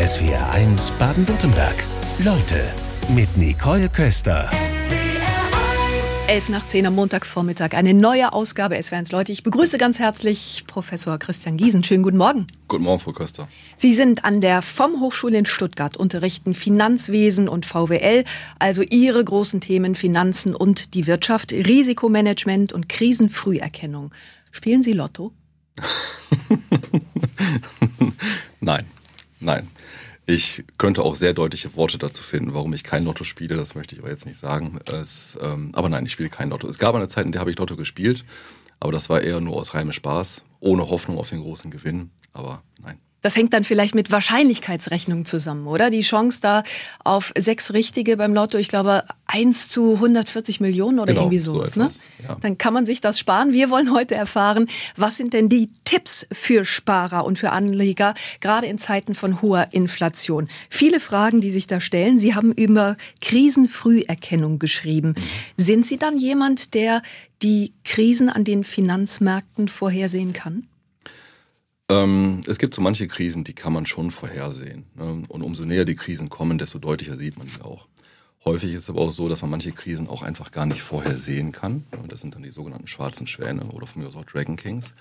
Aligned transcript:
SWR1 0.00 0.92
Baden-Württemberg. 0.98 1.84
Leute 2.20 2.58
mit 3.14 3.36
Nicole 3.36 3.86
Köster. 3.90 4.50
11 6.26 6.48
nach 6.48 6.66
10 6.66 6.86
am 6.86 6.94
Montagvormittag. 6.94 7.74
Eine 7.74 7.92
neue 7.92 8.32
Ausgabe 8.32 8.76
SWR1 8.76 9.12
Leute. 9.12 9.30
Ich 9.30 9.42
begrüße 9.42 9.76
ganz 9.76 9.98
herzlich 9.98 10.64
Professor 10.66 11.18
Christian 11.18 11.58
Giesen. 11.58 11.84
Schönen 11.84 12.02
guten 12.02 12.16
Morgen. 12.16 12.46
Guten 12.66 12.84
Morgen, 12.84 12.98
Frau 12.98 13.12
Köster. 13.12 13.46
Sie 13.76 13.92
sind 13.92 14.24
an 14.24 14.40
der 14.40 14.62
FOM 14.62 15.00
Hochschule 15.00 15.36
in 15.36 15.44
Stuttgart, 15.44 15.98
unterrichten 15.98 16.54
Finanzwesen 16.54 17.46
und 17.46 17.66
VWL, 17.66 18.24
also 18.58 18.80
Ihre 18.80 19.22
großen 19.22 19.60
Themen 19.60 19.96
Finanzen 19.96 20.54
und 20.54 20.94
die 20.94 21.06
Wirtschaft, 21.06 21.52
Risikomanagement 21.52 22.72
und 22.72 22.88
Krisenfrüherkennung. 22.88 24.14
Spielen 24.50 24.82
Sie 24.82 24.94
Lotto? 24.94 25.32
Nein, 28.60 28.86
nein. 29.40 29.68
Ich 30.32 30.62
könnte 30.78 31.02
auch 31.02 31.16
sehr 31.16 31.34
deutliche 31.34 31.74
Worte 31.74 31.98
dazu 31.98 32.22
finden, 32.22 32.54
warum 32.54 32.72
ich 32.72 32.84
kein 32.84 33.02
Lotto 33.02 33.24
spiele. 33.24 33.56
Das 33.56 33.74
möchte 33.74 33.96
ich 33.96 34.00
aber 34.00 34.10
jetzt 34.10 34.26
nicht 34.26 34.38
sagen. 34.38 34.78
Es, 34.86 35.36
ähm, 35.42 35.72
aber 35.72 35.88
nein, 35.88 36.06
ich 36.06 36.12
spiele 36.12 36.28
kein 36.28 36.50
Lotto. 36.50 36.68
Es 36.68 36.78
gab 36.78 36.94
eine 36.94 37.08
Zeit, 37.08 37.26
in 37.26 37.32
der 37.32 37.40
habe 37.40 37.50
ich 37.50 37.58
Lotto 37.58 37.74
gespielt, 37.74 38.24
aber 38.78 38.92
das 38.92 39.10
war 39.10 39.22
eher 39.22 39.40
nur 39.40 39.56
aus 39.56 39.74
reinem 39.74 39.90
Spaß, 39.90 40.42
ohne 40.60 40.88
Hoffnung 40.88 41.18
auf 41.18 41.30
den 41.30 41.40
großen 41.42 41.72
Gewinn. 41.72 42.10
Aber 42.32 42.62
nein. 42.80 43.00
Das 43.22 43.36
hängt 43.36 43.52
dann 43.52 43.64
vielleicht 43.64 43.94
mit 43.94 44.10
Wahrscheinlichkeitsrechnung 44.10 45.24
zusammen, 45.24 45.66
oder? 45.66 45.90
Die 45.90 46.00
Chance 46.00 46.38
da 46.40 46.62
auf 47.04 47.32
sechs 47.36 47.72
Richtige 47.72 48.16
beim 48.16 48.32
Lotto, 48.34 48.56
ich 48.58 48.68
glaube, 48.68 49.04
eins 49.26 49.68
zu 49.68 49.94
140 49.94 50.60
Millionen 50.60 50.98
oder 50.98 51.12
Genau, 51.12 51.22
irgendwie 51.26 51.38
so 51.38 51.52
sowas. 51.52 51.76
ne? 51.76 51.84
etwas, 51.84 52.02
ja. 52.26 52.36
Dann 52.40 52.56
kann 52.58 52.72
man 52.72 52.86
sich 52.86 53.00
das 53.00 53.18
sparen. 53.18 53.52
Wir 53.52 53.70
wollen 53.70 53.92
heute 53.92 54.14
erfahren, 54.14 54.68
was 54.96 55.16
sind 55.16 55.34
denn 55.34 55.48
die 55.48 55.70
Tipps 55.84 56.26
für 56.32 56.64
Sparer 56.64 57.24
und 57.24 57.38
für 57.38 57.50
Anleger, 57.50 58.14
gerade 58.40 58.66
in 58.66 58.78
Zeiten 58.78 59.14
von 59.14 59.42
hoher 59.42 59.66
Inflation? 59.72 60.48
Viele 60.68 61.00
Fragen, 61.00 61.40
die 61.40 61.50
sich 61.50 61.66
da 61.66 61.80
stellen. 61.80 62.18
Sie 62.18 62.34
haben 62.34 62.52
über 62.52 62.96
Krisenfrüherkennung 63.20 64.58
geschrieben. 64.58 65.14
Sind 65.56 65.86
Sie 65.86 65.98
dann 65.98 66.18
jemand, 66.18 66.74
der 66.74 67.02
die 67.42 67.72
Krisen 67.84 68.28
an 68.30 68.44
den 68.44 68.64
Finanzmärkten 68.64 69.68
vorhersehen 69.68 70.32
kann? 70.32 70.66
Ähm, 71.90 72.42
es 72.46 72.58
gibt 72.58 72.72
so 72.74 72.80
manche 72.80 73.08
Krisen, 73.08 73.42
die 73.42 73.52
kann 73.52 73.72
man 73.72 73.84
schon 73.84 74.12
vorhersehen. 74.12 74.86
Ne? 74.94 75.24
Und 75.28 75.42
umso 75.42 75.64
näher 75.64 75.84
die 75.84 75.96
Krisen 75.96 76.28
kommen, 76.28 76.56
desto 76.56 76.78
deutlicher 76.78 77.16
sieht 77.16 77.36
man 77.36 77.48
sie 77.48 77.62
auch. 77.62 77.88
Häufig 78.44 78.72
ist 78.72 78.84
es 78.84 78.90
aber 78.90 79.00
auch 79.00 79.10
so, 79.10 79.28
dass 79.28 79.42
man 79.42 79.50
manche 79.50 79.72
Krisen 79.72 80.08
auch 80.08 80.22
einfach 80.22 80.52
gar 80.52 80.66
nicht 80.66 80.82
vorhersehen 80.82 81.52
kann. 81.52 81.84
Ne? 81.92 82.06
Das 82.08 82.20
sind 82.20 82.34
dann 82.34 82.42
die 82.42 82.52
sogenannten 82.52 82.86
schwarzen 82.86 83.26
Schwäne 83.26 83.64
oder 83.64 83.86
von 83.86 84.02
mir 84.02 84.08
aus 84.08 84.16
auch 84.16 84.24
Dragon 84.24 84.56
Kings. 84.56 84.94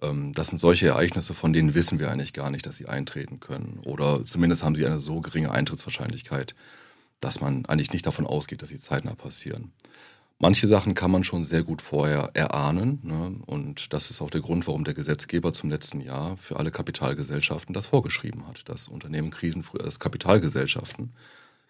Ähm, 0.00 0.32
Das 0.32 0.48
sind 0.48 0.58
solche 0.58 0.88
Ereignisse, 0.88 1.34
von 1.34 1.52
denen 1.52 1.74
wissen 1.74 1.98
wir 1.98 2.10
eigentlich 2.10 2.32
gar 2.32 2.50
nicht, 2.50 2.66
dass 2.66 2.76
sie 2.76 2.86
eintreten 2.86 3.40
können. 3.40 3.80
Oder 3.84 4.24
zumindest 4.24 4.62
haben 4.62 4.76
sie 4.76 4.86
eine 4.86 5.00
so 5.00 5.20
geringe 5.20 5.50
Eintrittswahrscheinlichkeit, 5.50 6.54
dass 7.20 7.40
man 7.40 7.66
eigentlich 7.66 7.92
nicht 7.92 8.06
davon 8.06 8.26
ausgeht, 8.26 8.62
dass 8.62 8.68
sie 8.68 8.78
zeitnah 8.78 9.16
passieren. 9.16 9.72
Manche 10.40 10.68
Sachen 10.68 10.94
kann 10.94 11.10
man 11.10 11.24
schon 11.24 11.44
sehr 11.44 11.64
gut 11.64 11.82
vorher 11.82 12.30
erahnen. 12.34 13.00
Ne? 13.02 13.40
Und 13.46 13.92
das 13.92 14.10
ist 14.10 14.22
auch 14.22 14.30
der 14.30 14.40
Grund, 14.40 14.68
warum 14.68 14.84
der 14.84 14.94
Gesetzgeber 14.94 15.52
zum 15.52 15.68
letzten 15.68 16.00
Jahr 16.00 16.36
für 16.36 16.56
alle 16.56 16.70
Kapitalgesellschaften 16.70 17.74
das 17.74 17.86
vorgeschrieben 17.86 18.46
hat, 18.46 18.68
dass 18.68 18.86
Unternehmen 18.86 19.30
krisenfrüh, 19.30 19.78
dass 19.78 19.98
Kapitalgesellschaften 19.98 21.12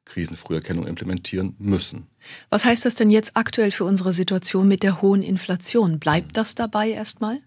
Krisenfrüherkennung 0.05 0.87
implementieren 0.87 1.55
müssen. 1.59 2.09
Was 2.51 2.65
heißt 2.65 2.85
das 2.85 2.95
denn 2.95 3.11
jetzt 3.11 3.37
aktuell 3.37 3.71
für 3.71 3.85
unsere 3.85 4.13
Situation 4.13 4.69
mit 4.69 4.83
der 4.83 5.01
hohen 5.01 5.23
Inflation? 5.23 5.99
Bleibt 5.99 6.37
das 6.37 6.55
dabei 6.55 6.91
erstmal? 6.91 7.41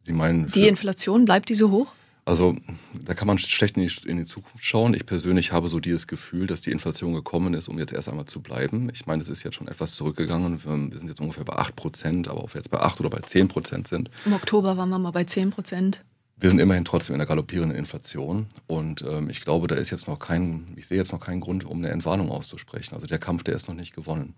Sie 0.00 0.12
meinen, 0.12 0.46
Die 0.50 0.68
Inflation, 0.68 1.24
bleibt 1.24 1.48
die 1.48 1.54
so 1.54 1.70
hoch? 1.70 1.92
Also 2.26 2.56
da 3.04 3.14
kann 3.14 3.26
man 3.26 3.38
schlecht 3.38 3.76
in 3.76 3.86
die, 3.86 4.08
in 4.08 4.16
die 4.16 4.24
Zukunft 4.24 4.64
schauen. 4.64 4.94
Ich 4.94 5.04
persönlich 5.04 5.52
habe 5.52 5.68
so 5.68 5.78
dieses 5.80 6.06
Gefühl, 6.06 6.46
dass 6.46 6.62
die 6.62 6.70
Inflation 6.70 7.12
gekommen 7.12 7.54
ist, 7.54 7.68
um 7.68 7.78
jetzt 7.78 7.92
erst 7.92 8.08
einmal 8.08 8.24
zu 8.24 8.40
bleiben. 8.40 8.88
Ich 8.92 9.06
meine, 9.06 9.20
es 9.20 9.28
ist 9.28 9.42
jetzt 9.42 9.54
schon 9.54 9.68
etwas 9.68 9.94
zurückgegangen. 9.94 10.64
Wir 10.64 10.98
sind 10.98 11.08
jetzt 11.08 11.20
ungefähr 11.20 11.44
bei 11.44 11.56
8 11.56 11.76
Prozent, 11.76 12.28
aber 12.28 12.42
ob 12.42 12.54
wir 12.54 12.60
jetzt 12.60 12.70
bei 12.70 12.80
8 12.80 13.00
oder 13.00 13.10
bei 13.10 13.20
10 13.20 13.48
Prozent 13.48 13.88
sind, 13.88 14.10
Im 14.24 14.32
Oktober 14.32 14.76
waren 14.76 14.88
wir 14.88 14.98
mal 14.98 15.10
bei 15.10 15.24
10 15.24 15.50
Prozent. 15.50 16.02
wir 16.36 16.48
sind 16.48 16.58
immerhin 16.60 16.84
trotzdem 16.84 17.14
in 17.14 17.20
einer 17.20 17.28
galoppierenden 17.28 17.76
Inflation. 17.76 18.46
Und 18.66 19.02
ähm, 19.02 19.28
ich 19.28 19.42
glaube, 19.42 19.66
da 19.66 19.74
ist 19.74 19.90
jetzt 19.90 20.08
noch 20.08 20.18
kein, 20.18 20.72
ich 20.76 20.86
sehe 20.86 20.98
jetzt 20.98 21.12
noch 21.12 21.20
keinen 21.20 21.40
Grund, 21.40 21.64
um 21.64 21.78
eine 21.78 21.90
Entwarnung 21.90 22.30
auszusprechen. 22.30 22.94
Also 22.94 23.06
der 23.06 23.18
Kampf, 23.18 23.44
der 23.44 23.54
ist 23.54 23.68
noch 23.68 23.74
nicht 23.74 23.94
gewonnen. 23.94 24.34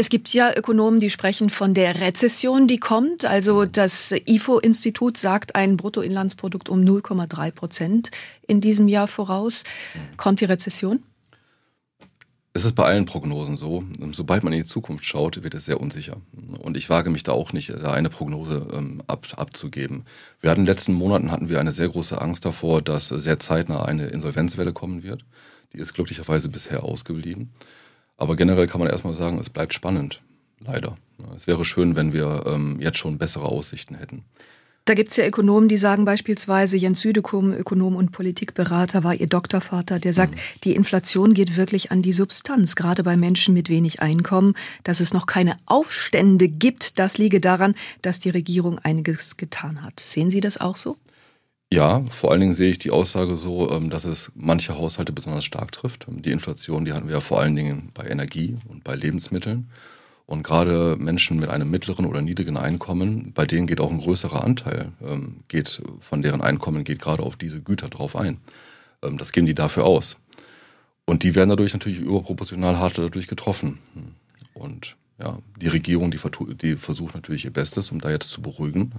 Es 0.00 0.08
gibt 0.08 0.32
ja 0.32 0.50
Ökonomen, 0.56 0.98
die 0.98 1.10
sprechen 1.10 1.50
von 1.50 1.74
der 1.74 2.00
Rezession, 2.00 2.66
die 2.66 2.78
kommt. 2.78 3.26
Also 3.26 3.66
das 3.66 4.12
IFO-Institut 4.12 5.18
sagt 5.18 5.56
ein 5.56 5.76
Bruttoinlandsprodukt 5.76 6.70
um 6.70 6.80
0,3 6.80 7.50
Prozent 7.50 8.10
in 8.46 8.62
diesem 8.62 8.88
Jahr 8.88 9.08
voraus. 9.08 9.62
Kommt 10.16 10.40
die 10.40 10.46
Rezession? 10.46 11.02
Es 12.54 12.64
ist 12.64 12.76
bei 12.76 12.84
allen 12.84 13.04
Prognosen 13.04 13.58
so. 13.58 13.84
Sobald 14.12 14.42
man 14.42 14.54
in 14.54 14.60
die 14.60 14.64
Zukunft 14.64 15.04
schaut, 15.04 15.42
wird 15.42 15.54
es 15.54 15.66
sehr 15.66 15.82
unsicher. 15.82 16.16
Und 16.62 16.78
ich 16.78 16.88
wage 16.88 17.10
mich 17.10 17.24
da 17.24 17.32
auch 17.32 17.52
nicht, 17.52 17.68
da 17.68 17.92
eine 17.92 18.08
Prognose 18.08 18.68
ähm, 18.72 19.02
ab, 19.06 19.26
abzugeben. 19.36 20.06
Wir 20.40 20.48
hatten 20.48 20.60
in 20.60 20.64
den 20.64 20.72
letzten 20.72 20.94
Monaten 20.94 21.30
hatten 21.30 21.50
wir 21.50 21.60
eine 21.60 21.72
sehr 21.72 21.90
große 21.90 22.18
Angst 22.18 22.46
davor, 22.46 22.80
dass 22.80 23.08
sehr 23.08 23.38
zeitnah 23.38 23.84
eine 23.84 24.06
Insolvenzwelle 24.06 24.72
kommen 24.72 25.02
wird. 25.02 25.26
Die 25.74 25.78
ist 25.78 25.92
glücklicherweise 25.92 26.48
bisher 26.48 26.84
ausgeblieben. 26.84 27.52
Aber 28.20 28.36
generell 28.36 28.66
kann 28.66 28.80
man 28.80 28.90
erstmal 28.90 29.14
sagen, 29.14 29.38
es 29.38 29.48
bleibt 29.48 29.72
spannend. 29.72 30.20
Leider. 30.60 30.96
Es 31.34 31.46
wäre 31.46 31.64
schön, 31.64 31.96
wenn 31.96 32.12
wir 32.12 32.44
ähm, 32.46 32.78
jetzt 32.78 32.98
schon 32.98 33.16
bessere 33.16 33.46
Aussichten 33.46 33.94
hätten. 33.94 34.24
Da 34.84 34.94
gibt's 34.94 35.16
ja 35.16 35.26
Ökonomen, 35.26 35.68
die 35.68 35.76
sagen 35.76 36.04
beispielsweise, 36.04 36.76
Jens 36.76 37.00
Südekum, 37.00 37.52
Ökonom 37.52 37.96
und 37.96 38.12
Politikberater, 38.12 39.04
war 39.04 39.14
ihr 39.14 39.26
Doktorvater, 39.26 39.98
der 39.98 40.12
sagt, 40.12 40.38
die 40.64 40.74
Inflation 40.74 41.32
geht 41.32 41.56
wirklich 41.56 41.92
an 41.92 42.02
die 42.02 42.12
Substanz, 42.12 42.76
gerade 42.76 43.02
bei 43.02 43.16
Menschen 43.16 43.54
mit 43.54 43.68
wenig 43.68 44.02
Einkommen. 44.02 44.54
Dass 44.84 45.00
es 45.00 45.14
noch 45.14 45.26
keine 45.26 45.56
Aufstände 45.64 46.48
gibt, 46.48 46.98
das 46.98 47.18
liege 47.18 47.40
daran, 47.40 47.74
dass 48.02 48.20
die 48.20 48.30
Regierung 48.30 48.78
einiges 48.78 49.38
getan 49.38 49.82
hat. 49.82 49.98
Sehen 49.98 50.30
Sie 50.30 50.40
das 50.40 50.60
auch 50.60 50.76
so? 50.76 50.96
Ja, 51.72 52.04
vor 52.10 52.32
allen 52.32 52.40
Dingen 52.40 52.54
sehe 52.54 52.70
ich 52.70 52.80
die 52.80 52.90
Aussage 52.90 53.36
so, 53.36 53.70
ähm, 53.70 53.90
dass 53.90 54.04
es 54.04 54.32
manche 54.34 54.76
Haushalte 54.76 55.12
besonders 55.12 55.44
stark 55.44 55.70
trifft. 55.70 56.06
Die 56.08 56.32
Inflation, 56.32 56.84
die 56.84 56.92
hatten 56.92 57.06
wir 57.06 57.14
ja 57.14 57.20
vor 57.20 57.40
allen 57.40 57.54
Dingen 57.54 57.90
bei 57.94 58.08
Energie 58.08 58.56
und 58.68 58.82
bei 58.82 58.96
Lebensmitteln. 58.96 59.70
Und 60.26 60.42
gerade 60.42 60.96
Menschen 60.96 61.38
mit 61.38 61.48
einem 61.48 61.70
mittleren 61.70 62.06
oder 62.06 62.22
niedrigen 62.22 62.56
Einkommen, 62.56 63.32
bei 63.34 63.46
denen 63.46 63.66
geht 63.66 63.80
auch 63.80 63.90
ein 63.90 64.00
größerer 64.00 64.44
Anteil, 64.44 64.92
ähm, 65.04 65.44
geht 65.48 65.82
von 66.00 66.22
deren 66.22 66.40
Einkommen 66.40 66.82
geht 66.84 67.00
gerade 67.00 67.22
auf 67.22 67.36
diese 67.36 67.60
Güter 67.60 67.88
drauf 67.88 68.16
ein. 68.16 68.38
Ähm, 69.02 69.16
Das 69.18 69.30
geben 69.32 69.46
die 69.46 69.54
dafür 69.54 69.84
aus. 69.84 70.16
Und 71.04 71.22
die 71.22 71.34
werden 71.36 71.50
dadurch 71.50 71.72
natürlich 71.72 72.00
überproportional 72.00 72.78
hart 72.78 72.98
dadurch 72.98 73.28
getroffen. 73.28 73.78
Und 74.54 74.96
ja, 75.20 75.38
die 75.60 75.68
Regierung, 75.68 76.10
die, 76.10 76.18
die 76.56 76.76
versucht 76.76 77.14
natürlich 77.14 77.44
ihr 77.44 77.52
Bestes, 77.52 77.90
um 77.92 78.00
da 78.00 78.10
jetzt 78.10 78.30
zu 78.30 78.42
beruhigen. 78.42 78.92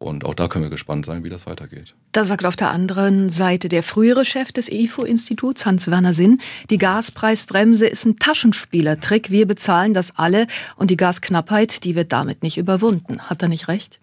Und 0.00 0.24
auch 0.24 0.34
da 0.34 0.46
können 0.46 0.64
wir 0.64 0.70
gespannt 0.70 1.06
sein, 1.06 1.24
wie 1.24 1.28
das 1.28 1.46
weitergeht. 1.46 1.94
Da 2.12 2.24
sagt 2.24 2.44
auf 2.44 2.54
der 2.54 2.70
anderen 2.70 3.30
Seite 3.30 3.68
der 3.68 3.82
frühere 3.82 4.24
Chef 4.24 4.52
des 4.52 4.70
IFO-Instituts, 4.70 5.66
Hans-Werner 5.66 6.12
Sinn, 6.12 6.40
die 6.70 6.78
Gaspreisbremse 6.78 7.88
ist 7.88 8.04
ein 8.04 8.16
Taschenspielertrick. 8.16 9.30
Wir 9.30 9.46
bezahlen 9.46 9.94
das 9.94 10.16
alle 10.16 10.46
und 10.76 10.92
die 10.92 10.96
Gasknappheit, 10.96 11.82
die 11.82 11.96
wird 11.96 12.12
damit 12.12 12.44
nicht 12.44 12.58
überwunden. 12.58 13.22
Hat 13.22 13.42
er 13.42 13.48
nicht 13.48 13.66
recht? 13.66 13.98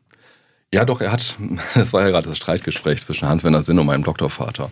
Ja, 0.73 0.83
doch, 0.83 0.99
er 0.99 1.13
hat, 1.13 1.37
das 1.75 1.93
war 1.93 2.01
ja 2.01 2.09
gerade 2.09 2.27
das 2.27 2.37
Streitgespräch 2.37 2.99
zwischen 2.99 3.29
Hans-Werner 3.29 3.63
Sinn 3.63 3.79
und 3.79 3.85
meinem 3.85 4.03
Doktorvater. 4.03 4.71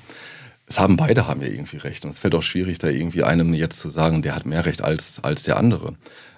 Es 0.66 0.80
haben 0.80 0.98
beide 0.98 1.28
haben 1.28 1.42
ja 1.42 1.48
irgendwie 1.48 1.78
recht. 1.78 2.04
Und 2.04 2.12
es 2.12 2.20
fällt 2.20 2.36
auch 2.36 2.44
schwierig, 2.44 2.80
da 2.80 2.90
irgendwie 2.90 3.24
einem 3.24 3.54
jetzt 3.54 3.80
zu 3.80 3.90
sagen, 3.90 4.22
der 4.22 4.36
hat 4.36 4.46
mehr 4.46 4.66
Recht 4.66 4.82
als, 4.82 5.24
als 5.24 5.44
der 5.44 5.56
andere. 5.56 5.96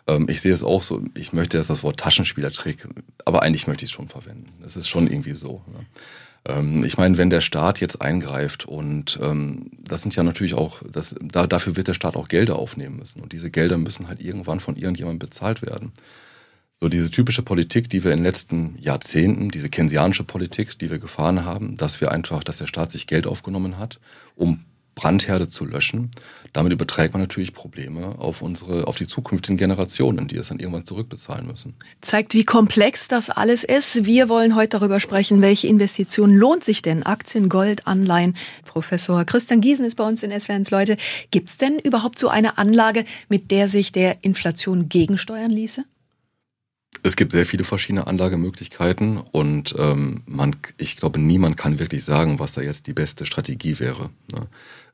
Ähm, 0.07 0.27
ich 0.29 0.41
sehe 0.41 0.53
es 0.53 0.63
auch 0.63 0.83
so, 0.83 1.03
ich 1.15 1.33
möchte 1.33 1.57
jetzt 1.57 1.69
das 1.69 1.83
Wort 1.83 1.99
Taschenspielertrick, 1.99 2.87
aber 3.25 3.41
eigentlich 3.41 3.67
möchte 3.67 3.85
ich 3.85 3.89
es 3.91 3.95
schon 3.95 4.09
verwenden. 4.09 4.53
Es 4.65 4.75
ist 4.75 4.87
schon 4.87 5.07
irgendwie 5.07 5.35
so. 5.35 5.63
Ne? 5.67 5.85
Ähm, 6.47 6.83
ich 6.83 6.97
meine, 6.97 7.17
wenn 7.17 7.29
der 7.29 7.41
Staat 7.41 7.79
jetzt 7.81 8.01
eingreift 8.01 8.65
und 8.65 9.19
ähm, 9.21 9.71
das 9.79 10.01
sind 10.03 10.15
ja 10.15 10.23
natürlich 10.23 10.53
auch, 10.53 10.81
das, 10.89 11.15
da, 11.21 11.47
dafür 11.47 11.75
wird 11.75 11.87
der 11.87 11.93
Staat 11.93 12.15
auch 12.15 12.27
Gelder 12.27 12.57
aufnehmen 12.57 12.97
müssen. 12.97 13.21
Und 13.21 13.33
diese 13.33 13.49
Gelder 13.49 13.77
müssen 13.77 14.07
halt 14.07 14.21
irgendwann 14.21 14.59
von 14.59 14.75
irgendjemandem 14.75 15.19
bezahlt 15.19 15.61
werden. 15.61 15.91
So 16.79 16.89
diese 16.89 17.09
typische 17.09 17.41
Politik, 17.41 17.89
die 17.89 18.03
wir 18.03 18.11
in 18.11 18.17
den 18.17 18.25
letzten 18.25 18.77
Jahrzehnten, 18.79 19.49
diese 19.49 19.69
keynesianische 19.69 20.25
Politik, 20.25 20.77
die 20.77 20.89
wir 20.89 20.99
gefahren 20.99 21.45
haben, 21.45 21.77
dass 21.77 22.01
wir 22.01 22.11
einfach, 22.11 22.43
dass 22.43 22.57
der 22.57 22.67
Staat 22.67 22.91
sich 22.91 23.07
Geld 23.07 23.27
aufgenommen 23.27 23.77
hat, 23.77 23.99
um 24.35 24.59
Brandherde 24.95 25.49
zu 25.49 25.65
löschen. 25.65 26.09
Damit 26.53 26.71
überträgt 26.71 27.13
man 27.13 27.21
natürlich 27.21 27.53
Probleme 27.53 28.17
auf 28.17 28.41
unsere, 28.41 28.87
auf 28.87 28.95
die 28.95 29.07
zukünftigen 29.07 29.57
Generationen, 29.57 30.29
die 30.29 30.37
es 30.37 30.47
dann 30.47 30.59
irgendwann 30.59 30.85
zurückbezahlen 30.85 31.45
müssen. 31.45 31.75
Zeigt, 31.99 32.33
wie 32.33 32.45
komplex 32.45 33.09
das 33.09 33.29
alles 33.29 33.65
ist. 33.65 34.05
Wir 34.05 34.29
wollen 34.29 34.55
heute 34.55 34.79
darüber 34.79 35.01
sprechen, 35.01 35.41
welche 35.41 35.67
Investition 35.67 36.33
lohnt 36.33 36.63
sich 36.63 36.81
denn? 36.81 37.03
Aktien, 37.03 37.49
Gold, 37.49 37.87
Anleihen. 37.87 38.35
Professor 38.63 39.25
Christian 39.25 39.59
Giesen 39.59 39.85
ist 39.85 39.95
bei 39.95 40.07
uns 40.07 40.23
in 40.23 40.31
SWRs 40.39 40.71
Leute. 40.71 40.95
Gibt 41.29 41.49
es 41.49 41.57
denn 41.57 41.77
überhaupt 41.79 42.17
so 42.17 42.29
eine 42.29 42.57
Anlage, 42.57 43.03
mit 43.27 43.51
der 43.51 43.67
sich 43.67 43.91
der 43.91 44.23
Inflation 44.23 44.87
gegensteuern 44.87 45.51
ließe? 45.51 45.83
Es 47.03 47.15
gibt 47.15 47.33
sehr 47.33 47.45
viele 47.45 47.63
verschiedene 47.63 48.07
Anlagemöglichkeiten 48.07 49.17
und 49.17 49.75
ähm, 49.77 50.23
man, 50.25 50.55
ich 50.77 50.97
glaube, 50.97 51.19
niemand 51.19 51.57
kann 51.57 51.77
wirklich 51.77 52.03
sagen, 52.03 52.39
was 52.39 52.53
da 52.53 52.61
jetzt 52.61 52.87
die 52.87 52.93
beste 52.93 53.25
Strategie 53.25 53.79
wäre. 53.79 54.09
Ne? 54.31 54.47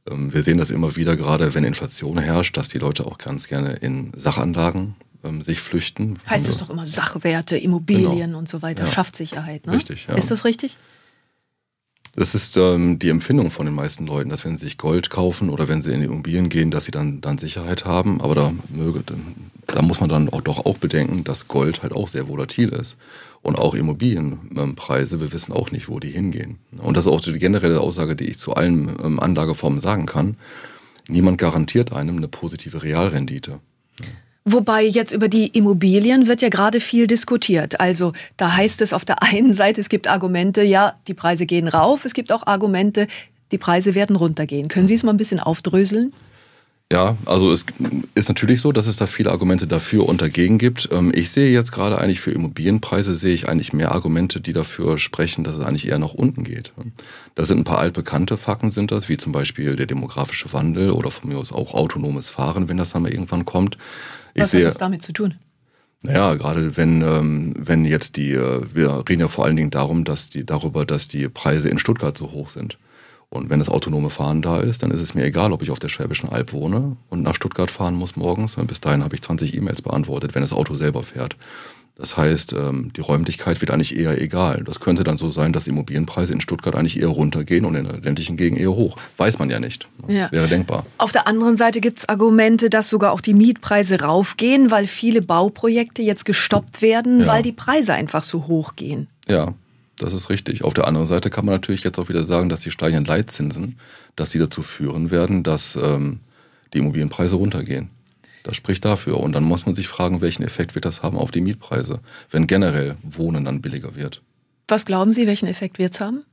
Ähm, 0.09 0.33
wir 0.33 0.43
sehen 0.43 0.57
das 0.57 0.69
immer 0.69 0.95
wieder, 0.95 1.15
gerade 1.15 1.53
wenn 1.53 1.63
Inflation 1.63 2.17
herrscht, 2.17 2.57
dass 2.57 2.69
die 2.69 2.79
Leute 2.79 3.05
auch 3.05 3.17
ganz 3.17 3.47
gerne 3.47 3.73
in 3.73 4.11
Sachanlagen 4.15 4.95
ähm, 5.23 5.41
sich 5.41 5.59
flüchten. 5.59 6.19
Heißt 6.29 6.49
es 6.49 6.57
doch 6.57 6.69
immer 6.69 6.87
Sachwerte, 6.87 7.57
Immobilien 7.57 8.27
genau. 8.27 8.39
und 8.39 8.49
so 8.49 8.61
weiter, 8.61 8.85
ja. 8.85 8.91
schafft 8.91 9.15
Sicherheit. 9.15 9.67
Ne? 9.67 9.73
Richtig, 9.73 10.07
ja. 10.07 10.15
Ist 10.15 10.31
das 10.31 10.45
richtig? 10.45 10.77
Das 12.13 12.35
ist 12.35 12.57
ähm, 12.57 12.99
die 12.99 13.09
Empfindung 13.09 13.51
von 13.51 13.65
den 13.65 13.75
meisten 13.75 14.05
Leuten, 14.05 14.29
dass 14.29 14.43
wenn 14.43 14.57
sie 14.57 14.65
sich 14.65 14.77
Gold 14.77 15.09
kaufen 15.09 15.49
oder 15.49 15.69
wenn 15.69 15.81
sie 15.81 15.93
in 15.93 16.01
die 16.01 16.07
Immobilien 16.07 16.49
gehen, 16.49 16.69
dass 16.69 16.83
sie 16.83 16.91
dann, 16.91 17.21
dann 17.21 17.37
Sicherheit 17.37 17.85
haben. 17.85 18.19
Aber 18.19 18.35
da, 18.35 18.51
möge, 18.67 19.01
da 19.67 19.81
muss 19.81 19.99
man 19.99 20.09
dann 20.09 20.29
auch, 20.29 20.41
doch 20.41 20.65
auch 20.65 20.77
bedenken, 20.77 21.23
dass 21.23 21.47
Gold 21.47 21.83
halt 21.83 21.93
auch 21.93 22.07
sehr 22.07 22.27
volatil 22.27 22.69
ist. 22.69 22.97
Und 23.41 23.57
auch 23.57 23.73
Immobilienpreise, 23.73 25.19
wir 25.19 25.31
wissen 25.31 25.51
auch 25.51 25.71
nicht, 25.71 25.89
wo 25.89 25.99
die 25.99 26.11
hingehen. 26.11 26.59
Und 26.77 26.95
das 26.95 27.05
ist 27.05 27.11
auch 27.11 27.21
die 27.21 27.39
generelle 27.39 27.81
Aussage, 27.81 28.15
die 28.15 28.25
ich 28.25 28.37
zu 28.37 28.53
allen 28.53 28.95
ähm, 29.03 29.19
Anlageformen 29.19 29.79
sagen 29.79 30.05
kann. 30.05 30.35
Niemand 31.07 31.39
garantiert 31.39 31.91
einem 31.91 32.17
eine 32.17 32.27
positive 32.27 32.83
Realrendite. 32.83 33.59
Wobei 34.43 34.83
jetzt 34.83 35.11
über 35.11 35.27
die 35.27 35.47
Immobilien 35.47 36.27
wird 36.27 36.41
ja 36.41 36.49
gerade 36.49 36.79
viel 36.79 37.05
diskutiert. 37.07 37.79
Also 37.79 38.13
da 38.37 38.55
heißt 38.55 38.81
es 38.81 38.93
auf 38.93 39.05
der 39.05 39.21
einen 39.21 39.53
Seite, 39.53 39.81
es 39.81 39.89
gibt 39.89 40.07
Argumente, 40.07 40.63
ja, 40.63 40.95
die 41.07 41.13
Preise 41.13 41.45
gehen 41.45 41.67
rauf. 41.67 42.05
Es 42.05 42.13
gibt 42.13 42.31
auch 42.31 42.47
Argumente, 42.47 43.07
die 43.51 43.59
Preise 43.59 43.93
werden 43.93 44.15
runtergehen. 44.15 44.67
Können 44.67 44.87
Sie 44.87 44.95
es 44.95 45.03
mal 45.03 45.11
ein 45.11 45.17
bisschen 45.17 45.39
aufdröseln? 45.39 46.13
Ja, 46.91 47.15
also 47.25 47.53
es 47.53 47.65
ist 48.15 48.27
natürlich 48.27 48.59
so, 48.59 48.73
dass 48.73 48.87
es 48.87 48.97
da 48.97 49.05
viele 49.05 49.31
Argumente 49.31 49.65
dafür 49.65 50.09
und 50.09 50.21
dagegen 50.21 50.57
gibt. 50.57 50.89
Ähm, 50.91 51.13
ich 51.15 51.29
sehe 51.29 51.49
jetzt 51.49 51.71
gerade 51.71 51.97
eigentlich 51.97 52.19
für 52.19 52.31
Immobilienpreise 52.31 53.15
sehe 53.15 53.33
ich 53.33 53.47
eigentlich 53.47 53.71
mehr 53.71 53.93
Argumente, 53.93 54.41
die 54.41 54.51
dafür 54.51 54.97
sprechen, 54.97 55.45
dass 55.45 55.55
es 55.55 55.65
eigentlich 55.65 55.87
eher 55.87 55.99
nach 55.99 56.13
unten 56.13 56.43
geht. 56.43 56.73
Das 57.33 57.47
sind 57.47 57.59
ein 57.59 57.63
paar 57.63 57.77
altbekannte 57.77 58.35
Fakten 58.35 58.71
sind 58.71 58.91
das, 58.91 59.07
wie 59.07 59.15
zum 59.15 59.31
Beispiel 59.31 59.77
der 59.77 59.85
demografische 59.85 60.51
Wandel 60.51 60.91
oder 60.91 61.11
von 61.11 61.29
mir 61.29 61.37
aus 61.37 61.53
auch 61.53 61.73
autonomes 61.73 62.29
Fahren, 62.29 62.67
wenn 62.67 62.75
das 62.75 62.91
dann 62.91 63.03
mal 63.03 63.13
irgendwann 63.13 63.45
kommt. 63.45 63.77
Ich 64.33 64.41
Was 64.41 64.51
sehe, 64.51 64.65
hat 64.65 64.67
das 64.67 64.77
damit 64.77 65.01
zu 65.01 65.13
tun? 65.13 65.35
Naja, 66.03 66.35
gerade 66.35 66.75
wenn, 66.75 67.01
ähm, 67.03 67.53
wenn 67.57 67.85
jetzt 67.85 68.17
die, 68.17 68.33
äh, 68.33 68.65
wir 68.73 69.05
reden 69.07 69.21
ja 69.21 69.27
vor 69.29 69.45
allen 69.45 69.55
Dingen 69.55 69.71
darum, 69.71 70.03
dass 70.03 70.29
die, 70.29 70.45
darüber, 70.45 70.85
dass 70.85 71.07
die 71.07 71.29
Preise 71.29 71.69
in 71.69 71.79
Stuttgart 71.79 72.17
so 72.17 72.33
hoch 72.33 72.49
sind. 72.49 72.77
Und 73.33 73.49
wenn 73.49 73.59
das 73.59 73.69
autonome 73.69 74.09
Fahren 74.09 74.41
da 74.41 74.59
ist, 74.59 74.83
dann 74.83 74.91
ist 74.91 74.99
es 74.99 75.15
mir 75.15 75.23
egal, 75.23 75.53
ob 75.53 75.61
ich 75.61 75.71
auf 75.71 75.79
der 75.79 75.87
Schwäbischen 75.87 76.27
Alb 76.29 76.51
wohne 76.51 76.97
und 77.09 77.23
nach 77.23 77.33
Stuttgart 77.33 77.71
fahren 77.71 77.95
muss 77.95 78.17
morgens. 78.17 78.57
Bis 78.67 78.81
dahin 78.81 79.05
habe 79.05 79.15
ich 79.15 79.21
20 79.21 79.55
E-Mails 79.55 79.81
beantwortet, 79.81 80.35
wenn 80.35 80.41
das 80.41 80.51
Auto 80.51 80.75
selber 80.75 81.03
fährt. 81.03 81.37
Das 81.95 82.17
heißt, 82.17 82.53
ähm, 82.53 82.91
die 82.93 82.99
Räumlichkeit 82.99 83.61
wird 83.61 83.71
eigentlich 83.71 83.97
eher 83.97 84.21
egal. 84.21 84.63
Das 84.65 84.81
könnte 84.81 85.05
dann 85.05 85.17
so 85.17 85.29
sein, 85.31 85.53
dass 85.53 85.67
Immobilienpreise 85.67 86.33
in 86.33 86.41
Stuttgart 86.41 86.75
eigentlich 86.75 86.99
eher 86.99 87.07
runtergehen 87.07 87.63
und 87.63 87.75
in 87.75 87.85
der 87.85 87.99
ländlichen 87.99 88.35
Gegend 88.35 88.59
eher 88.59 88.71
hoch. 88.71 88.97
Weiß 89.15 89.39
man 89.39 89.49
ja 89.49 89.59
nicht. 89.59 89.87
Ja. 90.09 90.29
Wäre 90.31 90.47
denkbar. 90.47 90.85
Auf 90.97 91.13
der 91.13 91.27
anderen 91.27 91.55
Seite 91.55 91.79
gibt 91.79 91.99
es 91.99 92.09
Argumente, 92.09 92.69
dass 92.69 92.89
sogar 92.89 93.13
auch 93.13 93.21
die 93.21 93.33
Mietpreise 93.33 94.01
raufgehen, 94.01 94.71
weil 94.71 94.87
viele 94.87 95.21
Bauprojekte 95.21 96.01
jetzt 96.01 96.25
gestoppt 96.25 96.81
werden, 96.81 97.21
ja. 97.21 97.27
weil 97.27 97.43
die 97.43 97.53
Preise 97.53 97.93
einfach 97.93 98.23
so 98.23 98.47
hoch 98.47 98.75
gehen. 98.75 99.07
Ja, 99.27 99.53
das 100.01 100.13
ist 100.13 100.29
richtig. 100.29 100.63
Auf 100.63 100.73
der 100.73 100.87
anderen 100.87 101.07
Seite 101.07 101.29
kann 101.29 101.45
man 101.45 101.55
natürlich 101.55 101.83
jetzt 101.83 101.99
auch 101.99 102.09
wieder 102.09 102.23
sagen, 102.23 102.49
dass 102.49 102.61
die 102.61 102.71
steigenden 102.71 103.05
Leitzinsen, 103.05 103.77
dass 104.15 104.31
sie 104.31 104.39
dazu 104.39 104.63
führen 104.63 105.11
werden, 105.11 105.43
dass 105.43 105.75
ähm, 105.75 106.19
die 106.73 106.79
Immobilienpreise 106.79 107.35
runtergehen. 107.35 107.89
Das 108.43 108.55
spricht 108.55 108.85
dafür. 108.85 109.17
Und 109.17 109.33
dann 109.33 109.43
muss 109.43 109.65
man 109.65 109.75
sich 109.75 109.87
fragen, 109.87 110.21
welchen 110.21 110.43
Effekt 110.43 110.75
wird 110.75 110.85
das 110.85 111.03
haben 111.03 111.17
auf 111.17 111.31
die 111.31 111.41
Mietpreise, 111.41 111.99
wenn 112.29 112.47
generell 112.47 112.95
Wohnen 113.03 113.45
dann 113.45 113.61
billiger 113.61 113.95
wird. 113.95 114.21
Was 114.67 114.85
glauben 114.85 115.13
Sie, 115.13 115.27
welchen 115.27 115.47
Effekt 115.47 115.77
wird 115.79 115.93
es 115.93 116.01
haben? 116.01 116.23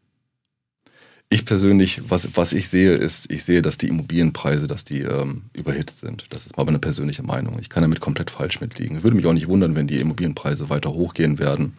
Ich 1.31 1.45
persönlich, 1.45 2.01
was, 2.09 2.31
was 2.35 2.55
ich 2.55 2.69
sehe, 2.69 2.95
ist, 2.95 3.31
ich 3.31 3.45
sehe, 3.45 3.61
dass 3.61 3.77
die 3.77 3.89
Immobilienpreise, 3.89 4.67
dass 4.67 4.87
die 4.87 5.03
ähm, 5.03 5.43
überhitzt 5.53 5.99
sind. 5.99 6.25
Das 6.31 6.47
ist 6.47 6.57
mal 6.57 6.67
eine 6.67 6.79
persönliche 6.79 7.23
Meinung. 7.23 7.59
Ich 7.59 7.69
kann 7.69 7.83
damit 7.83 8.01
komplett 8.01 8.31
falsch 8.31 8.63
mitliegen. 8.63 9.03
Würde 9.03 9.17
mich 9.17 9.27
auch 9.27 9.35
nicht 9.35 9.49
wundern, 9.49 9.77
wenn 9.77 9.87
die 9.87 10.01
Immobilienpreise 10.01 10.71
weiter 10.71 10.95
hochgehen 10.95 11.39
werden. 11.39 11.75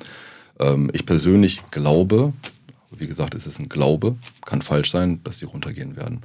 Ähm, 0.59 0.89
ich 0.93 1.05
persönlich 1.05 1.63
glaube, 1.71 2.33
wie 2.91 3.07
gesagt, 3.07 3.35
es 3.35 3.47
ist 3.47 3.59
ein 3.59 3.69
Glaube, 3.69 4.15
kann 4.45 4.61
falsch 4.61 4.91
sein, 4.91 5.21
dass 5.23 5.39
die 5.39 5.45
runtergehen 5.45 5.95
werden. 5.95 6.21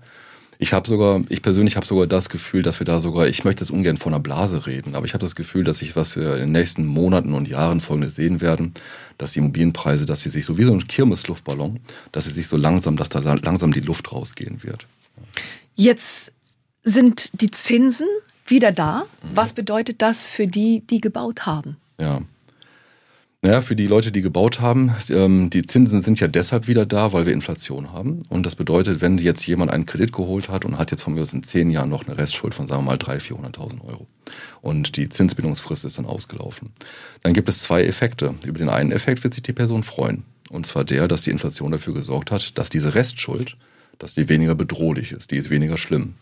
Ich 0.58 0.72
habe 0.72 0.88
sogar, 0.88 1.20
ich 1.28 1.42
persönlich 1.42 1.76
habe 1.76 1.86
sogar 1.86 2.06
das 2.06 2.28
Gefühl, 2.28 2.62
dass 2.62 2.78
wir 2.80 2.84
da 2.84 3.00
sogar, 3.00 3.26
ich 3.26 3.44
möchte 3.44 3.64
jetzt 3.64 3.70
ungern 3.70 3.98
von 3.98 4.14
einer 4.14 4.22
Blase 4.22 4.66
reden, 4.66 4.94
aber 4.94 5.04
ich 5.04 5.12
habe 5.12 5.24
das 5.24 5.34
Gefühl, 5.34 5.64
dass 5.64 5.82
ich, 5.82 5.96
was 5.96 6.16
wir 6.16 6.34
in 6.34 6.40
den 6.40 6.52
nächsten 6.52 6.86
Monaten 6.86 7.34
und 7.34 7.48
Jahren 7.48 7.80
folgendes 7.80 8.14
sehen 8.14 8.40
werden, 8.40 8.72
dass 9.18 9.32
die 9.32 9.40
Immobilienpreise, 9.40 10.06
dass 10.06 10.20
sie 10.20 10.30
sich 10.30 10.46
so 10.46 10.56
wie 10.56 10.64
so 10.64 10.72
ein 10.72 10.86
Kirmesluftballon, 10.86 11.80
dass 12.12 12.26
sie 12.26 12.30
sich 12.30 12.46
so 12.46 12.56
langsam, 12.56 12.96
dass 12.96 13.08
da 13.08 13.18
langsam 13.20 13.72
die 13.72 13.80
Luft 13.80 14.12
rausgehen 14.12 14.62
wird. 14.62 14.86
Jetzt 15.74 16.32
sind 16.84 17.40
die 17.40 17.50
Zinsen 17.50 18.06
wieder 18.46 18.70
da. 18.70 19.06
Was 19.34 19.54
bedeutet 19.54 20.02
das 20.02 20.28
für 20.28 20.46
die, 20.46 20.82
die 20.88 21.00
gebaut 21.00 21.46
haben? 21.46 21.76
Ja. 22.00 22.20
Naja, 23.44 23.60
für 23.60 23.76
die 23.76 23.86
Leute, 23.86 24.10
die 24.10 24.22
gebaut 24.22 24.62
haben, 24.62 24.94
ähm, 25.10 25.50
die 25.50 25.66
Zinsen 25.66 26.00
sind 26.00 26.18
ja 26.18 26.28
deshalb 26.28 26.66
wieder 26.66 26.86
da, 26.86 27.12
weil 27.12 27.26
wir 27.26 27.34
Inflation 27.34 27.92
haben. 27.92 28.22
Und 28.30 28.46
das 28.46 28.56
bedeutet, 28.56 29.02
wenn 29.02 29.18
jetzt 29.18 29.46
jemand 29.46 29.70
einen 29.70 29.84
Kredit 29.84 30.14
geholt 30.14 30.48
hat 30.48 30.64
und 30.64 30.78
hat 30.78 30.90
jetzt 30.92 31.02
von 31.02 31.12
mir 31.12 31.20
aus 31.20 31.34
in 31.34 31.42
zehn 31.42 31.68
Jahren 31.68 31.90
noch 31.90 32.06
eine 32.06 32.16
Restschuld 32.16 32.54
von, 32.54 32.66
sagen 32.66 32.84
wir 32.84 32.92
mal, 32.92 32.96
300.000, 32.96 33.54
400.000 33.54 33.84
Euro 33.84 34.06
und 34.62 34.96
die 34.96 35.10
Zinsbindungsfrist 35.10 35.84
ist 35.84 35.98
dann 35.98 36.06
ausgelaufen, 36.06 36.70
dann 37.22 37.34
gibt 37.34 37.50
es 37.50 37.58
zwei 37.58 37.84
Effekte. 37.84 38.34
Über 38.46 38.58
den 38.58 38.70
einen 38.70 38.92
Effekt 38.92 39.22
wird 39.24 39.34
sich 39.34 39.42
die 39.42 39.52
Person 39.52 39.82
freuen. 39.82 40.24
Und 40.48 40.64
zwar 40.64 40.84
der, 40.84 41.06
dass 41.06 41.20
die 41.20 41.30
Inflation 41.30 41.70
dafür 41.70 41.92
gesorgt 41.92 42.30
hat, 42.30 42.56
dass 42.56 42.70
diese 42.70 42.94
Restschuld, 42.94 43.58
dass 43.98 44.14
die 44.14 44.30
weniger 44.30 44.54
bedrohlich 44.54 45.12
ist, 45.12 45.32
die 45.32 45.36
ist 45.36 45.50
weniger 45.50 45.76
schlimm. 45.76 46.14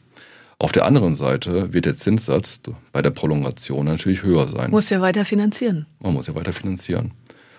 Auf 0.63 0.71
der 0.71 0.85
anderen 0.85 1.17
Seite 1.17 1.73
wird 1.73 1.87
der 1.87 1.97
Zinssatz 1.97 2.61
bei 2.93 3.03
der 3.03 3.11
Prolongation 3.11 3.85
natürlich 3.85 4.23
höher 4.23 4.47
sein. 4.47 4.71
Muss 4.71 4.91
ja 4.91 5.01
weiter 5.01 5.25
finanzieren. 5.25 5.87
Man 5.99 6.13
muss 6.13 6.29
ja 6.29 6.37
weiter 6.37 6.53
finanzieren. 6.53 7.11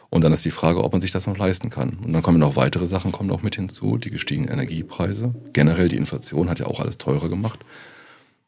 Und 0.09 0.23
dann 0.23 0.31
ist 0.31 0.45
die 0.45 0.51
Frage, 0.51 0.81
ob 0.81 0.93
man 0.93 1.01
sich 1.01 1.11
das 1.11 1.27
noch 1.27 1.37
leisten 1.37 1.69
kann. 1.69 1.97
Und 2.01 2.13
dann 2.13 2.23
kommen 2.23 2.39
noch 2.39 2.55
weitere 2.55 2.87
Sachen, 2.87 3.11
kommen 3.11 3.27
noch 3.27 3.43
mit 3.43 3.57
hinzu, 3.57 3.97
die 3.97 4.09
gestiegenen 4.09 4.49
Energiepreise. 4.49 5.35
Generell 5.51 5.89
die 5.89 5.97
Inflation 5.97 6.49
hat 6.49 6.59
ja 6.59 6.67
auch 6.67 6.79
alles 6.79 6.97
teurer 6.97 7.27
gemacht. 7.27 7.59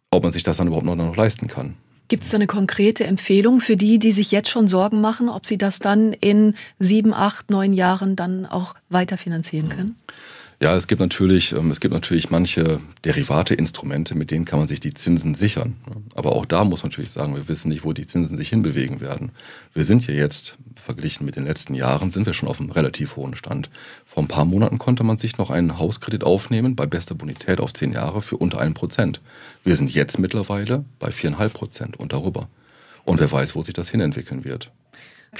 Ob 0.09 0.23
man 0.23 0.31
sich 0.31 0.43
das 0.43 0.55
dann 0.55 0.67
überhaupt 0.67 0.85
noch 0.85 1.17
leisten 1.17 1.49
kann. 1.49 1.75
Gibt 2.07 2.23
es 2.23 2.29
da 2.29 2.37
eine 2.37 2.47
konkrete 2.47 3.03
Empfehlung 3.03 3.59
für 3.59 3.75
die, 3.75 3.99
die 3.99 4.13
sich 4.13 4.31
jetzt 4.31 4.47
schon 4.49 4.69
Sorgen 4.69 5.01
machen, 5.01 5.27
ob 5.27 5.45
sie 5.45 5.57
das 5.57 5.79
dann 5.79 6.13
in 6.13 6.55
sieben, 6.79 7.13
acht, 7.13 7.49
neun 7.49 7.73
Jahren 7.73 8.15
dann 8.15 8.45
auch 8.45 8.75
weiter 8.87 9.17
finanzieren 9.17 9.67
können? 9.67 9.97
Mhm. 9.97 10.13
Ja, 10.61 10.73
es 10.75 10.87
gibt 10.87 11.01
natürlich, 11.01 11.51
ähm, 11.51 11.69
es 11.69 11.81
gibt 11.81 11.93
natürlich 11.93 12.29
manche 12.29 12.79
Derivate-Instrumente, 13.03 14.15
mit 14.15 14.31
denen 14.31 14.45
kann 14.45 14.59
man 14.59 14.69
sich 14.69 14.79
die 14.79 14.93
Zinsen 14.93 15.35
sichern. 15.35 15.75
Aber 16.15 16.31
auch 16.33 16.45
da 16.45 16.63
muss 16.63 16.81
man 16.81 16.91
natürlich 16.91 17.11
sagen, 17.11 17.35
wir 17.35 17.49
wissen 17.49 17.69
nicht, 17.69 17.83
wo 17.83 17.91
die 17.91 18.07
Zinsen 18.07 18.37
sich 18.37 18.49
hinbewegen 18.49 19.01
werden. 19.01 19.31
Wir 19.73 19.83
sind 19.83 20.07
ja 20.07 20.13
jetzt, 20.13 20.57
verglichen 20.75 21.25
mit 21.25 21.35
den 21.35 21.43
letzten 21.43 21.73
Jahren, 21.73 22.11
sind 22.11 22.25
wir 22.25 22.33
schon 22.33 22.47
auf 22.47 22.61
einem 22.61 22.71
relativ 22.71 23.17
hohen 23.17 23.35
Stand. 23.35 23.69
Vor 24.05 24.23
ein 24.23 24.29
paar 24.29 24.45
Monaten 24.45 24.77
konnte 24.77 25.03
man 25.03 25.17
sich 25.17 25.37
noch 25.37 25.49
einen 25.49 25.77
Hauskredit 25.77 26.23
aufnehmen 26.23 26.75
bei 26.75 26.85
bester 26.85 27.15
Bonität 27.15 27.59
auf 27.59 27.73
zehn 27.73 27.91
Jahre 27.91 28.21
für 28.21 28.37
unter 28.37 28.59
einem 28.59 28.75
Prozent. 28.75 29.19
Wir 29.65 29.75
sind 29.75 29.93
jetzt 29.93 30.19
mittlerweile 30.19 30.85
bei 30.99 31.11
viereinhalb 31.11 31.53
Prozent 31.53 31.97
und 31.97 32.13
darüber. 32.13 32.47
Und 33.03 33.19
wer 33.19 33.31
weiß, 33.31 33.55
wo 33.55 33.61
sich 33.61 33.73
das 33.73 33.89
hinentwickeln 33.89 34.45
wird. 34.45 34.71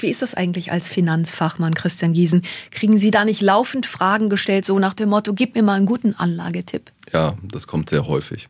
Wie 0.02 0.10
ist 0.10 0.22
das 0.22 0.34
eigentlich 0.34 0.72
als 0.72 0.88
Finanzfachmann, 0.88 1.74
Christian 1.74 2.12
Giesen? 2.12 2.42
Kriegen 2.70 2.98
Sie 2.98 3.10
da 3.10 3.24
nicht 3.24 3.40
laufend 3.40 3.86
Fragen 3.86 4.28
gestellt, 4.28 4.64
so 4.64 4.78
nach 4.78 4.94
dem 4.94 5.08
Motto, 5.08 5.34
gib 5.34 5.54
mir 5.54 5.62
mal 5.62 5.74
einen 5.74 5.86
guten 5.86 6.14
Anlagetipp? 6.14 6.92
Ja, 7.12 7.36
das 7.42 7.66
kommt 7.66 7.90
sehr 7.90 8.06
häufig. 8.06 8.48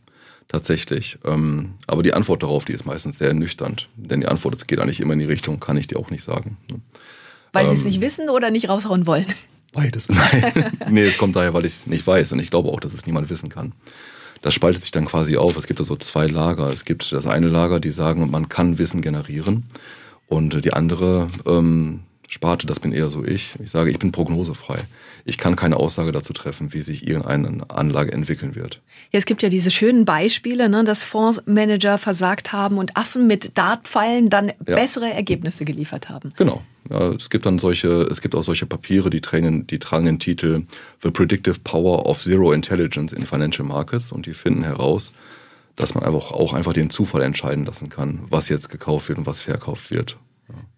Tatsächlich. 0.48 1.18
Ähm, 1.24 1.74
aber 1.86 2.02
die 2.02 2.14
Antwort 2.14 2.42
darauf, 2.42 2.64
die 2.64 2.72
ist 2.72 2.86
meistens 2.86 3.18
sehr 3.18 3.28
ernüchternd. 3.28 3.88
Denn 3.96 4.20
die 4.20 4.28
Antwort 4.28 4.66
geht 4.68 4.78
eigentlich 4.78 5.00
immer 5.00 5.14
in 5.14 5.18
die 5.18 5.24
Richtung, 5.24 5.58
kann 5.58 5.76
ich 5.76 5.88
dir 5.88 5.98
auch 5.98 6.10
nicht 6.10 6.22
sagen. 6.22 6.56
Ne? 6.70 6.80
Weil 7.52 7.66
Sie 7.66 7.74
es 7.74 7.80
ähm, 7.80 7.88
nicht 7.88 8.00
wissen 8.00 8.28
oder 8.30 8.50
nicht 8.50 8.68
raushauen 8.68 9.06
wollen? 9.06 9.26
Beides. 9.72 10.08
Nein. 10.08 10.72
nee, 10.88 11.04
es 11.04 11.18
kommt 11.18 11.34
daher, 11.34 11.52
weil 11.52 11.64
ich 11.64 11.72
es 11.72 11.86
nicht 11.86 12.06
weiß. 12.06 12.32
Und 12.32 12.38
ich 12.38 12.50
glaube 12.50 12.68
auch, 12.70 12.80
dass 12.80 12.94
es 12.94 13.06
niemand 13.06 13.28
wissen 13.28 13.48
kann. 13.48 13.72
Das 14.42 14.54
spaltet 14.54 14.82
sich 14.82 14.92
dann 14.92 15.06
quasi 15.06 15.36
auf. 15.36 15.56
Es 15.56 15.66
gibt 15.66 15.80
da 15.80 15.84
so 15.84 15.96
zwei 15.96 16.26
Lager. 16.26 16.70
Es 16.70 16.84
gibt 16.84 17.10
das 17.12 17.26
eine 17.26 17.48
Lager, 17.48 17.80
die 17.80 17.90
sagen, 17.90 18.30
man 18.30 18.48
kann 18.48 18.78
Wissen 18.78 19.02
generieren. 19.02 19.64
Und 20.28 20.64
die 20.64 20.72
andere 20.72 21.30
ähm, 21.46 22.00
Sparte, 22.28 22.66
das 22.66 22.80
bin 22.80 22.92
eher 22.92 23.08
so 23.08 23.24
ich. 23.24 23.54
Ich 23.62 23.70
sage, 23.70 23.90
ich 23.90 23.98
bin 23.98 24.10
prognosefrei. 24.10 24.80
Ich 25.24 25.38
kann 25.38 25.54
keine 25.54 25.76
Aussage 25.76 26.10
dazu 26.10 26.32
treffen, 26.32 26.72
wie 26.72 26.82
sich 26.82 27.06
irgendeine 27.06 27.70
Anlage 27.70 28.12
entwickeln 28.12 28.54
wird. 28.56 28.80
Ja, 29.12 29.18
es 29.18 29.26
gibt 29.26 29.42
ja 29.42 29.48
diese 29.48 29.70
schönen 29.70 30.04
Beispiele, 30.04 30.68
ne, 30.68 30.82
dass 30.82 31.04
Fondsmanager 31.04 31.98
versagt 31.98 32.52
haben 32.52 32.78
und 32.78 32.96
Affen 32.96 33.26
mit 33.26 33.56
Dartpfeilen 33.56 34.28
dann 34.28 34.48
ja. 34.48 34.74
bessere 34.74 35.12
Ergebnisse 35.12 35.64
geliefert 35.64 36.08
haben. 36.08 36.32
Genau. 36.36 36.62
Ja, 36.90 37.12
es 37.12 37.30
gibt 37.30 37.46
dann 37.46 37.58
solche, 37.58 38.02
es 38.02 38.20
gibt 38.20 38.34
auch 38.34 38.44
solche 38.44 38.66
Papiere, 38.66 39.10
die 39.10 39.20
tragen, 39.20 39.66
die 39.66 39.78
tragen 39.78 40.06
den 40.06 40.18
Titel 40.18 40.62
The 41.02 41.10
Predictive 41.10 41.58
Power 41.62 42.06
of 42.06 42.22
Zero 42.22 42.52
Intelligence 42.52 43.12
in 43.12 43.26
Financial 43.26 43.66
Markets 43.66 44.12
und 44.12 44.26
die 44.26 44.34
finden 44.34 44.62
heraus, 44.62 45.12
dass 45.76 45.94
man 45.94 46.04
einfach 46.04 46.32
auch 46.32 46.54
einfach 46.54 46.72
den 46.72 46.90
Zufall 46.90 47.22
entscheiden 47.22 47.64
lassen 47.64 47.88
kann, 47.88 48.26
was 48.30 48.48
jetzt 48.48 48.70
gekauft 48.70 49.08
wird 49.08 49.18
und 49.18 49.26
was 49.26 49.40
verkauft 49.40 49.90
wird. 49.90 50.16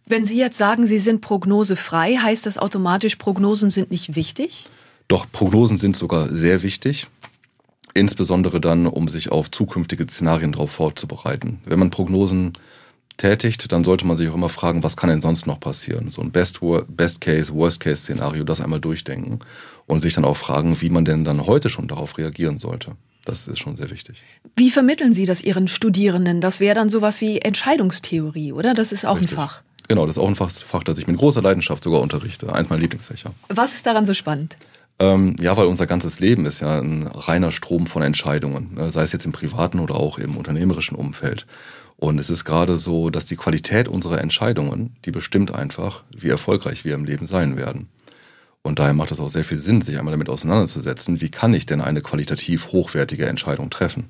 Wenn 0.06 0.24
Sie 0.24 0.38
jetzt 0.38 0.58
sagen, 0.58 0.86
Sie 0.86 0.98
sind 0.98 1.20
prognosefrei, 1.20 2.16
heißt 2.16 2.46
das 2.46 2.58
automatisch, 2.58 3.16
Prognosen 3.16 3.70
sind 3.70 3.90
nicht 3.90 4.16
wichtig? 4.16 4.68
Doch, 5.06 5.26
Prognosen 5.30 5.78
sind 5.78 5.96
sogar 5.96 6.28
sehr 6.28 6.62
wichtig. 6.62 7.06
Insbesondere 7.94 8.60
dann, 8.60 8.86
um 8.86 9.08
sich 9.08 9.30
auf 9.30 9.50
zukünftige 9.50 10.04
Szenarien 10.04 10.52
darauf 10.52 10.70
vorzubereiten. 10.70 11.60
Wenn 11.64 11.78
man 11.78 11.90
Prognosen 11.90 12.54
tätigt, 13.18 13.70
dann 13.72 13.84
sollte 13.84 14.06
man 14.06 14.16
sich 14.16 14.28
auch 14.28 14.34
immer 14.34 14.48
fragen, 14.48 14.82
was 14.82 14.96
kann 14.96 15.10
denn 15.10 15.20
sonst 15.20 15.46
noch 15.46 15.60
passieren? 15.60 16.10
So 16.10 16.22
ein 16.22 16.30
Best, 16.30 16.60
Best 16.88 17.20
Case, 17.20 17.52
Worst 17.52 17.80
Case 17.80 18.02
Szenario, 18.02 18.44
das 18.44 18.60
einmal 18.60 18.80
durchdenken 18.80 19.40
und 19.86 20.00
sich 20.00 20.14
dann 20.14 20.24
auch 20.24 20.36
fragen, 20.36 20.80
wie 20.80 20.90
man 20.90 21.04
denn 21.04 21.24
dann 21.24 21.46
heute 21.46 21.68
schon 21.68 21.88
darauf 21.88 22.16
reagieren 22.16 22.58
sollte. 22.58 22.92
Das 23.28 23.46
ist 23.46 23.58
schon 23.58 23.76
sehr 23.76 23.90
wichtig. 23.90 24.22
Wie 24.56 24.70
vermitteln 24.70 25.12
Sie 25.12 25.26
das 25.26 25.42
Ihren 25.42 25.68
Studierenden? 25.68 26.40
Das 26.40 26.60
wäre 26.60 26.74
dann 26.74 26.88
sowas 26.88 27.20
wie 27.20 27.38
Entscheidungstheorie, 27.38 28.52
oder? 28.52 28.72
Das 28.72 28.90
ist 28.90 29.04
auch 29.04 29.16
Richtig. 29.16 29.32
ein 29.32 29.36
Fach. 29.36 29.62
Genau, 29.86 30.06
das 30.06 30.16
ist 30.16 30.22
auch 30.22 30.28
ein 30.28 30.34
Fach, 30.34 30.50
Fach, 30.50 30.82
das 30.82 30.96
ich 30.96 31.06
mit 31.06 31.18
großer 31.18 31.42
Leidenschaft 31.42 31.84
sogar 31.84 32.00
unterrichte. 32.00 32.50
Eins 32.50 32.70
meiner 32.70 32.80
Lieblingsfächer. 32.80 33.34
Was 33.50 33.74
ist 33.74 33.84
daran 33.84 34.06
so 34.06 34.14
spannend? 34.14 34.56
Ähm, 34.98 35.36
ja, 35.40 35.54
weil 35.58 35.66
unser 35.66 35.86
ganzes 35.86 36.20
Leben 36.20 36.46
ist 36.46 36.60
ja 36.60 36.80
ein 36.80 37.06
reiner 37.06 37.52
Strom 37.52 37.86
von 37.86 38.02
Entscheidungen, 38.02 38.74
ne? 38.74 38.90
sei 38.90 39.02
es 39.02 39.12
jetzt 39.12 39.26
im 39.26 39.32
privaten 39.32 39.78
oder 39.78 39.96
auch 39.96 40.18
im 40.18 40.38
unternehmerischen 40.38 40.96
Umfeld. 40.96 41.46
Und 41.96 42.18
es 42.18 42.30
ist 42.30 42.46
gerade 42.46 42.78
so, 42.78 43.10
dass 43.10 43.26
die 43.26 43.36
Qualität 43.36 43.88
unserer 43.88 44.22
Entscheidungen, 44.22 44.94
die 45.04 45.10
bestimmt 45.10 45.54
einfach, 45.54 46.02
wie 46.16 46.30
erfolgreich 46.30 46.86
wir 46.86 46.94
im 46.94 47.04
Leben 47.04 47.26
sein 47.26 47.58
werden. 47.58 47.88
Und 48.62 48.78
daher 48.78 48.94
macht 48.94 49.12
es 49.12 49.20
auch 49.20 49.30
sehr 49.30 49.44
viel 49.44 49.58
Sinn, 49.58 49.82
sich 49.82 49.98
einmal 49.98 50.12
damit 50.12 50.28
auseinanderzusetzen, 50.28 51.20
wie 51.20 51.30
kann 51.30 51.54
ich 51.54 51.66
denn 51.66 51.80
eine 51.80 52.02
qualitativ 52.02 52.72
hochwertige 52.72 53.26
Entscheidung 53.26 53.70
treffen. 53.70 54.08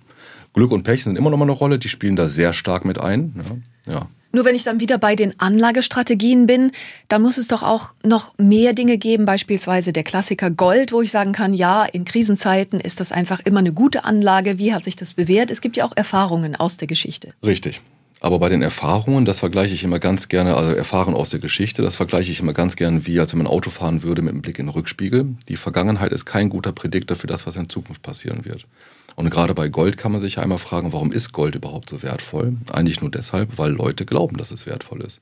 Glück 0.52 0.72
und 0.72 0.82
Pech 0.82 1.04
sind 1.04 1.16
immer 1.16 1.30
noch 1.30 1.36
mal 1.36 1.44
eine 1.44 1.52
Rolle, 1.52 1.78
die 1.78 1.88
spielen 1.88 2.16
da 2.16 2.28
sehr 2.28 2.52
stark 2.52 2.84
mit 2.84 2.98
ein. 2.98 3.62
Ja. 3.86 3.92
ja. 3.92 4.08
Nur 4.30 4.44
wenn 4.44 4.54
ich 4.54 4.64
dann 4.64 4.80
wieder 4.80 4.98
bei 4.98 5.16
den 5.16 5.38
Anlagestrategien 5.40 6.46
bin, 6.46 6.72
dann 7.08 7.22
muss 7.22 7.38
es 7.38 7.48
doch 7.48 7.62
auch 7.62 7.92
noch 8.04 8.36
mehr 8.36 8.74
Dinge 8.74 8.98
geben, 8.98 9.24
beispielsweise 9.24 9.92
der 9.92 10.04
Klassiker 10.04 10.50
Gold, 10.50 10.92
wo 10.92 11.00
ich 11.00 11.10
sagen 11.10 11.32
kann, 11.32 11.54
ja, 11.54 11.84
in 11.84 12.04
Krisenzeiten 12.04 12.78
ist 12.78 13.00
das 13.00 13.10
einfach 13.10 13.40
immer 13.40 13.60
eine 13.60 13.72
gute 13.72 14.04
Anlage. 14.04 14.58
Wie 14.58 14.74
hat 14.74 14.84
sich 14.84 14.96
das 14.96 15.14
bewährt? 15.14 15.50
Es 15.50 15.62
gibt 15.62 15.78
ja 15.78 15.86
auch 15.86 15.96
Erfahrungen 15.96 16.56
aus 16.56 16.76
der 16.76 16.88
Geschichte. 16.88 17.32
Richtig. 17.44 17.80
Aber 18.20 18.40
bei 18.40 18.48
den 18.48 18.62
Erfahrungen, 18.62 19.24
das 19.24 19.38
vergleiche 19.38 19.74
ich 19.74 19.84
immer 19.84 20.00
ganz 20.00 20.28
gerne, 20.28 20.56
also 20.56 20.74
Erfahrungen 20.74 21.16
aus 21.16 21.30
der 21.30 21.38
Geschichte, 21.38 21.82
das 21.82 21.94
vergleiche 21.94 22.32
ich 22.32 22.40
immer 22.40 22.52
ganz 22.52 22.74
gerne 22.74 23.06
wie, 23.06 23.20
als 23.20 23.32
wenn 23.32 23.38
man 23.38 23.46
Auto 23.46 23.70
fahren 23.70 24.02
würde 24.02 24.22
mit 24.22 24.32
einem 24.32 24.42
Blick 24.42 24.58
in 24.58 24.66
den 24.66 24.72
Rückspiegel. 24.72 25.36
Die 25.48 25.56
Vergangenheit 25.56 26.12
ist 26.12 26.24
kein 26.24 26.48
guter 26.48 26.72
Prädiktor 26.72 27.16
für 27.16 27.28
das, 27.28 27.46
was 27.46 27.54
in 27.54 27.68
Zukunft 27.68 28.02
passieren 28.02 28.44
wird. 28.44 28.66
Und 29.14 29.30
gerade 29.30 29.54
bei 29.54 29.68
Gold 29.68 29.96
kann 29.96 30.12
man 30.12 30.20
sich 30.20 30.38
einmal 30.38 30.58
fragen, 30.58 30.92
warum 30.92 31.12
ist 31.12 31.32
Gold 31.32 31.54
überhaupt 31.54 31.90
so 31.90 32.02
wertvoll? 32.02 32.56
Eigentlich 32.72 33.00
nur 33.00 33.10
deshalb, 33.10 33.56
weil 33.56 33.70
Leute 33.70 34.04
glauben, 34.04 34.36
dass 34.36 34.50
es 34.50 34.66
wertvoll 34.66 35.02
ist. 35.02 35.20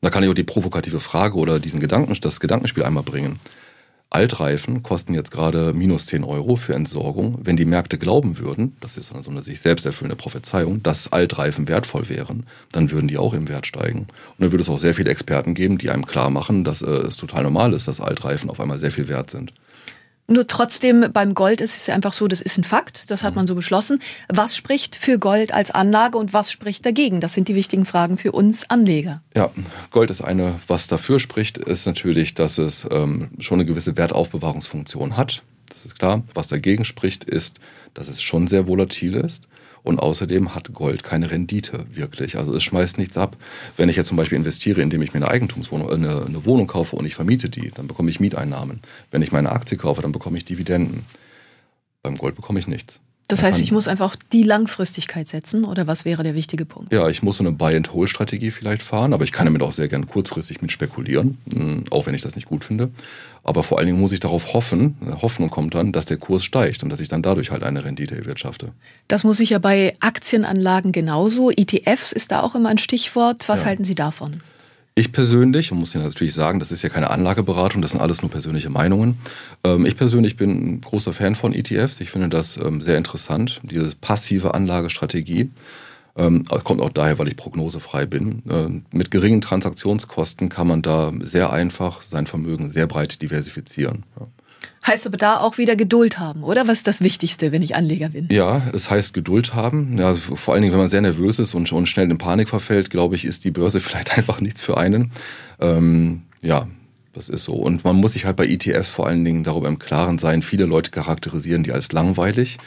Da 0.00 0.10
kann 0.10 0.22
ich 0.22 0.30
auch 0.30 0.34
die 0.34 0.44
provokative 0.44 1.00
Frage 1.00 1.36
oder 1.36 1.58
diesen 1.58 1.80
Gedanken, 1.80 2.16
das 2.20 2.40
Gedankenspiel 2.40 2.84
einmal 2.84 3.02
bringen. 3.02 3.40
Altreifen 4.16 4.82
kosten 4.82 5.12
jetzt 5.12 5.30
gerade 5.30 5.74
minus 5.74 6.06
10 6.06 6.24
Euro 6.24 6.56
für 6.56 6.72
Entsorgung. 6.72 7.36
Wenn 7.42 7.58
die 7.58 7.66
Märkte 7.66 7.98
glauben 7.98 8.38
würden, 8.38 8.74
das 8.80 8.96
ist 8.96 9.12
so 9.22 9.30
eine 9.30 9.42
sich 9.42 9.60
selbst 9.60 9.84
erfüllende 9.84 10.16
Prophezeiung, 10.16 10.82
dass 10.82 11.12
Altreifen 11.12 11.68
wertvoll 11.68 12.08
wären, 12.08 12.44
dann 12.72 12.90
würden 12.90 13.08
die 13.08 13.18
auch 13.18 13.34
im 13.34 13.46
Wert 13.46 13.66
steigen. 13.66 13.98
Und 13.98 14.08
dann 14.38 14.52
würde 14.52 14.62
es 14.62 14.70
auch 14.70 14.78
sehr 14.78 14.94
viele 14.94 15.10
Experten 15.10 15.52
geben, 15.52 15.76
die 15.76 15.90
einem 15.90 16.06
klar 16.06 16.30
machen, 16.30 16.64
dass 16.64 16.80
äh, 16.80 16.86
es 16.86 17.18
total 17.18 17.42
normal 17.42 17.74
ist, 17.74 17.88
dass 17.88 18.00
Altreifen 18.00 18.48
auf 18.48 18.58
einmal 18.58 18.78
sehr 18.78 18.90
viel 18.90 19.06
wert 19.08 19.28
sind. 19.28 19.52
Nur 20.28 20.46
trotzdem, 20.46 21.06
beim 21.12 21.34
Gold 21.34 21.60
ist 21.60 21.76
es 21.76 21.86
ja 21.86 21.94
einfach 21.94 22.12
so, 22.12 22.26
das 22.26 22.40
ist 22.40 22.58
ein 22.58 22.64
Fakt, 22.64 23.10
das 23.10 23.22
hat 23.22 23.34
mhm. 23.34 23.36
man 23.36 23.46
so 23.46 23.54
beschlossen. 23.54 24.00
Was 24.28 24.56
spricht 24.56 24.96
für 24.96 25.18
Gold 25.18 25.54
als 25.54 25.70
Anlage 25.70 26.18
und 26.18 26.32
was 26.32 26.50
spricht 26.50 26.84
dagegen? 26.84 27.20
Das 27.20 27.34
sind 27.34 27.48
die 27.48 27.54
wichtigen 27.54 27.86
Fragen 27.86 28.18
für 28.18 28.32
uns 28.32 28.68
Anleger. 28.68 29.22
Ja, 29.34 29.50
Gold 29.90 30.10
ist 30.10 30.22
eine, 30.22 30.58
was 30.66 30.88
dafür 30.88 31.20
spricht, 31.20 31.58
ist 31.58 31.86
natürlich, 31.86 32.34
dass 32.34 32.58
es 32.58 32.86
ähm, 32.90 33.30
schon 33.38 33.60
eine 33.60 33.66
gewisse 33.66 33.96
Wertaufbewahrungsfunktion 33.96 35.16
hat. 35.16 35.42
Das 35.72 35.84
ist 35.84 35.98
klar. 35.98 36.22
Was 36.34 36.48
dagegen 36.48 36.84
spricht, 36.84 37.24
ist, 37.24 37.60
dass 37.94 38.08
es 38.08 38.22
schon 38.22 38.48
sehr 38.48 38.66
volatil 38.66 39.14
ist. 39.14 39.44
Und 39.86 40.00
außerdem 40.00 40.52
hat 40.52 40.74
Gold 40.74 41.04
keine 41.04 41.30
Rendite 41.30 41.86
wirklich. 41.92 42.36
Also 42.36 42.52
es 42.56 42.64
schmeißt 42.64 42.98
nichts 42.98 43.16
ab. 43.16 43.36
Wenn 43.76 43.88
ich 43.88 43.94
jetzt 43.94 44.08
zum 44.08 44.16
Beispiel 44.16 44.36
investiere, 44.36 44.82
indem 44.82 45.00
ich 45.00 45.14
mir 45.14 45.18
eine 45.18 45.30
Eigentumswohnung, 45.30 45.88
eine, 45.88 46.26
eine 46.26 46.44
Wohnung 46.44 46.66
kaufe 46.66 46.96
und 46.96 47.06
ich 47.06 47.14
vermiete 47.14 47.48
die, 47.48 47.70
dann 47.70 47.86
bekomme 47.86 48.10
ich 48.10 48.18
Mieteinnahmen. 48.18 48.80
Wenn 49.12 49.22
ich 49.22 49.30
meine 49.30 49.52
Aktie 49.52 49.78
kaufe, 49.78 50.02
dann 50.02 50.10
bekomme 50.10 50.38
ich 50.38 50.44
Dividenden. 50.44 51.06
Beim 52.02 52.16
Gold 52.16 52.34
bekomme 52.34 52.58
ich 52.58 52.66
nichts. 52.66 52.98
Das 53.28 53.42
heißt, 53.42 53.60
ich 53.60 53.72
muss 53.72 53.88
einfach 53.88 54.14
die 54.32 54.44
Langfristigkeit 54.44 55.28
setzen 55.28 55.64
oder 55.64 55.88
was 55.88 56.04
wäre 56.04 56.22
der 56.22 56.36
wichtige 56.36 56.64
Punkt? 56.64 56.92
Ja, 56.92 57.08
ich 57.08 57.24
muss 57.24 57.38
so 57.38 57.42
eine 57.42 57.50
Buy-and-Hold-Strategie 57.50 58.52
vielleicht 58.52 58.82
fahren, 58.82 59.12
aber 59.12 59.24
ich 59.24 59.32
kann 59.32 59.46
damit 59.46 59.62
auch 59.62 59.72
sehr 59.72 59.88
gern 59.88 60.06
kurzfristig 60.06 60.62
mit 60.62 60.70
spekulieren, 60.70 61.38
hm, 61.52 61.84
auch 61.90 62.06
wenn 62.06 62.14
ich 62.14 62.22
das 62.22 62.36
nicht 62.36 62.46
gut 62.46 62.64
finde. 62.64 62.90
Aber 63.42 63.64
vor 63.64 63.78
allen 63.78 63.86
Dingen 63.86 64.00
muss 64.00 64.12
ich 64.12 64.20
darauf 64.20 64.52
hoffen, 64.52 64.96
Hoffnung 65.22 65.50
kommt 65.50 65.74
dann, 65.74 65.92
dass 65.92 66.06
der 66.06 66.18
Kurs 66.18 66.44
steigt 66.44 66.84
und 66.84 66.88
dass 66.90 67.00
ich 67.00 67.08
dann 67.08 67.22
dadurch 67.22 67.50
halt 67.50 67.64
eine 67.64 67.84
Rendite 67.84 68.16
erwirtschafte. 68.16 68.70
Das 69.08 69.24
muss 69.24 69.40
ich 69.40 69.50
ja 69.50 69.58
bei 69.58 69.94
Aktienanlagen 70.00 70.92
genauso. 70.92 71.50
ETFs 71.50 72.12
ist 72.12 72.30
da 72.30 72.42
auch 72.42 72.54
immer 72.54 72.68
ein 72.68 72.78
Stichwort. 72.78 73.48
Was 73.48 73.60
ja. 73.60 73.66
halten 73.66 73.84
Sie 73.84 73.96
davon? 73.96 74.40
Ich 74.98 75.12
persönlich, 75.12 75.72
und 75.72 75.78
muss 75.78 75.94
Ihnen 75.94 76.04
natürlich 76.04 76.32
sagen, 76.32 76.58
das 76.58 76.72
ist 76.72 76.80
ja 76.80 76.88
keine 76.88 77.10
Anlageberatung, 77.10 77.82
das 77.82 77.90
sind 77.90 78.00
alles 78.00 78.22
nur 78.22 78.30
persönliche 78.30 78.70
Meinungen. 78.70 79.18
Ähm, 79.62 79.84
ich 79.84 79.94
persönlich 79.94 80.38
bin 80.38 80.50
ein 80.50 80.80
großer 80.80 81.12
Fan 81.12 81.34
von 81.34 81.52
ETFs. 81.52 82.00
Ich 82.00 82.10
finde 82.10 82.30
das 82.30 82.56
ähm, 82.56 82.80
sehr 82.80 82.96
interessant, 82.96 83.60
diese 83.62 83.94
passive 83.94 84.54
Anlagestrategie. 84.54 85.50
Ähm, 86.16 86.44
kommt 86.64 86.80
auch 86.80 86.88
daher, 86.88 87.18
weil 87.18 87.28
ich 87.28 87.36
prognosefrei 87.36 88.06
bin. 88.06 88.42
Mit 88.90 89.10
geringen 89.10 89.42
Transaktionskosten 89.42 90.48
kann 90.48 90.66
man 90.66 90.80
da 90.80 91.12
sehr 91.20 91.52
einfach 91.52 92.00
sein 92.00 92.26
Vermögen 92.26 92.70
sehr 92.70 92.86
breit 92.86 93.20
diversifizieren. 93.20 94.04
Heißt 94.86 95.06
aber 95.06 95.16
da 95.16 95.38
auch 95.38 95.58
wieder 95.58 95.74
Geduld 95.74 96.18
haben, 96.18 96.44
oder? 96.44 96.68
Was 96.68 96.78
ist 96.78 96.86
das 96.86 97.00
Wichtigste, 97.00 97.50
wenn 97.50 97.62
ich 97.62 97.74
Anleger 97.74 98.10
bin? 98.10 98.28
Ja, 98.30 98.62
es 98.72 98.88
heißt 98.88 99.14
Geduld 99.14 99.54
haben. 99.54 99.98
Ja, 99.98 100.14
vor 100.14 100.54
allen 100.54 100.62
Dingen, 100.62 100.72
wenn 100.72 100.80
man 100.80 100.88
sehr 100.88 101.00
nervös 101.00 101.40
ist 101.40 101.54
und, 101.54 101.70
und 101.72 101.86
schnell 101.86 102.08
in 102.08 102.18
Panik 102.18 102.48
verfällt, 102.48 102.90
glaube 102.90 103.16
ich, 103.16 103.24
ist 103.24 103.44
die 103.44 103.50
Börse 103.50 103.80
vielleicht 103.80 104.16
einfach 104.16 104.40
nichts 104.40 104.60
für 104.60 104.76
einen. 104.76 105.10
Ähm, 105.60 106.22
ja, 106.40 106.68
das 107.14 107.28
ist 107.28 107.44
so. 107.44 107.54
Und 107.54 107.82
man 107.82 107.96
muss 107.96 108.12
sich 108.12 108.26
halt 108.26 108.36
bei 108.36 108.46
ETFs 108.46 108.90
vor 108.90 109.08
allen 109.08 109.24
Dingen 109.24 109.42
darüber 109.42 109.68
im 109.68 109.78
Klaren 109.78 110.18
sein. 110.18 110.42
Viele 110.42 110.66
Leute 110.66 110.92
charakterisieren 110.92 111.64
die 111.64 111.72
als 111.72 111.90
langweilig. 111.90 112.58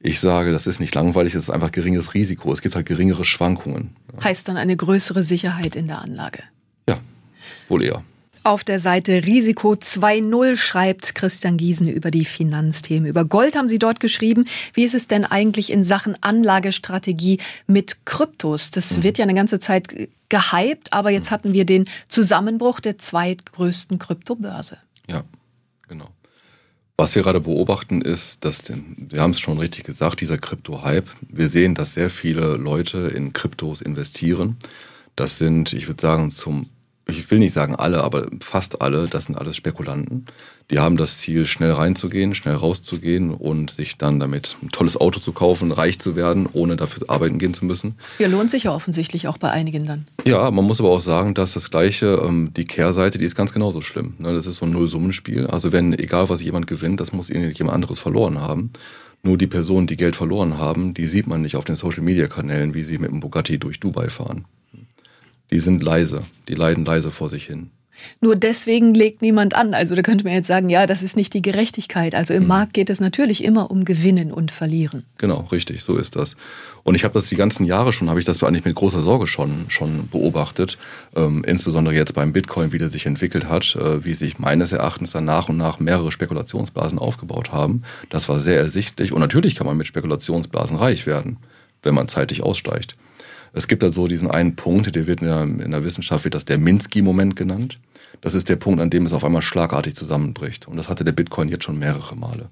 Ich 0.00 0.20
sage, 0.20 0.52
das 0.52 0.68
ist 0.68 0.78
nicht 0.78 0.94
langweilig, 0.94 1.34
es 1.34 1.44
ist 1.44 1.50
einfach 1.50 1.72
geringes 1.72 2.14
Risiko. 2.14 2.52
Es 2.52 2.62
gibt 2.62 2.76
halt 2.76 2.86
geringere 2.86 3.24
Schwankungen. 3.24 3.96
Heißt 4.22 4.46
dann 4.46 4.56
eine 4.56 4.76
größere 4.76 5.24
Sicherheit 5.24 5.74
in 5.74 5.88
der 5.88 6.02
Anlage? 6.02 6.44
Ja, 6.88 6.98
wohl 7.68 7.82
eher. 7.82 8.04
Auf 8.48 8.64
der 8.64 8.80
Seite 8.80 9.26
Risiko 9.26 9.72
2.0 9.72 10.56
schreibt 10.56 11.14
Christian 11.14 11.58
Giesen 11.58 11.86
über 11.86 12.10
die 12.10 12.24
Finanzthemen. 12.24 13.06
Über 13.06 13.26
Gold 13.26 13.56
haben 13.56 13.68
Sie 13.68 13.78
dort 13.78 14.00
geschrieben. 14.00 14.46
Wie 14.72 14.84
ist 14.84 14.94
es 14.94 15.06
denn 15.06 15.26
eigentlich 15.26 15.70
in 15.70 15.84
Sachen 15.84 16.16
Anlagestrategie 16.22 17.40
mit 17.66 18.06
Kryptos? 18.06 18.70
Das 18.70 19.02
wird 19.02 19.18
ja 19.18 19.24
eine 19.24 19.34
ganze 19.34 19.60
Zeit 19.60 19.88
gehypt, 20.30 20.94
aber 20.94 21.10
jetzt 21.10 21.30
hatten 21.30 21.52
wir 21.52 21.66
den 21.66 21.84
Zusammenbruch 22.08 22.80
der 22.80 22.96
zweitgrößten 22.96 23.98
Kryptobörse. 23.98 24.78
Ja, 25.10 25.24
genau. 25.86 26.08
Was 26.96 27.16
wir 27.16 27.22
gerade 27.22 27.40
beobachten 27.40 28.00
ist, 28.00 28.46
dass, 28.46 28.62
wir 28.96 29.20
haben 29.20 29.32
es 29.32 29.40
schon 29.40 29.58
richtig 29.58 29.84
gesagt, 29.84 30.22
dieser 30.22 30.38
Krypto-Hype. 30.38 31.10
Wir 31.20 31.50
sehen, 31.50 31.74
dass 31.74 31.92
sehr 31.92 32.08
viele 32.08 32.56
Leute 32.56 33.12
in 33.14 33.34
Kryptos 33.34 33.82
investieren. 33.82 34.56
Das 35.16 35.36
sind, 35.36 35.74
ich 35.74 35.86
würde 35.86 36.00
sagen, 36.00 36.30
zum 36.30 36.70
ich 37.10 37.30
will 37.30 37.38
nicht 37.38 37.54
sagen 37.54 37.74
alle, 37.74 38.04
aber 38.04 38.26
fast 38.40 38.82
alle, 38.82 39.06
das 39.06 39.26
sind 39.26 39.36
alles 39.36 39.56
Spekulanten. 39.56 40.26
Die 40.70 40.78
haben 40.78 40.98
das 40.98 41.16
Ziel, 41.16 41.46
schnell 41.46 41.72
reinzugehen, 41.72 42.34
schnell 42.34 42.54
rauszugehen 42.54 43.32
und 43.32 43.70
sich 43.70 43.96
dann 43.96 44.20
damit 44.20 44.58
ein 44.62 44.70
tolles 44.70 45.00
Auto 45.00 45.18
zu 45.18 45.32
kaufen, 45.32 45.72
reich 45.72 45.98
zu 45.98 46.16
werden, 46.16 46.46
ohne 46.52 46.76
dafür 46.76 47.08
arbeiten 47.08 47.38
gehen 47.38 47.54
zu 47.54 47.64
müssen. 47.64 47.94
Ja, 48.18 48.28
lohnt 48.28 48.50
sich 48.50 48.64
ja 48.64 48.74
offensichtlich 48.74 49.26
auch 49.26 49.38
bei 49.38 49.50
einigen 49.50 49.86
dann. 49.86 50.06
Ja, 50.26 50.50
man 50.50 50.66
muss 50.66 50.80
aber 50.80 50.90
auch 50.90 51.00
sagen, 51.00 51.32
dass 51.32 51.54
das 51.54 51.70
Gleiche, 51.70 52.22
ähm, 52.22 52.52
die 52.54 52.66
Kehrseite, 52.66 53.16
die 53.16 53.24
ist 53.24 53.36
ganz 53.36 53.54
genauso 53.54 53.80
schlimm. 53.80 54.14
Ne? 54.18 54.34
Das 54.34 54.46
ist 54.46 54.56
so 54.56 54.66
ein 54.66 54.72
Nullsummenspiel. 54.72 55.46
Also 55.46 55.72
wenn, 55.72 55.98
egal 55.98 56.28
was 56.28 56.42
jemand 56.42 56.66
gewinnt, 56.66 57.00
das 57.00 57.12
muss 57.12 57.30
jemand 57.30 57.70
anderes 57.70 57.98
verloren 57.98 58.38
haben. 58.38 58.70
Nur 59.22 59.38
die 59.38 59.46
Personen, 59.46 59.86
die 59.86 59.96
Geld 59.96 60.14
verloren 60.14 60.58
haben, 60.58 60.92
die 60.92 61.06
sieht 61.06 61.26
man 61.26 61.40
nicht 61.40 61.56
auf 61.56 61.64
den 61.64 61.76
Social-Media-Kanälen, 61.76 62.74
wie 62.74 62.84
sie 62.84 62.98
mit 62.98 63.10
dem 63.10 63.20
Bugatti 63.20 63.58
durch 63.58 63.80
Dubai 63.80 64.10
fahren 64.10 64.44
die 65.50 65.60
sind 65.60 65.82
leise, 65.82 66.24
die 66.48 66.54
leiden 66.54 66.84
leise 66.84 67.10
vor 67.10 67.28
sich 67.28 67.44
hin. 67.44 67.70
Nur 68.20 68.36
deswegen 68.36 68.94
legt 68.94 69.22
niemand 69.22 69.54
an. 69.54 69.74
Also 69.74 69.94
da 69.94 70.02
könnte 70.02 70.24
man 70.24 70.32
jetzt 70.32 70.46
sagen, 70.46 70.70
ja, 70.70 70.86
das 70.86 71.02
ist 71.02 71.16
nicht 71.16 71.34
die 71.34 71.42
Gerechtigkeit. 71.42 72.14
Also 72.14 72.34
im 72.34 72.42
mhm. 72.42 72.48
Markt 72.48 72.74
geht 72.74 72.90
es 72.90 73.00
natürlich 73.00 73.44
immer 73.44 73.70
um 73.70 73.84
Gewinnen 73.84 74.32
und 74.32 74.50
Verlieren. 74.50 75.04
Genau, 75.18 75.48
richtig, 75.52 75.82
so 75.82 75.96
ist 75.96 76.16
das. 76.16 76.36
Und 76.84 76.94
ich 76.94 77.04
habe 77.04 77.14
das 77.14 77.28
die 77.28 77.36
ganzen 77.36 77.66
Jahre 77.66 77.92
schon, 77.92 78.08
habe 78.08 78.20
ich 78.20 78.24
das 78.24 78.42
eigentlich 78.42 78.64
mit 78.64 78.74
großer 78.74 79.02
Sorge 79.02 79.26
schon, 79.26 79.66
schon 79.68 80.08
beobachtet. 80.08 80.78
Ähm, 81.14 81.44
insbesondere 81.44 81.94
jetzt 81.94 82.14
beim 82.14 82.32
Bitcoin, 82.32 82.72
wie 82.72 82.78
der 82.78 82.88
sich 82.88 83.06
entwickelt 83.06 83.48
hat, 83.48 83.76
äh, 83.76 84.04
wie 84.04 84.14
sich 84.14 84.38
meines 84.38 84.72
Erachtens 84.72 85.12
dann 85.12 85.24
nach 85.24 85.48
und 85.48 85.56
nach 85.56 85.80
mehrere 85.80 86.12
Spekulationsblasen 86.12 86.98
aufgebaut 86.98 87.52
haben. 87.52 87.82
Das 88.10 88.28
war 88.28 88.40
sehr 88.40 88.58
ersichtlich. 88.58 89.12
Und 89.12 89.20
natürlich 89.20 89.54
kann 89.54 89.66
man 89.66 89.76
mit 89.76 89.86
Spekulationsblasen 89.86 90.76
reich 90.76 91.06
werden, 91.06 91.38
wenn 91.82 91.94
man 91.94 92.08
zeitig 92.08 92.42
aussteigt. 92.42 92.96
Es 93.52 93.68
gibt 93.68 93.82
also 93.82 94.06
diesen 94.06 94.30
einen 94.30 94.56
Punkt, 94.56 94.94
der 94.94 95.06
wird 95.06 95.20
in 95.20 95.26
der, 95.26 95.42
in 95.42 95.70
der 95.70 95.84
Wissenschaft 95.84 96.24
wird 96.24 96.34
das 96.34 96.44
der 96.44 96.58
Minsky-Moment 96.58 97.36
genannt. 97.36 97.78
Das 98.20 98.34
ist 98.34 98.48
der 98.48 98.56
Punkt, 98.56 98.80
an 98.80 98.90
dem 98.90 99.06
es 99.06 99.12
auf 99.12 99.24
einmal 99.24 99.42
schlagartig 99.42 99.94
zusammenbricht. 99.94 100.66
Und 100.68 100.76
das 100.76 100.88
hatte 100.88 101.04
der 101.04 101.12
Bitcoin 101.12 101.48
jetzt 101.48 101.64
schon 101.64 101.78
mehrere 101.78 102.16
Male. 102.16 102.48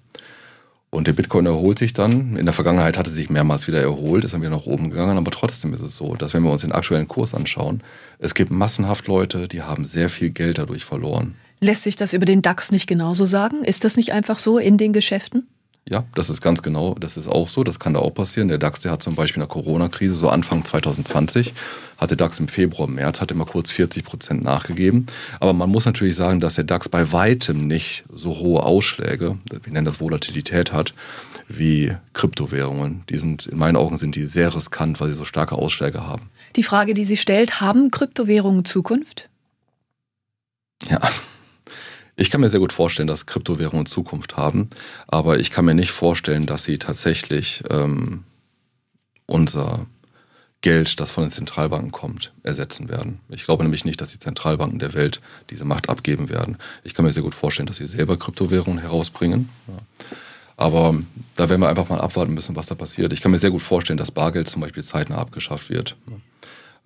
Und 0.90 1.08
der 1.08 1.12
Bitcoin 1.12 1.46
erholt 1.46 1.78
sich 1.78 1.92
dann. 1.92 2.36
In 2.36 2.46
der 2.46 2.54
Vergangenheit 2.54 2.96
hatte 2.96 3.10
sich 3.10 3.28
mehrmals 3.28 3.66
wieder 3.66 3.80
erholt, 3.80 4.24
ist 4.24 4.32
dann 4.32 4.40
wieder 4.40 4.52
nach 4.52 4.66
oben 4.66 4.90
gegangen. 4.90 5.18
Aber 5.18 5.30
trotzdem 5.30 5.74
ist 5.74 5.82
es 5.82 5.96
so, 5.96 6.14
dass 6.14 6.32
wenn 6.32 6.42
wir 6.42 6.50
uns 6.50 6.62
den 6.62 6.72
aktuellen 6.72 7.08
Kurs 7.08 7.34
anschauen, 7.34 7.82
es 8.18 8.34
gibt 8.34 8.50
massenhaft 8.50 9.08
Leute, 9.08 9.48
die 9.48 9.62
haben 9.62 9.84
sehr 9.84 10.08
viel 10.08 10.30
Geld 10.30 10.58
dadurch 10.58 10.84
verloren. 10.84 11.34
Lässt 11.60 11.82
sich 11.82 11.96
das 11.96 12.12
über 12.12 12.24
den 12.24 12.42
DAX 12.42 12.70
nicht 12.70 12.86
genauso 12.86 13.26
sagen? 13.26 13.64
Ist 13.64 13.84
das 13.84 13.96
nicht 13.96 14.12
einfach 14.12 14.38
so 14.38 14.58
in 14.58 14.78
den 14.78 14.92
Geschäften? 14.92 15.48
Ja, 15.88 16.02
das 16.16 16.30
ist 16.30 16.40
ganz 16.40 16.62
genau, 16.62 16.96
das 16.98 17.16
ist 17.16 17.28
auch 17.28 17.48
so, 17.48 17.62
das 17.62 17.78
kann 17.78 17.94
da 17.94 18.00
auch 18.00 18.10
passieren. 18.10 18.48
Der 18.48 18.58
DAX, 18.58 18.80
der 18.80 18.90
hat 18.90 19.04
zum 19.04 19.14
Beispiel 19.14 19.40
in 19.40 19.48
der 19.48 19.54
Corona-Krise, 19.54 20.16
so 20.16 20.28
Anfang 20.28 20.64
2020, 20.64 21.54
hat 21.96 22.10
der 22.10 22.16
DAX 22.16 22.40
im 22.40 22.48
Februar, 22.48 22.88
März, 22.88 23.20
hat 23.20 23.30
immer 23.30 23.44
kurz 23.44 23.70
40 23.70 24.04
Prozent 24.04 24.42
nachgegeben. 24.42 25.06
Aber 25.38 25.52
man 25.52 25.70
muss 25.70 25.84
natürlich 25.84 26.16
sagen, 26.16 26.40
dass 26.40 26.56
der 26.56 26.64
DAX 26.64 26.88
bei 26.88 27.12
weitem 27.12 27.68
nicht 27.68 28.04
so 28.12 28.36
hohe 28.38 28.64
Ausschläge, 28.64 29.38
wir 29.48 29.72
nennen 29.72 29.86
das 29.86 30.00
Volatilität 30.00 30.72
hat, 30.72 30.92
wie 31.46 31.94
Kryptowährungen. 32.14 33.04
Die 33.08 33.18
sind, 33.18 33.46
in 33.46 33.58
meinen 33.58 33.76
Augen 33.76 33.96
sind 33.96 34.16
die 34.16 34.26
sehr 34.26 34.52
riskant, 34.56 35.00
weil 35.00 35.10
sie 35.10 35.14
so 35.14 35.24
starke 35.24 35.54
Ausschläge 35.54 36.04
haben. 36.04 36.30
Die 36.56 36.64
Frage, 36.64 36.94
die 36.94 37.04
sie 37.04 37.16
stellt, 37.16 37.60
haben 37.60 37.92
Kryptowährungen 37.92 38.64
Zukunft? 38.64 39.28
Ja, 40.90 41.00
ich 42.16 42.30
kann 42.30 42.40
mir 42.40 42.48
sehr 42.48 42.60
gut 42.60 42.72
vorstellen, 42.72 43.06
dass 43.06 43.26
Kryptowährungen 43.26 43.86
Zukunft 43.86 44.36
haben, 44.36 44.70
aber 45.06 45.38
ich 45.38 45.50
kann 45.50 45.64
mir 45.64 45.74
nicht 45.74 45.90
vorstellen, 45.90 46.46
dass 46.46 46.64
sie 46.64 46.78
tatsächlich 46.78 47.62
ähm, 47.70 48.24
unser 49.26 49.86
Geld, 50.62 50.98
das 50.98 51.10
von 51.10 51.24
den 51.24 51.30
Zentralbanken 51.30 51.92
kommt, 51.92 52.32
ersetzen 52.42 52.88
werden. 52.88 53.20
Ich 53.28 53.44
glaube 53.44 53.62
nämlich 53.62 53.84
nicht, 53.84 54.00
dass 54.00 54.10
die 54.10 54.18
Zentralbanken 54.18 54.78
der 54.78 54.94
Welt 54.94 55.20
diese 55.50 55.64
Macht 55.64 55.88
abgeben 55.88 56.28
werden. 56.28 56.56
Ich 56.82 56.94
kann 56.94 57.04
mir 57.04 57.12
sehr 57.12 57.22
gut 57.22 57.34
vorstellen, 57.34 57.66
dass 57.66 57.76
sie 57.76 57.86
selber 57.86 58.16
Kryptowährungen 58.16 58.80
herausbringen. 58.80 59.48
Ja. 59.68 59.74
Aber 60.56 60.94
da 61.36 61.50
werden 61.50 61.60
wir 61.60 61.68
einfach 61.68 61.90
mal 61.90 62.00
abwarten 62.00 62.32
müssen, 62.32 62.56
was 62.56 62.66
da 62.66 62.74
passiert. 62.74 63.12
Ich 63.12 63.20
kann 63.20 63.30
mir 63.30 63.38
sehr 63.38 63.50
gut 63.50 63.62
vorstellen, 63.62 63.98
dass 63.98 64.10
Bargeld 64.10 64.48
zum 64.48 64.62
Beispiel 64.62 64.82
zeitnah 64.82 65.18
abgeschafft 65.18 65.68
wird. 65.68 65.96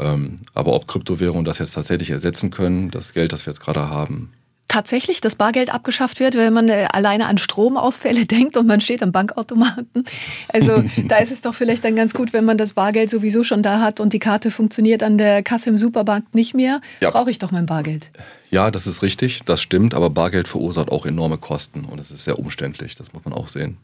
Ähm, 0.01 0.41
aber 0.55 0.73
ob 0.73 0.89
Kryptowährungen 0.89 1.45
das 1.45 1.59
jetzt 1.59 1.75
tatsächlich 1.75 2.11
ersetzen 2.11 2.51
können, 2.51 2.91
das 2.91 3.13
Geld, 3.13 3.33
das 3.33 3.47
wir 3.47 3.53
jetzt 3.53 3.61
gerade 3.61 3.89
haben, 3.89 4.33
tatsächlich 4.71 5.21
das 5.21 5.35
Bargeld 5.35 5.75
abgeschafft 5.75 6.21
wird, 6.21 6.37
wenn 6.37 6.53
man 6.53 6.69
äh, 6.69 6.87
alleine 6.93 7.27
an 7.27 7.39
Stromausfälle 7.39 8.25
denkt 8.27 8.57
und 8.57 8.67
man 8.67 8.81
steht 8.81 9.03
am 9.03 9.13
Bankautomaten. 9.13 10.05
Also 10.49 10.85
da 11.09 11.19
ist 11.19 11.33
es 11.33 11.43
doch 11.43 11.55
vielleicht 11.55 11.85
dann 11.85 11.97
ganz 11.97 12.15
gut, 12.15 12.33
wenn 12.33 12.45
man 12.45 12.57
das 12.57 12.75
Bargeld 12.75 13.11
sowieso 13.11 13.43
schon 13.43 13.63
da 13.63 13.81
hat 13.81 14.01
und 14.01 14.13
die 14.13 14.21
Karte 14.21 14.51
funktioniert 14.51 15.03
an 15.03 15.19
der 15.19 15.43
Kasse 15.43 15.71
im 15.71 15.77
Supermarkt 15.77 16.35
nicht 16.35 16.55
mehr. 16.55 16.81
Ja. 17.01 17.11
Brauche 17.11 17.31
ich 17.31 17.39
doch 17.39 17.51
mein 17.51 17.67
Bargeld. 17.67 18.11
Ja, 18.51 18.71
das 18.71 18.87
ist 18.87 19.03
richtig, 19.03 19.43
das 19.45 19.61
stimmt, 19.61 19.95
aber 19.95 20.09
Bargeld 20.09 20.49
verursacht 20.49 20.91
auch 20.91 21.05
enorme 21.05 21.39
Kosten 21.39 21.85
und 21.85 21.99
es 21.99 22.11
ist 22.11 22.25
sehr 22.25 22.39
umständlich, 22.39 22.95
das 22.95 23.13
muss 23.13 23.25
man 23.25 23.35
auch 23.35 23.49
sehen. 23.49 23.77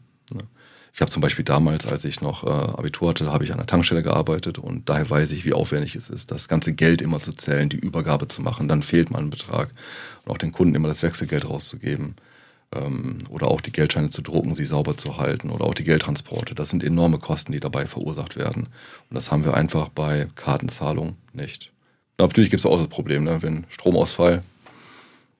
Ich 0.93 1.01
habe 1.01 1.11
zum 1.11 1.21
Beispiel 1.21 1.45
damals, 1.45 1.85
als 1.85 2.05
ich 2.05 2.21
noch 2.21 2.43
äh, 2.43 2.49
Abitur 2.49 3.09
hatte, 3.09 3.31
habe 3.31 3.43
ich 3.43 3.51
an 3.51 3.57
der 3.57 3.67
Tankstelle 3.67 4.03
gearbeitet 4.03 4.57
und 4.57 4.89
daher 4.89 5.09
weiß 5.09 5.31
ich, 5.31 5.45
wie 5.45 5.53
aufwendig 5.53 5.95
es 5.95 6.09
ist, 6.09 6.31
das 6.31 6.47
ganze 6.47 6.73
Geld 6.73 7.01
immer 7.01 7.21
zu 7.21 7.33
zählen, 7.33 7.69
die 7.69 7.77
Übergabe 7.77 8.27
zu 8.27 8.41
machen, 8.41 8.67
dann 8.67 8.83
fehlt 8.83 9.11
mal 9.11 9.19
ein 9.19 9.29
Betrag 9.29 9.69
und 10.25 10.31
auch 10.31 10.37
den 10.37 10.51
Kunden 10.51 10.75
immer 10.75 10.87
das 10.87 11.03
Wechselgeld 11.03 11.47
rauszugeben 11.47 12.15
ähm, 12.73 13.19
oder 13.29 13.47
auch 13.47 13.61
die 13.61 13.71
Geldscheine 13.71 14.09
zu 14.09 14.21
drucken, 14.21 14.55
sie 14.55 14.65
sauber 14.65 14.97
zu 14.97 15.17
halten 15.17 15.51
oder 15.51 15.65
auch 15.65 15.75
die 15.75 15.83
Geldtransporte. 15.83 16.55
Das 16.55 16.69
sind 16.69 16.83
enorme 16.83 17.19
Kosten, 17.19 17.51
die 17.51 17.59
dabei 17.59 17.85
verursacht 17.85 18.35
werden 18.35 18.63
und 18.63 19.15
das 19.15 19.31
haben 19.31 19.45
wir 19.45 19.53
einfach 19.53 19.89
bei 19.89 20.27
Kartenzahlung 20.35 21.13
nicht. 21.33 21.71
natürlich 22.17 22.49
gibt 22.49 22.61
es 22.61 22.65
auch 22.65 22.79
das 22.79 22.87
Problem, 22.87 23.23
ne? 23.23 23.41
wenn 23.41 23.65
Stromausfall, 23.69 24.41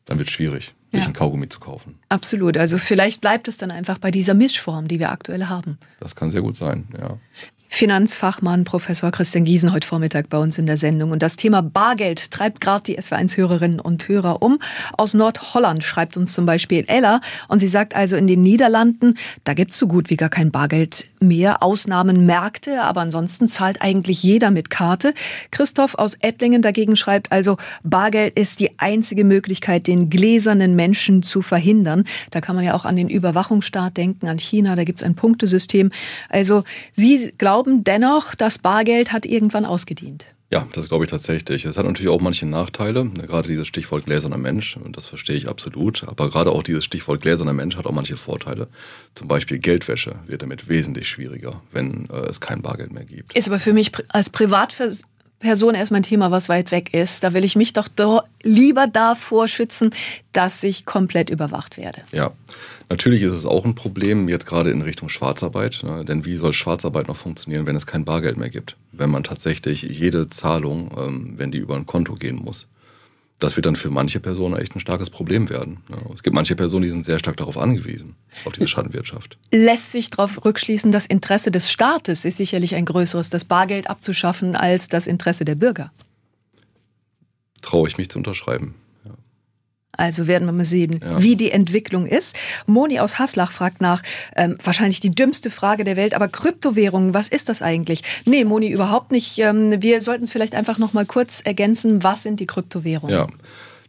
dann 0.05 0.19
wird 0.19 0.27
es 0.27 0.33
schwierig 0.33 0.73
sich 0.97 1.05
ja. 1.05 1.11
ein 1.11 1.13
Kaugummi 1.13 1.49
zu 1.49 1.59
kaufen. 1.59 1.99
Absolut. 2.09 2.57
Also 2.57 2.77
vielleicht 2.77 3.21
bleibt 3.21 3.47
es 3.47 3.57
dann 3.57 3.71
einfach 3.71 3.97
bei 3.97 4.11
dieser 4.11 4.33
Mischform, 4.33 4.87
die 4.87 4.99
wir 4.99 5.11
aktuell 5.11 5.45
haben. 5.45 5.77
Das 5.99 6.15
kann 6.15 6.31
sehr 6.31 6.41
gut 6.41 6.57
sein, 6.57 6.87
ja. 6.99 7.17
Finanzfachmann 7.67 8.63
Professor 8.63 9.11
Christian 9.11 9.45
Giesen 9.45 9.73
heute 9.73 9.85
Vormittag 9.85 10.29
bei 10.29 10.37
uns 10.37 10.57
in 10.57 10.65
der 10.65 10.77
Sendung. 10.77 11.11
Und 11.11 11.21
das 11.21 11.35
Thema 11.35 11.61
Bargeld 11.61 12.31
treibt 12.31 12.61
gerade 12.61 12.83
die 12.83 12.97
SW1-Hörerinnen 12.97 13.79
und 13.79 14.07
Hörer 14.07 14.41
um. 14.41 14.59
Aus 14.97 15.13
Nordholland 15.13 15.83
schreibt 15.83 16.17
uns 16.17 16.33
zum 16.33 16.45
Beispiel 16.45 16.85
Ella. 16.87 17.21
Und 17.47 17.59
sie 17.59 17.67
sagt 17.67 17.95
also, 17.95 18.15
in 18.15 18.25
den 18.25 18.41
Niederlanden, 18.41 19.15
da 19.43 19.53
gibt's 19.53 19.77
so 19.77 19.87
gut 19.87 20.09
wie 20.09 20.17
gar 20.17 20.29
kein 20.29 20.49
Bargeld 20.49 21.05
mehr. 21.19 21.61
Ausnahmen 21.61 22.25
Märkte, 22.25 22.81
aber 22.81 23.01
ansonsten 23.01 23.47
zahlt 23.47 23.81
eigentlich 23.81 24.23
jeder 24.23 24.49
mit 24.49 24.69
Karte. 24.69 25.13
Christoph 25.51 25.95
aus 25.95 26.15
Ettlingen 26.15 26.61
dagegen 26.61 26.95
schreibt 26.95 27.31
also, 27.31 27.57
Bargeld 27.83 28.37
ist 28.39 28.59
die 28.59 28.79
einzige 28.79 29.23
Möglichkeit, 29.23 29.87
den 29.87 30.09
gläsernen 30.09 30.75
Menschen 30.75 31.21
zu 31.21 31.41
verhindern. 31.41 32.05
Da 32.31 32.41
kann 32.41 32.55
man 32.55 32.65
ja 32.65 32.73
auch 32.73 32.85
an 32.85 32.95
den 32.95 33.09
Überwachungsstaat 33.09 33.97
denken, 33.97 34.27
an 34.27 34.39
China, 34.39 34.75
da 34.75 34.83
gibt's 34.83 35.03
ein 35.03 35.15
Punktesystem. 35.15 35.91
Also 36.29 36.63
sie 36.93 37.33
glauben, 37.37 37.56
glauben 37.57 37.83
dennoch, 37.83 38.35
das 38.35 38.59
Bargeld 38.59 39.11
hat 39.11 39.25
irgendwann 39.25 39.65
ausgedient. 39.65 40.27
Ja, 40.53 40.67
das 40.73 40.89
glaube 40.89 41.05
ich 41.05 41.09
tatsächlich. 41.09 41.65
Es 41.65 41.75
hat 41.75 41.85
natürlich 41.85 42.09
auch 42.09 42.21
manche 42.21 42.45
Nachteile, 42.45 43.03
ne, 43.03 43.25
gerade 43.25 43.49
dieses 43.49 43.67
Stichwort 43.67 44.05
gläserner 44.05 44.37
Mensch, 44.37 44.77
und 44.77 44.95
das 44.95 45.07
verstehe 45.07 45.35
ich 45.35 45.49
absolut. 45.49 46.03
Aber 46.07 46.29
gerade 46.29 46.51
auch 46.51 46.61
dieses 46.61 46.85
Stichwort 46.85 47.21
gläserner 47.21 47.53
Mensch 47.53 47.75
hat 47.75 47.87
auch 47.87 47.91
manche 47.91 48.15
Vorteile. 48.15 48.67
Zum 49.15 49.27
Beispiel 49.27 49.57
Geldwäsche 49.57 50.17
wird 50.27 50.43
damit 50.43 50.69
wesentlich 50.69 51.09
schwieriger, 51.09 51.61
wenn 51.71 52.07
äh, 52.11 52.27
es 52.29 52.39
kein 52.39 52.61
Bargeld 52.61 52.93
mehr 52.93 53.05
gibt. 53.05 53.35
Ist 53.35 53.47
aber 53.47 53.59
für 53.59 53.73
mich 53.73 53.91
als 54.09 54.29
Privatperson 54.29 55.73
erstmal 55.73 56.01
ein 56.01 56.03
Thema, 56.03 56.29
was 56.29 56.47
weit 56.47 56.69
weg 56.69 56.93
ist. 56.93 57.23
Da 57.23 57.33
will 57.33 57.43
ich 57.43 57.55
mich 57.55 57.73
doch 57.73 57.89
lieber 58.43 58.85
davor 58.85 59.47
schützen, 59.47 59.89
dass 60.31 60.63
ich 60.63 60.85
komplett 60.85 61.31
überwacht 61.31 61.77
werde. 61.77 62.01
Ja, 62.11 62.31
Natürlich 62.89 63.21
ist 63.21 63.33
es 63.33 63.45
auch 63.45 63.65
ein 63.65 63.75
Problem, 63.75 64.29
jetzt 64.29 64.45
gerade 64.45 64.71
in 64.71 64.81
Richtung 64.81 65.09
Schwarzarbeit. 65.09 65.81
Ne? 65.83 66.05
Denn 66.05 66.23
wie 66.23 66.37
soll 66.37 66.53
Schwarzarbeit 66.53 67.07
noch 67.07 67.17
funktionieren, 67.17 67.65
wenn 67.65 67.75
es 67.75 67.85
kein 67.85 68.05
Bargeld 68.05 68.37
mehr 68.37 68.49
gibt? 68.49 68.77
Wenn 68.93 69.09
man 69.09 69.23
tatsächlich 69.23 69.81
jede 69.81 70.29
Zahlung, 70.29 70.91
ähm, 70.97 71.33
wenn 71.37 71.51
die 71.51 71.57
über 71.57 71.75
ein 71.75 71.85
Konto 71.85 72.15
gehen 72.15 72.37
muss. 72.37 72.67
Das 73.39 73.55
wird 73.55 73.67
dann 73.67 73.75
für 73.75 73.91
manche 73.91 74.19
Personen 74.19 74.57
echt 74.57 74.75
ein 74.75 74.79
starkes 74.79 75.11
Problem 75.11 75.49
werden. 75.49 75.79
Ne? 75.89 75.97
Es 76.13 76.23
gibt 76.23 76.33
manche 76.33 76.55
Personen, 76.55 76.83
die 76.83 76.89
sind 76.89 77.05
sehr 77.05 77.19
stark 77.19 77.37
darauf 77.37 77.57
angewiesen, 77.57 78.15
auf 78.45 78.53
diese 78.53 78.67
Schattenwirtschaft. 78.67 79.37
Lässt 79.51 79.91
sich 79.91 80.09
darauf 80.09 80.43
rückschließen, 80.43 80.91
das 80.91 81.05
Interesse 81.05 81.51
des 81.51 81.71
Staates 81.71 82.25
ist 82.25 82.37
sicherlich 82.37 82.73
ein 82.73 82.85
größeres, 82.85 83.29
das 83.29 83.45
Bargeld 83.45 83.89
abzuschaffen, 83.91 84.55
als 84.55 84.87
das 84.87 85.05
Interesse 85.05 85.45
der 85.45 85.55
Bürger. 85.55 85.91
Traue 87.61 87.87
ich 87.87 87.97
mich 87.97 88.09
zu 88.09 88.17
unterschreiben. 88.17 88.73
Also 89.97 90.27
werden 90.27 90.47
wir 90.47 90.53
mal 90.53 90.65
sehen, 90.65 90.99
ja. 91.01 91.21
wie 91.21 91.35
die 91.35 91.51
Entwicklung 91.51 92.05
ist. 92.05 92.35
Moni 92.65 92.99
aus 92.99 93.19
Haslach 93.19 93.51
fragt 93.51 93.81
nach, 93.81 94.01
ähm, 94.35 94.57
wahrscheinlich 94.63 94.99
die 94.99 95.11
dümmste 95.11 95.49
Frage 95.49 95.83
der 95.83 95.95
Welt, 95.95 96.13
aber 96.13 96.27
Kryptowährungen, 96.27 97.13
was 97.13 97.27
ist 97.27 97.49
das 97.49 97.61
eigentlich? 97.61 98.03
Nee, 98.25 98.45
Moni, 98.45 98.69
überhaupt 98.69 99.11
nicht. 99.11 99.39
Ähm, 99.39 99.81
wir 99.81 100.01
sollten 100.01 100.23
es 100.23 100.31
vielleicht 100.31 100.55
einfach 100.55 100.77
noch 100.77 100.93
mal 100.93 101.05
kurz 101.05 101.41
ergänzen, 101.41 102.03
was 102.03 102.23
sind 102.23 102.39
die 102.39 102.47
Kryptowährungen? 102.47 103.15
Ja. 103.15 103.27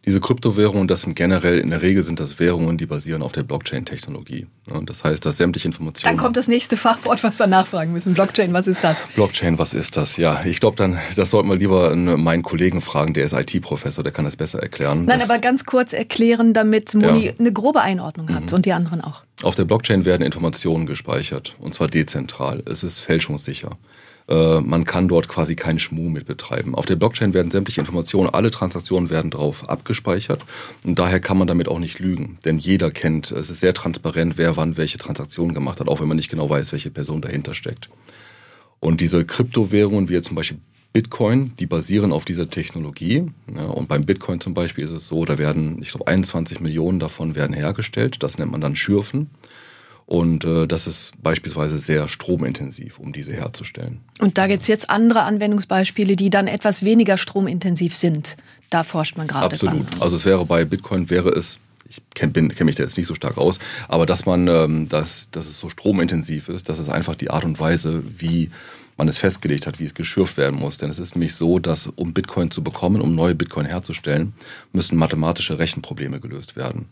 Diese 0.08 0.22
Kryptowährungen, 0.22 0.88
das 0.88 1.02
sind 1.02 1.16
generell, 1.16 1.58
in 1.58 1.68
der 1.68 1.82
Regel 1.82 2.02
sind 2.02 2.18
das 2.18 2.38
Währungen, 2.38 2.78
die 2.78 2.86
basieren 2.86 3.20
auf 3.20 3.32
der 3.32 3.42
Blockchain-Technologie. 3.42 4.46
Das 4.86 5.04
heißt, 5.04 5.26
dass 5.26 5.36
sämtliche 5.36 5.68
Informationen. 5.68 6.16
Dann 6.16 6.24
kommt 6.24 6.38
das 6.38 6.48
nächste 6.48 6.78
Fachwort, 6.78 7.22
was 7.22 7.38
wir 7.38 7.46
nachfragen 7.46 7.92
müssen. 7.92 8.14
Blockchain, 8.14 8.54
was 8.54 8.68
ist 8.68 8.82
das? 8.82 9.06
Blockchain, 9.14 9.58
was 9.58 9.74
ist 9.74 9.98
das? 9.98 10.16
Ja, 10.16 10.46
ich 10.46 10.60
glaube 10.60 10.78
dann, 10.78 10.96
das 11.16 11.28
sollten 11.28 11.50
wir 11.50 11.56
lieber 11.56 11.94
meinen 11.94 12.42
Kollegen 12.42 12.80
fragen, 12.80 13.12
der 13.12 13.26
ist 13.26 13.34
IT-Professor, 13.34 14.02
der 14.02 14.14
kann 14.14 14.24
das 14.24 14.36
besser 14.36 14.62
erklären. 14.62 15.04
Nein, 15.04 15.20
aber 15.20 15.38
ganz 15.40 15.66
kurz 15.66 15.92
erklären, 15.92 16.54
damit 16.54 16.94
Moni 16.94 17.26
ja. 17.26 17.32
eine 17.38 17.52
grobe 17.52 17.82
Einordnung 17.82 18.34
hat 18.34 18.46
mhm. 18.46 18.56
und 18.56 18.64
die 18.64 18.72
anderen 18.72 19.02
auch. 19.02 19.24
Auf 19.42 19.56
der 19.56 19.66
Blockchain 19.66 20.06
werden 20.06 20.22
Informationen 20.22 20.86
gespeichert 20.86 21.54
und 21.58 21.74
zwar 21.74 21.88
dezentral. 21.88 22.62
Es 22.64 22.82
ist 22.82 23.00
fälschungssicher. 23.00 23.76
Äh, 24.28 24.60
man 24.60 24.84
kann 24.84 25.08
dort 25.08 25.28
quasi 25.28 25.56
keinen 25.56 25.78
Schmuh 25.78 26.10
mit 26.10 26.26
betreiben. 26.26 26.74
Auf 26.74 26.86
der 26.86 26.96
Blockchain 26.96 27.34
werden 27.34 27.50
sämtliche 27.50 27.80
Informationen, 27.80 28.28
alle 28.28 28.50
Transaktionen 28.50 29.10
werden 29.10 29.30
drauf 29.30 29.68
abgespeichert 29.68 30.42
und 30.84 30.98
daher 30.98 31.20
kann 31.20 31.38
man 31.38 31.48
damit 31.48 31.68
auch 31.68 31.78
nicht 31.78 31.98
lügen, 31.98 32.38
denn 32.44 32.58
jeder 32.58 32.90
kennt, 32.90 33.30
es 33.30 33.50
ist 33.50 33.60
sehr 33.60 33.74
transparent, 33.74 34.34
wer 34.36 34.56
wann 34.56 34.76
welche 34.76 34.98
Transaktion 34.98 35.54
gemacht 35.54 35.80
hat, 35.80 35.88
auch 35.88 36.00
wenn 36.00 36.08
man 36.08 36.16
nicht 36.16 36.30
genau 36.30 36.50
weiß, 36.50 36.72
welche 36.72 36.90
Person 36.90 37.22
dahinter 37.22 37.54
steckt. 37.54 37.88
Und 38.80 39.00
diese 39.00 39.24
Kryptowährungen, 39.24 40.08
wie 40.08 40.12
jetzt 40.12 40.28
zum 40.28 40.36
Beispiel 40.36 40.58
Bitcoin, 40.92 41.52
die 41.58 41.66
basieren 41.66 42.12
auf 42.12 42.24
dieser 42.24 42.48
Technologie. 42.48 43.26
Ja, 43.54 43.66
und 43.66 43.88
beim 43.88 44.06
Bitcoin 44.06 44.40
zum 44.40 44.54
Beispiel 44.54 44.84
ist 44.84 44.90
es 44.90 45.06
so, 45.06 45.24
da 45.24 45.36
werden, 45.36 45.80
ich 45.82 45.90
glaube, 45.90 46.06
21 46.06 46.60
Millionen 46.60 46.98
davon 46.98 47.34
werden 47.34 47.54
hergestellt. 47.54 48.22
Das 48.22 48.38
nennt 48.38 48.52
man 48.52 48.60
dann 48.60 48.74
Schürfen. 48.74 49.30
Und 50.08 50.46
äh, 50.46 50.66
das 50.66 50.86
ist 50.86 51.12
beispielsweise 51.22 51.76
sehr 51.76 52.08
stromintensiv, 52.08 52.98
um 52.98 53.12
diese 53.12 53.34
herzustellen. 53.34 54.00
Und 54.20 54.38
da 54.38 54.46
gibt's 54.46 54.66
jetzt 54.66 54.88
andere 54.88 55.24
Anwendungsbeispiele, 55.24 56.16
die 56.16 56.30
dann 56.30 56.46
etwas 56.46 56.82
weniger 56.82 57.18
stromintensiv 57.18 57.94
sind. 57.94 58.38
Da 58.70 58.84
forscht 58.84 59.18
man 59.18 59.26
gerade 59.26 59.44
Absolut. 59.44 59.90
Dran. 59.90 60.00
Also 60.00 60.16
es 60.16 60.24
wäre 60.24 60.46
bei 60.46 60.64
Bitcoin 60.64 61.10
wäre 61.10 61.28
es 61.28 61.60
ich 61.90 62.02
kenne 62.14 62.48
kenn 62.48 62.66
mich 62.66 62.76
da 62.76 62.82
jetzt 62.82 62.96
nicht 62.96 63.06
so 63.06 63.14
stark 63.14 63.36
aus, 63.38 63.58
aber 63.88 64.06
dass 64.06 64.24
man, 64.26 64.48
ähm, 64.48 64.88
dass, 64.88 65.30
dass 65.30 65.46
es 65.46 65.58
so 65.58 65.68
stromintensiv 65.68 66.48
ist, 66.48 66.68
dass 66.68 66.78
es 66.78 66.88
einfach 66.88 67.14
die 67.14 67.30
Art 67.30 67.44
und 67.44 67.60
Weise, 67.60 68.02
wie 68.18 68.50
man 68.96 69.08
es 69.08 69.18
festgelegt 69.18 69.66
hat, 69.66 69.78
wie 69.78 69.84
es 69.84 69.94
geschürft 69.94 70.38
werden 70.38 70.58
muss. 70.58 70.78
Denn 70.78 70.90
es 70.90 70.98
ist 70.98 71.16
nämlich 71.16 71.34
so, 71.34 71.58
dass 71.58 71.86
um 71.86 72.12
Bitcoin 72.12 72.50
zu 72.50 72.62
bekommen, 72.62 73.00
um 73.00 73.14
neue 73.14 73.34
Bitcoin 73.34 73.66
herzustellen, 73.66 74.32
müssen 74.72 74.98
mathematische 74.98 75.58
Rechenprobleme 75.58 76.18
gelöst 76.18 76.56
werden. 76.56 76.86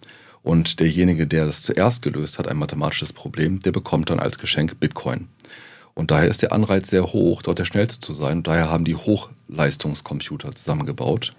Und 0.46 0.78
derjenige, 0.78 1.26
der 1.26 1.44
das 1.44 1.62
zuerst 1.62 2.02
gelöst 2.02 2.38
hat, 2.38 2.46
ein 2.48 2.56
mathematisches 2.56 3.12
Problem, 3.12 3.58
der 3.58 3.72
bekommt 3.72 4.10
dann 4.10 4.20
als 4.20 4.38
Geschenk 4.38 4.78
Bitcoin. 4.78 5.26
Und 5.92 6.12
daher 6.12 6.28
ist 6.28 6.40
der 6.40 6.52
Anreiz 6.52 6.88
sehr 6.88 7.12
hoch, 7.12 7.42
dort 7.42 7.58
der 7.58 7.64
Schnellste 7.64 8.00
zu 8.00 8.14
sein. 8.14 8.36
Und 8.36 8.46
daher 8.46 8.70
haben 8.70 8.84
die 8.84 8.94
Hochleistungscomputer 8.94 10.54
zusammengebaut. 10.54 11.34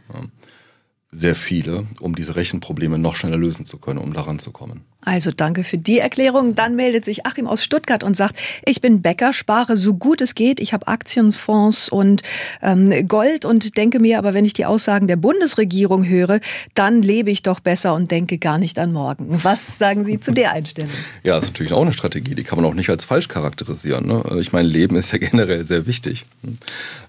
Sehr 1.09 1.35
viele, 1.35 1.87
um 2.01 2.15
diese 2.15 2.35
Rechenprobleme 2.35 2.97
noch 2.97 3.15
schneller 3.15 3.37
lösen 3.37 3.65
zu 3.65 3.77
können, 3.77 3.99
um 3.99 4.11
daran 4.11 4.39
zu 4.39 4.51
kommen. 4.51 4.83
Also 5.01 5.31
danke 5.31 5.63
für 5.63 5.77
die 5.77 5.99
Erklärung. 5.99 6.55
Dann 6.55 6.75
meldet 6.75 7.05
sich 7.05 7.25
Achim 7.25 7.47
aus 7.47 7.63
Stuttgart 7.63 8.03
und 8.03 8.17
sagt, 8.17 8.35
ich 8.65 8.81
bin 8.81 9.01
Bäcker, 9.01 9.31
spare 9.31 9.77
so 9.77 9.93
gut 9.93 10.21
es 10.21 10.35
geht. 10.35 10.59
Ich 10.59 10.73
habe 10.73 10.87
Aktienfonds 10.87 11.87
und 11.87 12.23
ähm, 12.61 13.07
Gold 13.07 13.45
und 13.45 13.77
denke 13.77 13.99
mir, 13.99 14.17
aber 14.17 14.33
wenn 14.33 14.43
ich 14.43 14.53
die 14.53 14.65
Aussagen 14.65 15.07
der 15.07 15.15
Bundesregierung 15.15 16.05
höre, 16.05 16.39
dann 16.73 17.01
lebe 17.01 17.31
ich 17.31 17.43
doch 17.43 17.59
besser 17.59 17.93
und 17.93 18.11
denke 18.11 18.37
gar 18.37 18.57
nicht 18.57 18.79
an 18.79 18.91
morgen. 18.91 19.27
Was 19.29 19.77
sagen 19.77 20.03
Sie 20.03 20.19
zu 20.19 20.33
der 20.33 20.51
Einstellung? 20.51 20.91
Ja, 21.23 21.35
das 21.35 21.45
ist 21.45 21.51
natürlich 21.51 21.73
auch 21.73 21.81
eine 21.81 21.93
Strategie. 21.93 22.35
Die 22.35 22.43
kann 22.43 22.57
man 22.57 22.65
auch 22.65 22.73
nicht 22.73 22.89
als 22.89 23.03
falsch 23.03 23.27
charakterisieren. 23.27 24.07
Ne? 24.07 24.23
Ich 24.39 24.53
meine, 24.53 24.67
Leben 24.67 24.95
ist 24.95 25.11
ja 25.11 25.17
generell 25.19 25.63
sehr 25.63 25.87
wichtig. 25.87 26.25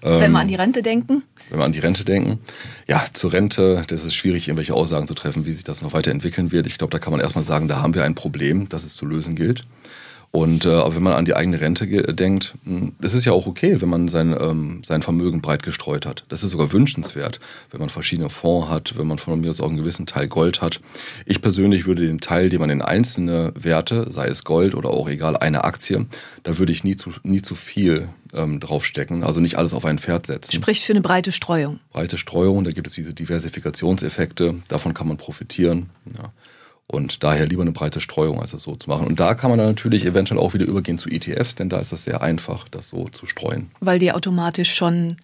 Wenn 0.01 0.19
wir 0.19 0.25
ähm, 0.25 0.35
an 0.35 0.47
die 0.47 0.55
Rente 0.55 0.81
denken? 0.81 1.23
Wenn 1.49 1.59
wir 1.59 1.65
an 1.65 1.71
die 1.71 1.79
Rente 1.79 2.05
denken. 2.05 2.39
Ja, 2.87 3.03
zur 3.13 3.33
Rente, 3.33 3.83
das 3.87 4.03
ist 4.03 4.15
schwierig, 4.15 4.47
irgendwelche 4.47 4.73
Aussagen 4.73 5.07
zu 5.07 5.13
treffen, 5.13 5.45
wie 5.45 5.53
sich 5.53 5.63
das 5.63 5.81
noch 5.81 5.93
weiterentwickeln 5.93 6.51
wird. 6.51 6.67
Ich 6.67 6.77
glaube, 6.77 6.91
da 6.91 6.99
kann 6.99 7.11
man 7.11 7.19
erstmal 7.19 7.45
sagen, 7.45 7.67
da 7.67 7.78
haben 7.81 7.95
wir 7.95 8.03
ein 8.03 8.15
Problem, 8.15 8.69
das 8.69 8.85
es 8.85 8.95
zu 8.95 9.05
lösen 9.05 9.35
gilt. 9.35 9.65
Und 10.31 10.65
äh, 10.65 10.69
aber 10.69 10.95
wenn 10.95 11.03
man 11.03 11.13
an 11.13 11.25
die 11.25 11.35
eigene 11.35 11.59
Rente 11.59 11.87
denkt, 12.13 12.53
hm, 12.63 12.93
es 13.01 13.15
ist 13.15 13.25
ja 13.25 13.31
auch 13.31 13.47
okay, 13.47 13.81
wenn 13.81 13.89
man 13.89 14.09
sein, 14.09 14.35
ähm, 14.39 14.83
sein 14.85 15.01
Vermögen 15.01 15.41
breit 15.41 15.63
gestreut 15.63 16.05
hat. 16.05 16.23
Das 16.29 16.43
ist 16.43 16.51
sogar 16.51 16.71
wünschenswert, 16.71 17.39
wenn 17.71 17.79
man 17.79 17.89
verschiedene 17.89 18.29
Fonds 18.29 18.69
hat, 18.69 18.95
wenn 18.95 19.07
man 19.07 19.17
von 19.17 19.41
mir 19.41 19.49
aus 19.49 19.59
auch 19.59 19.69
einen 19.69 19.77
gewissen 19.77 20.05
Teil 20.05 20.27
Gold 20.27 20.61
hat. 20.61 20.81
Ich 21.25 21.41
persönlich 21.41 21.87
würde 21.87 22.05
den 22.05 22.19
Teil, 22.19 22.49
den 22.49 22.59
man 22.59 22.69
in 22.69 22.83
einzelne 22.83 23.53
Werte, 23.55 24.11
sei 24.11 24.27
es 24.27 24.43
Gold 24.43 24.75
oder 24.75 24.91
auch 24.91 25.09
egal 25.09 25.35
eine 25.35 25.63
Aktie, 25.63 26.05
da 26.43 26.59
würde 26.59 26.73
ich 26.73 26.83
nie 26.83 26.95
zu, 26.95 27.11
nie 27.23 27.41
zu 27.41 27.55
viel 27.55 28.09
ähm, 28.33 28.59
draufstecken, 28.59 29.23
also 29.23 29.39
nicht 29.39 29.57
alles 29.57 29.73
auf 29.73 29.83
ein 29.83 29.97
Pferd 29.97 30.27
setzen. 30.27 30.53
Spricht 30.53 30.83
für 30.83 30.93
eine 30.93 31.01
breite 31.01 31.31
Streuung. 31.31 31.79
Breite 31.91 32.19
Streuung, 32.19 32.63
da 32.63 32.71
gibt 32.71 32.85
es 32.85 32.93
diese 32.93 33.15
Diversifikationseffekte, 33.15 34.55
davon 34.67 34.93
kann 34.93 35.07
man 35.07 35.17
profitieren. 35.17 35.89
Ja. 36.15 36.31
Und 36.91 37.23
daher 37.23 37.45
lieber 37.45 37.61
eine 37.61 37.71
breite 37.71 38.01
Streuung, 38.01 38.41
als 38.41 38.49
das 38.49 38.63
so 38.63 38.75
zu 38.75 38.89
machen. 38.89 39.05
Und 39.05 39.19
da 39.19 39.35
kann 39.35 39.51
man 39.51 39.59
dann 39.59 39.67
natürlich 39.67 40.05
eventuell 40.05 40.39
auch 40.39 40.55
wieder 40.55 40.65
übergehen 40.65 40.97
zu 40.97 41.07
ETFs, 41.07 41.53
denn 41.53 41.69
da 41.69 41.77
ist 41.77 41.91
das 41.91 42.03
sehr 42.03 42.23
einfach, 42.23 42.67
das 42.67 42.89
so 42.89 43.09
zu 43.09 43.27
streuen. 43.27 43.69
Weil 43.79 43.99
die 43.99 44.11
automatisch 44.11 44.73
schon 44.73 45.17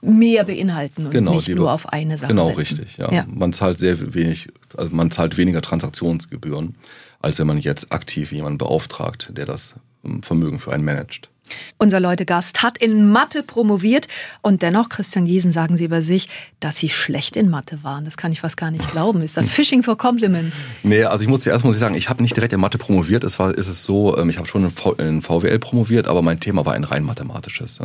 mehr 0.00 0.44
beinhalten 0.44 1.06
und 1.06 1.10
genau, 1.10 1.34
nicht 1.34 1.48
nur 1.48 1.72
auf 1.72 1.88
eine 1.88 2.16
Sache 2.16 2.30
Genau, 2.30 2.46
setzen. 2.46 2.58
richtig. 2.58 2.96
Ja. 2.98 3.10
ja. 3.10 3.24
Man 3.28 3.52
zahlt 3.52 3.78
sehr 3.78 4.14
wenig, 4.14 4.48
also 4.76 4.94
man 4.94 5.10
zahlt 5.10 5.36
weniger 5.36 5.60
Transaktionsgebühren, 5.60 6.76
als 7.20 7.40
wenn 7.40 7.48
man 7.48 7.58
jetzt 7.58 7.90
aktiv 7.90 8.30
jemanden 8.30 8.58
beauftragt, 8.58 9.32
der 9.36 9.46
das 9.46 9.74
ähm, 10.04 10.22
Vermögen 10.22 10.60
für 10.60 10.72
einen 10.72 10.84
managt. 10.84 11.30
Unser 11.78 12.00
Leute-Gast 12.00 12.62
hat 12.62 12.78
in 12.78 13.10
Mathe 13.10 13.42
promoviert 13.42 14.08
und 14.42 14.62
dennoch, 14.62 14.88
Christian 14.88 15.26
Giesen, 15.26 15.52
sagen 15.52 15.76
Sie 15.76 15.84
über 15.84 16.02
sich, 16.02 16.28
dass 16.60 16.78
Sie 16.78 16.88
schlecht 16.88 17.36
in 17.36 17.48
Mathe 17.48 17.82
waren. 17.82 18.04
Das 18.04 18.16
kann 18.16 18.32
ich 18.32 18.40
fast 18.40 18.56
gar 18.56 18.70
nicht 18.70 18.90
glauben. 18.90 19.22
Ist 19.22 19.36
das 19.36 19.52
Phishing 19.52 19.82
for 19.82 19.96
Compliments? 19.96 20.64
Nee, 20.82 21.04
also 21.04 21.22
ich 21.22 21.28
muss 21.28 21.40
zuerst 21.40 21.64
muss 21.64 21.76
ich 21.76 21.80
sagen, 21.80 21.94
ich 21.94 22.08
habe 22.08 22.22
nicht 22.22 22.36
direkt 22.36 22.52
in 22.52 22.60
Mathe 22.60 22.78
promoviert. 22.78 23.24
Es 23.24 23.38
war, 23.38 23.56
ist 23.56 23.68
es 23.68 23.84
so, 23.84 24.16
ähm, 24.16 24.30
ich 24.30 24.38
habe 24.38 24.48
schon 24.48 24.72
in, 24.98 25.22
VWL 25.22 25.58
promoviert, 25.58 26.08
aber 26.08 26.22
mein 26.22 26.40
Thema 26.40 26.64
war 26.66 26.74
ein 26.74 26.84
rein 26.84 27.02
mathematisches. 27.02 27.78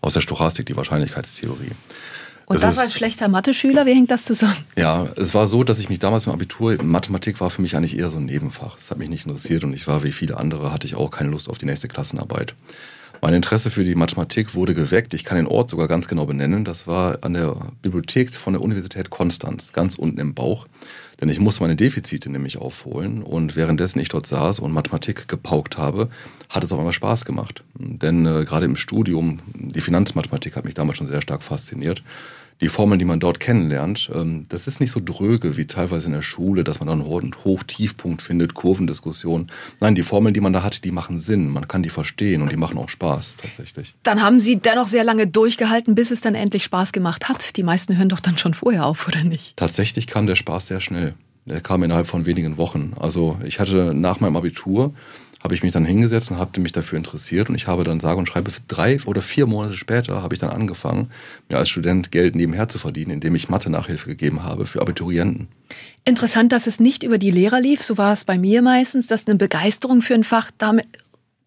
Aus 0.00 0.14
der 0.14 0.20
Stochastik, 0.20 0.66
die 0.66 0.76
Wahrscheinlichkeitstheorie. 0.76 1.72
Und 2.46 2.62
das, 2.62 2.76
das 2.76 2.78
als 2.78 2.94
schlechter 2.94 3.26
Mathe-Schüler, 3.28 3.86
wie 3.86 3.94
hängt 3.94 4.10
das 4.12 4.24
zusammen? 4.24 4.56
Ja, 4.76 5.08
es 5.16 5.34
war 5.34 5.48
so, 5.48 5.64
dass 5.64 5.80
ich 5.80 5.88
mich 5.88 5.98
damals 5.98 6.26
im 6.26 6.32
Abitur, 6.32 6.80
Mathematik 6.80 7.40
war 7.40 7.50
für 7.50 7.60
mich 7.60 7.76
eigentlich 7.76 7.98
eher 7.98 8.08
so 8.08 8.18
ein 8.18 8.24
Nebenfach. 8.24 8.78
Es 8.78 8.90
hat 8.90 8.98
mich 8.98 9.08
nicht 9.08 9.26
interessiert 9.26 9.64
und 9.64 9.72
ich 9.72 9.88
war 9.88 10.04
wie 10.04 10.12
viele 10.12 10.36
andere, 10.36 10.72
hatte 10.72 10.86
ich 10.86 10.94
auch 10.94 11.10
keine 11.10 11.30
Lust 11.30 11.48
auf 11.48 11.58
die 11.58 11.66
nächste 11.66 11.88
Klassenarbeit. 11.88 12.54
Mein 13.22 13.34
Interesse 13.34 13.70
für 13.70 13.84
die 13.84 13.94
Mathematik 13.94 14.54
wurde 14.54 14.74
geweckt. 14.74 15.14
Ich 15.14 15.24
kann 15.24 15.36
den 15.36 15.46
Ort 15.46 15.70
sogar 15.70 15.88
ganz 15.88 16.08
genau 16.08 16.26
benennen. 16.26 16.64
Das 16.64 16.86
war 16.86 17.18
an 17.22 17.34
der 17.34 17.56
Bibliothek 17.82 18.32
von 18.32 18.52
der 18.52 18.62
Universität 18.62 19.10
Konstanz, 19.10 19.72
ganz 19.72 19.96
unten 19.96 20.18
im 20.20 20.34
Bauch. 20.34 20.66
Denn 21.20 21.28
ich 21.28 21.40
musste 21.40 21.62
meine 21.62 21.76
Defizite 21.76 22.30
nämlich 22.30 22.58
aufholen. 22.58 23.22
Und 23.22 23.56
währenddessen 23.56 24.00
ich 24.00 24.10
dort 24.10 24.26
saß 24.26 24.58
und 24.58 24.72
Mathematik 24.72 25.28
gepaukt 25.28 25.78
habe, 25.78 26.10
hat 26.50 26.62
es 26.62 26.72
auch 26.72 26.78
einmal 26.78 26.92
Spaß 26.92 27.24
gemacht. 27.24 27.64
Denn 27.74 28.26
äh, 28.26 28.44
gerade 28.44 28.66
im 28.66 28.76
Studium, 28.76 29.40
die 29.54 29.80
Finanzmathematik 29.80 30.56
hat 30.56 30.64
mich 30.64 30.74
damals 30.74 30.98
schon 30.98 31.06
sehr 31.06 31.22
stark 31.22 31.42
fasziniert 31.42 32.02
die 32.60 32.68
Formeln, 32.68 32.98
die 32.98 33.04
man 33.04 33.20
dort 33.20 33.40
kennenlernt, 33.40 34.10
ähm, 34.14 34.46
das 34.48 34.66
ist 34.66 34.80
nicht 34.80 34.90
so 34.90 35.00
dröge 35.04 35.56
wie 35.56 35.66
teilweise 35.66 36.06
in 36.06 36.12
der 36.12 36.22
Schule, 36.22 36.64
dass 36.64 36.80
man 36.80 36.88
dann 36.88 37.02
einen 37.02 37.34
Hoch-Tiefpunkt 37.44 38.22
findet, 38.22 38.54
Kurvendiskussion. 38.54 39.50
Nein, 39.80 39.94
die 39.94 40.02
Formeln, 40.02 40.32
die 40.32 40.40
man 40.40 40.52
da 40.52 40.62
hat, 40.62 40.84
die 40.84 40.90
machen 40.90 41.18
Sinn. 41.18 41.50
Man 41.50 41.68
kann 41.68 41.82
die 41.82 41.90
verstehen 41.90 42.42
und 42.42 42.50
die 42.50 42.56
machen 42.56 42.78
auch 42.78 42.88
Spaß 42.88 43.36
tatsächlich. 43.36 43.94
Dann 44.02 44.22
haben 44.22 44.40
Sie 44.40 44.56
dennoch 44.56 44.86
sehr 44.86 45.04
lange 45.04 45.26
durchgehalten, 45.26 45.94
bis 45.94 46.10
es 46.10 46.20
dann 46.20 46.34
endlich 46.34 46.64
Spaß 46.64 46.92
gemacht 46.92 47.28
hat. 47.28 47.56
Die 47.56 47.62
meisten 47.62 47.96
hören 47.96 48.08
doch 48.08 48.20
dann 48.20 48.38
schon 48.38 48.54
vorher 48.54 48.86
auf, 48.86 49.06
oder 49.06 49.22
nicht? 49.22 49.56
Tatsächlich 49.56 50.06
kam 50.06 50.26
der 50.26 50.36
Spaß 50.36 50.68
sehr 50.68 50.80
schnell. 50.80 51.14
Der 51.44 51.60
kam 51.60 51.82
innerhalb 51.84 52.08
von 52.08 52.26
wenigen 52.26 52.56
Wochen. 52.56 52.94
Also 52.98 53.38
ich 53.44 53.60
hatte 53.60 53.94
nach 53.94 54.18
meinem 54.18 54.36
Abitur 54.36 54.94
habe 55.42 55.54
ich 55.54 55.62
mich 55.62 55.72
dann 55.72 55.84
hingesetzt 55.84 56.30
und 56.30 56.38
habe 56.38 56.60
mich 56.60 56.72
dafür 56.72 56.96
interessiert 56.96 57.48
und 57.48 57.54
ich 57.54 57.66
habe 57.66 57.84
dann 57.84 58.00
sage 58.00 58.18
und 58.18 58.28
schreibe 58.28 58.50
drei 58.68 59.00
oder 59.04 59.22
vier 59.22 59.46
Monate 59.46 59.76
später 59.76 60.22
habe 60.22 60.34
ich 60.34 60.40
dann 60.40 60.50
angefangen, 60.50 61.10
mir 61.48 61.58
als 61.58 61.68
Student 61.68 62.10
Geld 62.10 62.34
nebenher 62.34 62.68
zu 62.68 62.78
verdienen, 62.78 63.12
indem 63.12 63.34
ich 63.34 63.48
Mathe-Nachhilfe 63.48 64.08
gegeben 64.08 64.42
habe 64.42 64.66
für 64.66 64.80
Abiturienten. 64.80 65.48
Interessant, 66.04 66.52
dass 66.52 66.66
es 66.66 66.78
nicht 66.80 67.02
über 67.02 67.18
die 67.18 67.30
Lehrer 67.30 67.60
lief, 67.60 67.82
so 67.82 67.98
war 67.98 68.12
es 68.12 68.24
bei 68.24 68.38
mir 68.38 68.62
meistens, 68.62 69.06
dass 69.06 69.26
eine 69.26 69.36
Begeisterung 69.36 70.02
für 70.02 70.14
ein 70.14 70.24
Fach 70.24 70.50
damit 70.56 70.86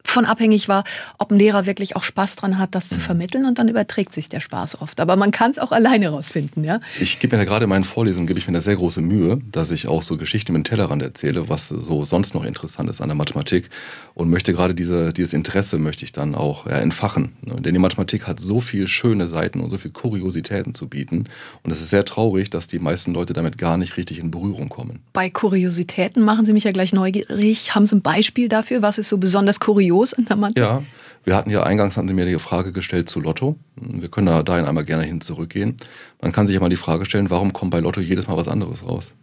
von 0.06 0.26
abhängig 0.26 0.68
war, 0.68 0.84
ob 1.18 1.32
ein 1.32 1.40
Lehrer 1.40 1.66
wirklich 1.66 1.96
auch 1.96 2.04
Spaß 2.04 2.38
dran 2.38 2.58
hat, 2.58 2.74
das 2.76 2.90
zu 2.90 2.98
mhm. 2.98 3.02
vermitteln 3.02 3.46
und 3.46 3.60
dann 3.60 3.68
überträgt 3.68 4.14
sich 4.14 4.30
der 4.30 4.40
Spaß 4.40 4.82
oft. 4.82 5.00
Aber 5.00 5.16
man 5.16 5.32
kann 5.32 5.52
es 5.52 5.60
auch 5.60 5.72
alleine 5.72 6.10
rausfinden, 6.10 6.64
ja. 6.64 6.80
Ich 7.00 7.20
gebe 7.20 7.36
mir 7.36 7.44
da 7.44 7.50
gerade 7.50 7.66
in 7.66 7.70
meinen 7.70 7.84
Vorlesungen 7.84 8.26
gebe 8.26 8.40
ich 8.40 8.48
mir 8.48 8.54
da 8.54 8.62
sehr 8.62 8.76
große 8.76 9.02
Mühe, 9.02 9.42
dass 9.52 9.72
ich 9.72 9.88
auch 9.88 10.02
so 10.02 10.18
Geschichten 10.18 10.54
mit 10.54 10.62
dem 10.62 10.64
Tellerrand 10.64 11.02
erzähle, 11.02 11.50
was 11.50 11.68
so 11.68 12.04
sonst 12.04 12.34
noch 12.34 12.44
interessant 12.44 12.90
ist 12.90 13.02
an 13.02 13.10
der 13.10 13.16
Mathematik 13.16 13.70
und 14.14 14.30
möchte 14.30 14.54
gerade 14.54 14.74
diese, 14.74 15.14
dieses 15.14 15.34
Interesse 15.34 15.78
möchte 15.78 16.06
ich 16.06 16.12
dann 16.12 16.34
auch 16.34 16.66
ja, 16.66 16.78
entfachen. 16.78 17.34
Ne? 17.42 17.62
Denn 17.62 17.74
die 17.74 17.80
Mathematik 17.80 18.28
hat 18.28 18.40
so 18.40 18.62
viele 18.62 18.88
schöne 18.88 19.28
Seiten 19.28 19.60
und 19.60 19.70
so 19.70 19.78
viele 19.78 19.94
Kuriositäten 19.94 20.74
zu 20.74 20.88
bieten 20.88 21.26
und 21.64 21.72
es 21.72 21.82
ist 21.82 21.90
sehr 21.90 22.06
traurig, 22.06 22.50
dass 22.50 22.68
die 22.68 22.80
meisten 22.80 23.14
Leute 23.14 23.34
damit 23.34 23.58
gar 23.58 23.78
nicht 23.78 23.98
richtig 23.98 24.20
in 24.20 24.32
Berührung 24.32 24.70
kommen. 24.70 25.00
Bei 25.14 25.30
Kuriositäten 25.30 26.24
machen 26.24 26.46
Sie 26.46 26.54
mich 26.54 26.64
ja 26.64 26.72
gleich 26.72 26.94
neugierig. 26.94 27.76
Haben 27.76 27.86
Sie 27.86 27.96
ein 27.96 28.02
Beispiel 28.02 28.48
dafür, 28.48 28.82
was 28.82 28.98
ist 28.98 29.10
so 29.10 29.18
besonders 29.18 29.60
kurios 29.60 29.89
los 29.90 30.14
in 30.14 30.26
der 30.26 30.36
Mantel? 30.36 30.64
Ja, 30.64 30.84
wir 31.24 31.36
hatten 31.36 31.50
ja 31.50 31.64
eingangs, 31.64 31.98
hatten 31.98 32.08
Sie 32.08 32.14
mir 32.14 32.26
die 32.26 32.40
Frage 32.40 32.72
gestellt 32.72 33.10
zu 33.10 33.20
Lotto. 33.20 33.56
Wir 33.76 34.10
können 34.10 34.28
da 34.28 34.42
dahin 34.42 34.66
einmal 34.66 34.86
gerne 34.86 35.04
hin 35.04 35.22
zurückgehen. 35.22 35.76
Man 36.22 36.32
kann 36.32 36.48
sich 36.48 36.54
ja 36.56 36.60
mal 36.60 36.70
die 36.70 36.76
Frage 36.76 37.06
stellen, 37.06 37.30
warum 37.30 37.54
kommt 37.54 37.72
bei 37.72 37.80
Lotto 37.80 38.02
jedes 38.02 38.28
Mal 38.28 38.38
was 38.38 38.48
anderes 38.48 38.86
raus? 38.86 39.14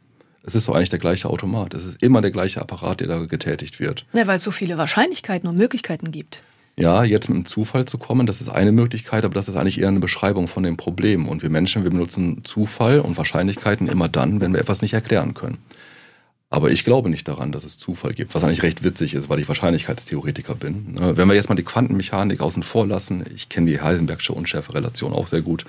Es 0.44 0.55
ist 0.55 0.68
doch 0.68 0.76
eigentlich 0.76 0.90
der 0.90 1.00
gleiche 1.00 1.29
Automat. 1.29 1.74
Es 1.74 1.85
ist 1.85 2.02
immer 2.02 2.20
der 2.20 2.31
gleiche 2.31 2.61
Apparat, 2.61 3.00
der 3.00 3.09
da 3.09 3.24
getätigt 3.24 3.81
wird. 3.81 4.07
Ja, 4.12 4.26
weil 4.29 4.37
es 4.37 4.44
so 4.44 4.52
viele 4.52 4.79
Wahrscheinlichkeiten 4.79 5.48
und 5.48 5.57
Möglichkeiten 5.57 6.12
gibt. 6.12 6.42
Ja, 6.79 7.05
jetzt 7.05 7.29
mit 7.29 7.38
dem 7.38 7.46
Zufall 7.46 7.87
zu 7.87 7.96
kommen, 7.96 8.26
das 8.26 8.42
ist 8.42 8.50
eine 8.50 8.70
Möglichkeit, 8.70 9.24
aber 9.24 9.33
das 9.33 9.48
ist 9.48 9.57
eigentlich 9.57 9.81
eher 9.81 9.88
eine 9.88 9.98
Beschreibung 9.98 10.46
von 10.46 10.62
dem 10.62 10.76
Problem. 10.76 11.26
Und 11.26 11.42
wir 11.42 11.48
Menschen, 11.48 11.85
wir 11.85 11.90
benutzen 11.90 12.42
Zufall 12.44 13.00
und 13.00 13.16
Wahrscheinlichkeiten 13.16 13.88
immer 13.88 14.09
dann, 14.09 14.42
wenn 14.42 14.52
wir 14.52 14.61
etwas 14.61 14.83
nicht 14.83 14.92
erklären 14.92 15.33
können. 15.33 15.59
Aber 16.56 16.70
ich 16.70 16.84
glaube 16.84 17.10
nicht 17.10 17.28
daran, 17.28 17.52
dass 17.52 17.64
es 17.64 17.76
Zufall 17.76 18.14
gibt, 18.14 18.34
was 18.34 18.42
eigentlich 18.42 18.62
recht 18.62 18.82
witzig 18.82 19.12
ist, 19.12 19.28
weil 19.28 19.38
ich 19.38 19.46
Wahrscheinlichkeitstheoretiker 19.46 20.54
bin. 20.54 20.94
Ne, 20.94 21.14
wenn 21.14 21.28
wir 21.28 21.34
jetzt 21.34 21.50
mal 21.50 21.54
die 21.54 21.62
Quantenmechanik 21.62 22.40
außen 22.40 22.62
vor 22.62 22.86
lassen, 22.86 23.26
ich 23.34 23.50
kenne 23.50 23.70
die 23.70 23.82
Heisenbergsche 23.82 24.32
Unschärferelation 24.32 25.12
auch 25.12 25.26
sehr 25.26 25.42
gut, 25.42 25.64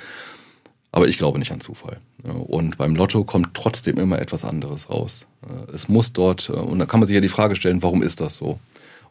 aber 0.93 1.09
ich 1.09 1.17
glaube 1.17 1.39
nicht 1.39 1.51
an 1.51 1.59
Zufall. 1.59 1.97
Ne, 2.23 2.31
und 2.31 2.77
beim 2.77 2.95
Lotto 2.95 3.25
kommt 3.25 3.53
trotzdem 3.53 3.97
immer 3.97 4.19
etwas 4.19 4.45
anderes 4.45 4.89
raus. 4.89 5.25
Ne, 5.45 5.67
es 5.73 5.89
muss 5.89 6.13
dort, 6.13 6.47
äh, 6.47 6.53
und 6.53 6.79
da 6.79 6.85
kann 6.85 7.01
man 7.01 7.07
sich 7.07 7.15
ja 7.15 7.19
die 7.19 7.27
Frage 7.27 7.57
stellen, 7.57 7.83
warum 7.83 8.01
ist 8.01 8.21
das 8.21 8.37
so? 8.37 8.51
Und 8.51 8.59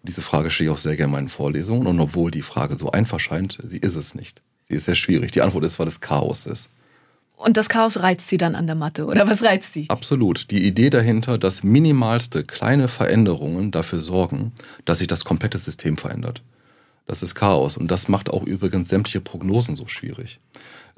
diese 0.08 0.22
Frage 0.22 0.48
stehe 0.48 0.70
ich 0.70 0.74
auch 0.74 0.78
sehr 0.78 0.96
gerne 0.96 1.10
in 1.10 1.12
meinen 1.12 1.28
Vorlesungen. 1.28 1.86
Und 1.86 2.00
obwohl 2.00 2.30
die 2.30 2.40
Frage 2.40 2.76
so 2.76 2.90
einfach 2.90 3.20
scheint, 3.20 3.58
sie 3.66 3.76
ist 3.76 3.96
es 3.96 4.14
nicht. 4.14 4.40
Sie 4.70 4.76
ist 4.76 4.86
sehr 4.86 4.94
schwierig. 4.94 5.32
Die 5.32 5.42
Antwort 5.42 5.64
ist, 5.64 5.78
weil 5.78 5.88
es 5.88 6.00
Chaos 6.00 6.46
ist. 6.46 6.70
Und 7.36 7.58
das 7.58 7.68
Chaos 7.68 8.00
reizt 8.00 8.28
sie 8.28 8.38
dann 8.38 8.54
an 8.54 8.66
der 8.66 8.76
Matte, 8.76 9.04
oder 9.04 9.28
was 9.28 9.42
reizt 9.42 9.74
sie? 9.74 9.86
Absolut. 9.88 10.50
Die 10.50 10.66
Idee 10.66 10.88
dahinter, 10.90 11.36
dass 11.36 11.62
minimalste 11.62 12.44
kleine 12.44 12.88
Veränderungen 12.88 13.70
dafür 13.70 14.00
sorgen, 14.00 14.52
dass 14.86 14.98
sich 14.98 15.06
das 15.06 15.24
komplette 15.24 15.58
System 15.58 15.98
verändert. 15.98 16.42
Das 17.06 17.22
ist 17.22 17.34
Chaos. 17.34 17.76
Und 17.76 17.90
das 17.90 18.08
macht 18.08 18.30
auch 18.30 18.42
übrigens 18.42 18.88
sämtliche 18.88 19.20
Prognosen 19.20 19.76
so 19.76 19.86
schwierig. 19.86 20.40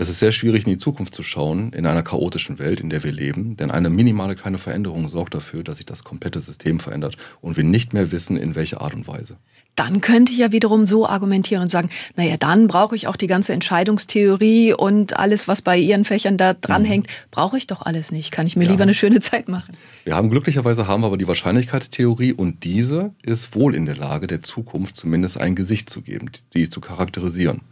Es 0.01 0.09
ist 0.09 0.21
sehr 0.21 0.31
schwierig, 0.31 0.65
in 0.65 0.71
die 0.71 0.79
Zukunft 0.79 1.13
zu 1.13 1.25
schauen, 1.25 1.73
in 1.73 1.85
einer 1.85 2.05
chaotischen 2.05 2.61
Welt, 2.61 2.79
in 2.79 2.89
der 2.89 3.03
wir 3.03 3.11
leben, 3.11 3.57
denn 3.57 3.73
eine 3.73 3.91
minimale 3.91 4.37
kleine 4.37 4.59
Veränderung 4.59 5.09
sorgt 5.09 5.35
dafür, 5.35 5.65
dass 5.65 5.79
sich 5.79 5.87
das 5.87 6.05
komplette 6.05 6.41
System 6.41 6.79
verändert 6.79 7.17
und 7.41 7.57
wir 7.57 7.65
nicht 7.65 7.95
mehr 7.95 8.13
wissen, 8.13 8.37
in 8.37 8.55
welcher 8.55 8.81
Art 8.81 8.95
und 8.95 9.09
Weise. 9.09 9.39
Dann 9.75 10.01
könnte 10.01 10.31
ich 10.31 10.39
ja 10.39 10.53
wiederum 10.53 10.87
so 10.87 11.05
argumentieren 11.09 11.63
und 11.63 11.69
sagen, 11.69 11.91
naja, 12.15 12.37
dann 12.39 12.69
brauche 12.69 12.95
ich 12.95 13.09
auch 13.09 13.17
die 13.17 13.27
ganze 13.27 13.53
Entscheidungstheorie 13.55 14.73
und 14.73 15.19
alles, 15.19 15.49
was 15.49 15.63
bei 15.63 15.77
Ihren 15.77 16.05
Fächern 16.05 16.37
da 16.37 16.55
dranhängt, 16.55 17.09
mhm. 17.09 17.13
brauche 17.33 17.59
ich 17.59 17.67
doch 17.67 17.83
alles 17.83 18.13
nicht. 18.13 18.31
Kann 18.31 18.47
ich 18.47 18.55
mir 18.55 18.67
ja. 18.67 18.71
lieber 18.71 18.85
eine 18.85 18.95
schöne 18.95 19.19
Zeit 19.19 19.49
machen. 19.49 19.77
Wir 20.05 20.15
haben 20.15 20.31
glücklicherweise 20.31 20.87
haben 20.87 21.03
wir 21.03 21.09
aber 21.09 21.17
die 21.17 21.27
Wahrscheinlichkeitstheorie 21.27 22.35
und 22.35 22.63
diese 22.63 23.15
ist 23.25 23.57
wohl 23.57 23.75
in 23.75 23.85
der 23.85 23.97
Lage, 23.97 24.29
der 24.29 24.45
Zukunft 24.45 24.97
zumindest 24.97 25.41
ein 25.41 25.57
Gesicht 25.57 25.91
zu 25.91 26.03
geben, 26.03 26.31
die 26.55 26.71
zu 26.71 26.81
charakterisieren. 26.81 27.63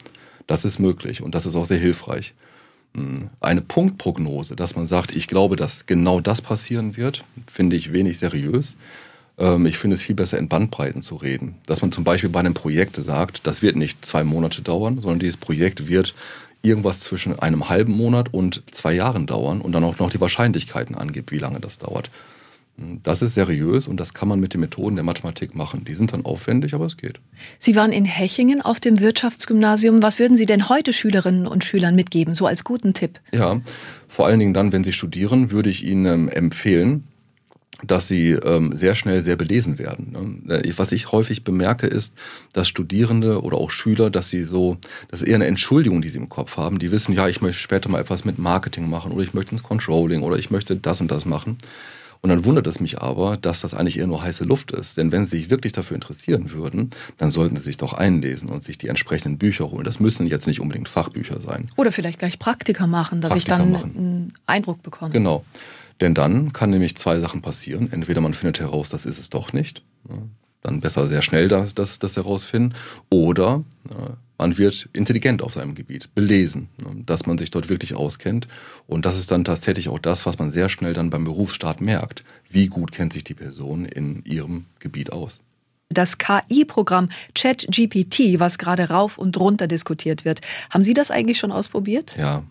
Das 0.46 0.64
ist 0.64 0.78
möglich 0.78 1.22
und 1.22 1.35
das 1.35 1.46
ist 1.46 1.54
auch 1.54 1.64
sehr 1.64 1.78
hilfreich. 1.78 2.35
Hm, 2.94 3.28
eine 3.40 3.61
Punktprognose, 3.61 4.56
dass 4.56 4.76
man 4.76 4.87
sagt, 4.87 5.14
ich 5.14 5.28
glaube, 5.28 5.56
dass 5.56 5.87
genau 5.87 6.20
das 6.20 6.40
passieren 6.40 6.96
wird, 6.96 7.24
finde 7.46 7.76
ich 7.76 7.92
wenig 7.92 8.18
seriös. 8.18 8.76
Ähm, 9.38 9.66
ich 9.66 9.78
finde 9.78 9.94
es 9.94 10.02
viel 10.02 10.14
besser, 10.14 10.38
in 10.38 10.48
Bandbreiten 10.48 11.02
zu 11.02 11.16
reden. 11.16 11.56
Dass 11.66 11.82
man 11.82 11.92
zum 11.92 12.04
Beispiel 12.04 12.30
bei 12.30 12.40
einem 12.40 12.54
Projekt 12.54 12.96
sagt, 12.96 13.46
das 13.46 13.62
wird 13.62 13.76
nicht 13.76 14.04
zwei 14.04 14.24
Monate 14.24 14.62
dauern, 14.62 15.00
sondern 15.00 15.18
dieses 15.18 15.37
Projekt 15.37 15.88
wird 15.88 16.14
irgendwas 16.62 17.00
zwischen 17.00 17.38
einem 17.38 17.68
halben 17.68 17.92
Monat 17.92 18.32
und 18.32 18.62
zwei 18.70 18.92
Jahren 18.92 19.26
dauern 19.26 19.61
und 19.61 19.72
dann 19.72 19.85
auch 19.85 19.98
noch 19.98 20.11
die 20.11 20.20
Wahrscheinlichkeiten 20.20 20.96
angibt, 20.96 21.30
wie 21.30 21.38
lange 21.38 21.61
das 21.61 21.78
dauert. 21.78 22.11
Das 23.02 23.22
ist 23.22 23.34
seriös 23.34 23.88
und 23.88 23.98
das 23.98 24.12
kann 24.12 24.28
man 24.28 24.38
mit 24.38 24.52
den 24.52 24.60
Methoden 24.60 24.96
der 24.96 25.04
Mathematik 25.04 25.54
machen. 25.54 25.84
Die 25.86 25.94
sind 25.94 26.12
dann 26.12 26.26
aufwendig, 26.26 26.74
aber 26.74 26.84
es 26.84 26.98
geht. 26.98 27.20
Sie 27.58 27.74
waren 27.74 27.90
in 27.90 28.04
Hechingen 28.04 28.60
auf 28.60 28.80
dem 28.80 29.00
Wirtschaftsgymnasium. 29.00 30.02
Was 30.02 30.18
würden 30.18 30.36
Sie 30.36 30.44
denn 30.44 30.68
heute 30.68 30.92
Schülerinnen 30.92 31.46
und 31.46 31.64
Schülern 31.64 31.94
mitgeben, 31.94 32.34
so 32.34 32.46
als 32.46 32.64
guten 32.64 32.92
Tipp? 32.92 33.20
Ja, 33.32 33.62
vor 34.08 34.26
allen 34.26 34.38
Dingen 34.38 34.52
dann, 34.52 34.72
wenn 34.72 34.84
Sie 34.84 34.92
studieren, 34.92 35.50
würde 35.50 35.70
ich 35.70 35.84
Ihnen 35.84 36.04
ähm, 36.04 36.28
empfehlen, 36.28 37.04
dass 37.84 38.08
sie 38.08 38.30
ähm, 38.30 38.74
sehr 38.74 38.94
schnell 38.94 39.22
sehr 39.22 39.36
belesen 39.36 39.78
werden. 39.78 40.42
Ne? 40.46 40.54
Äh, 40.64 40.72
was 40.76 40.92
ich 40.92 41.12
häufig 41.12 41.44
bemerke, 41.44 41.86
ist, 41.86 42.14
dass 42.54 42.68
Studierende 42.68 43.42
oder 43.42 43.58
auch 43.58 43.70
Schüler, 43.70 44.08
dass 44.08 44.30
sie 44.30 44.44
so, 44.44 44.78
das 45.08 45.20
ist 45.20 45.28
eher 45.28 45.34
eine 45.34 45.46
Entschuldigung, 45.46 46.00
die 46.00 46.08
sie 46.08 46.18
im 46.18 46.30
Kopf 46.30 46.56
haben. 46.56 46.78
Die 46.78 46.90
wissen, 46.90 47.12
ja, 47.12 47.28
ich 47.28 47.42
möchte 47.42 47.60
später 47.60 47.90
mal 47.90 48.00
etwas 48.00 48.24
mit 48.24 48.38
Marketing 48.38 48.88
machen 48.88 49.12
oder 49.12 49.22
ich 49.22 49.34
möchte 49.34 49.52
ins 49.52 49.62
Controlling 49.62 50.22
oder 50.22 50.36
ich 50.36 50.50
möchte 50.50 50.76
das 50.76 51.02
und 51.02 51.10
das 51.10 51.26
machen. 51.26 51.58
Und 52.26 52.30
dann 52.30 52.44
wundert 52.44 52.66
es 52.66 52.80
mich 52.80 53.00
aber, 53.00 53.36
dass 53.36 53.60
das 53.60 53.72
eigentlich 53.72 54.00
eher 54.00 54.08
nur 54.08 54.20
heiße 54.20 54.42
Luft 54.42 54.72
ist. 54.72 54.96
Denn 54.96 55.12
wenn 55.12 55.26
Sie 55.26 55.36
sich 55.36 55.48
wirklich 55.48 55.72
dafür 55.72 55.94
interessieren 55.94 56.50
würden, 56.50 56.90
dann 57.18 57.30
sollten 57.30 57.54
Sie 57.54 57.62
sich 57.62 57.76
doch 57.76 57.92
einlesen 57.92 58.48
und 58.48 58.64
sich 58.64 58.78
die 58.78 58.88
entsprechenden 58.88 59.38
Bücher 59.38 59.70
holen. 59.70 59.84
Das 59.84 60.00
müssen 60.00 60.26
jetzt 60.26 60.48
nicht 60.48 60.58
unbedingt 60.58 60.88
Fachbücher 60.88 61.40
sein. 61.40 61.68
Oder 61.76 61.92
vielleicht 61.92 62.18
gleich 62.18 62.40
Praktika 62.40 62.88
machen, 62.88 63.20
dass 63.20 63.30
Praktika 63.30 63.54
ich 63.54 63.62
dann 63.62 63.70
machen. 63.70 63.96
einen 63.96 64.34
Eindruck 64.44 64.82
bekomme. 64.82 65.12
Genau. 65.12 65.44
Denn 66.00 66.14
dann 66.14 66.52
kann 66.52 66.70
nämlich 66.70 66.96
zwei 66.96 67.20
Sachen 67.20 67.42
passieren. 67.42 67.92
Entweder 67.92 68.20
man 68.20 68.34
findet 68.34 68.58
heraus, 68.58 68.88
das 68.88 69.06
ist 69.06 69.20
es 69.20 69.30
doch 69.30 69.52
nicht. 69.52 69.84
Dann 70.62 70.80
besser 70.80 71.06
sehr 71.06 71.22
schnell 71.22 71.46
das, 71.46 71.76
das, 71.76 72.00
das 72.00 72.16
herausfinden. 72.16 72.74
Oder 73.08 73.62
man 74.38 74.59
wird 74.59 74.88
intelligent 74.92 75.42
auf 75.42 75.55
seinem 75.55 75.75
Gebiet, 75.75 76.14
belesen, 76.14 76.68
ne, 76.83 77.03
dass 77.05 77.27
man 77.27 77.38
sich 77.38 77.51
dort 77.51 77.68
wirklich 77.68 77.94
auskennt. 77.94 78.49
Und 78.87 79.07
das 79.07 79.18
ist 79.18 79.31
dann 79.31 79.44
tatsächlich 79.44 79.88
auch 79.88 79.99
das, 79.99 80.27
was 80.27 80.38
man 80.38 80.51
sehr 80.51 80.68
schnell 80.68 80.92
dann 80.92 81.11
beim 81.11 81.25
Berufsstart 81.25 81.81
merkt. 81.81 82.25
Wie 82.51 82.68
gut 82.68 82.92
kennt 82.92 83.12
sich 83.12 83.25
die 83.25 83.35
Person 83.35 83.87
in 83.87 84.25
ihrem 84.25 84.66
Gebiet 84.79 85.12
aus? 85.12 85.40
Das 85.88 86.18
KI-Programm 86.18 87.09
ChatGPT, 87.35 88.38
was 88.38 88.59
gerade 88.59 88.90
rauf 88.90 89.18
und 89.18 89.38
runter 89.38 89.68
diskutiert 89.68 90.25
wird. 90.25 90.40
Haben 90.70 90.85
Sie 90.85 90.94
das 90.94 91.11
eigentlich 91.11 91.38
schon 91.38 91.53
ausprobiert? 91.53 92.16
Ja, 92.18 92.42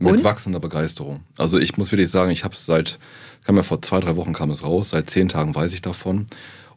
mit 0.00 0.14
und? 0.14 0.24
wachsender 0.24 0.60
Begeisterung. 0.60 1.20
Also 1.36 1.58
ich 1.58 1.76
muss 1.76 1.92
wirklich 1.92 2.10
sagen, 2.10 2.30
ich 2.30 2.42
habe 2.42 2.54
es 2.54 2.66
seit, 2.66 2.98
kam 3.44 3.56
ja 3.56 3.62
vor 3.62 3.80
zwei, 3.82 4.00
drei 4.00 4.16
Wochen 4.16 4.32
kam 4.32 4.50
es 4.50 4.64
raus, 4.64 4.90
seit 4.90 5.08
zehn 5.08 5.28
Tagen 5.28 5.54
weiß 5.54 5.72
ich 5.72 5.82
davon. 5.82 6.26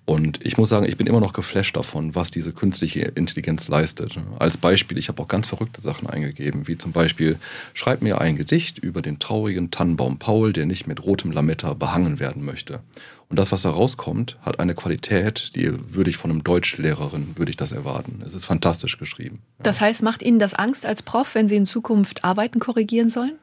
Und 0.06 0.46
ich 0.46 0.58
muss 0.58 0.68
sagen, 0.68 0.86
ich 0.86 0.98
bin 0.98 1.08
immer 1.08 1.22
noch 1.22 1.32
geflasht 1.32 1.78
davon, 1.78 2.14
was 2.14 2.30
diese 2.30 2.52
künstliche 2.52 3.02
Intelligenz 3.02 3.70
leistet. 3.70 4.18
Als 4.38 4.58
Beispiel, 4.58 4.98
ich 4.98 5.08
habe 5.08 5.22
auch 5.22 5.30
ganz 5.30 5.48
verrückte 5.48 5.80
Sachen 5.80 6.10
eingegeben, 6.10 6.68
wie 6.68 6.78
zum 6.78 6.92
Beispiel, 6.92 7.38
schreib 7.74 8.02
mir 8.02 8.20
ein 8.20 8.36
Gedicht 8.36 8.80
über 8.80 9.02
den 9.02 9.20
traurigen 9.20 9.72
Tannenbaum 9.72 10.20
Paul, 10.20 10.52
der 10.52 10.66
nicht 10.66 10.88
mit 10.88 11.04
rotem 11.06 11.32
Lametta 11.32 11.74
behangen 11.74 12.20
werden 12.20 12.44
möchte. 12.44 12.82
Und 13.30 13.40
das, 13.40 13.54
was 13.54 13.62
da 13.62 13.70
rauskommt, 13.70 14.38
hat 14.42 14.60
eine 14.60 14.76
Qualität, 14.76 15.56
die 15.56 15.72
würde 15.94 16.10
ich 16.10 16.18
von 16.18 16.30
einem 16.30 16.44
Deutschlehrerin, 16.44 17.32
würde 17.36 17.50
ich 17.50 17.58
das 17.58 17.72
erwarten. 17.72 18.22
Es 18.26 18.34
ist 18.34 18.46
fantastisch 18.46 19.00
geschrieben. 19.00 19.40
Das 19.60 19.80
heißt, 19.80 20.04
macht 20.04 20.22
Ihnen 20.22 20.38
das 20.38 20.54
Angst 20.54 20.86
als 20.86 21.02
Prof, 21.02 21.34
wenn 21.34 21.48
Sie 21.48 21.56
in 21.56 21.66
Zukunft 21.66 22.26
Arbeiten 22.26 22.60
korrigieren 22.60 23.10
sollen? 23.10 23.38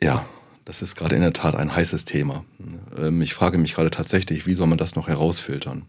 Ja, 0.00 0.26
das 0.66 0.82
ist 0.82 0.96
gerade 0.96 1.14
in 1.14 1.22
der 1.22 1.32
Tat 1.32 1.54
ein 1.54 1.74
heißes 1.74 2.04
Thema. 2.04 2.44
Ähm, 2.98 3.22
ich 3.22 3.32
frage 3.32 3.56
mich 3.56 3.74
gerade 3.74 3.90
tatsächlich, 3.90 4.46
wie 4.46 4.54
soll 4.54 4.66
man 4.66 4.76
das 4.76 4.96
noch 4.96 5.08
herausfiltern? 5.08 5.86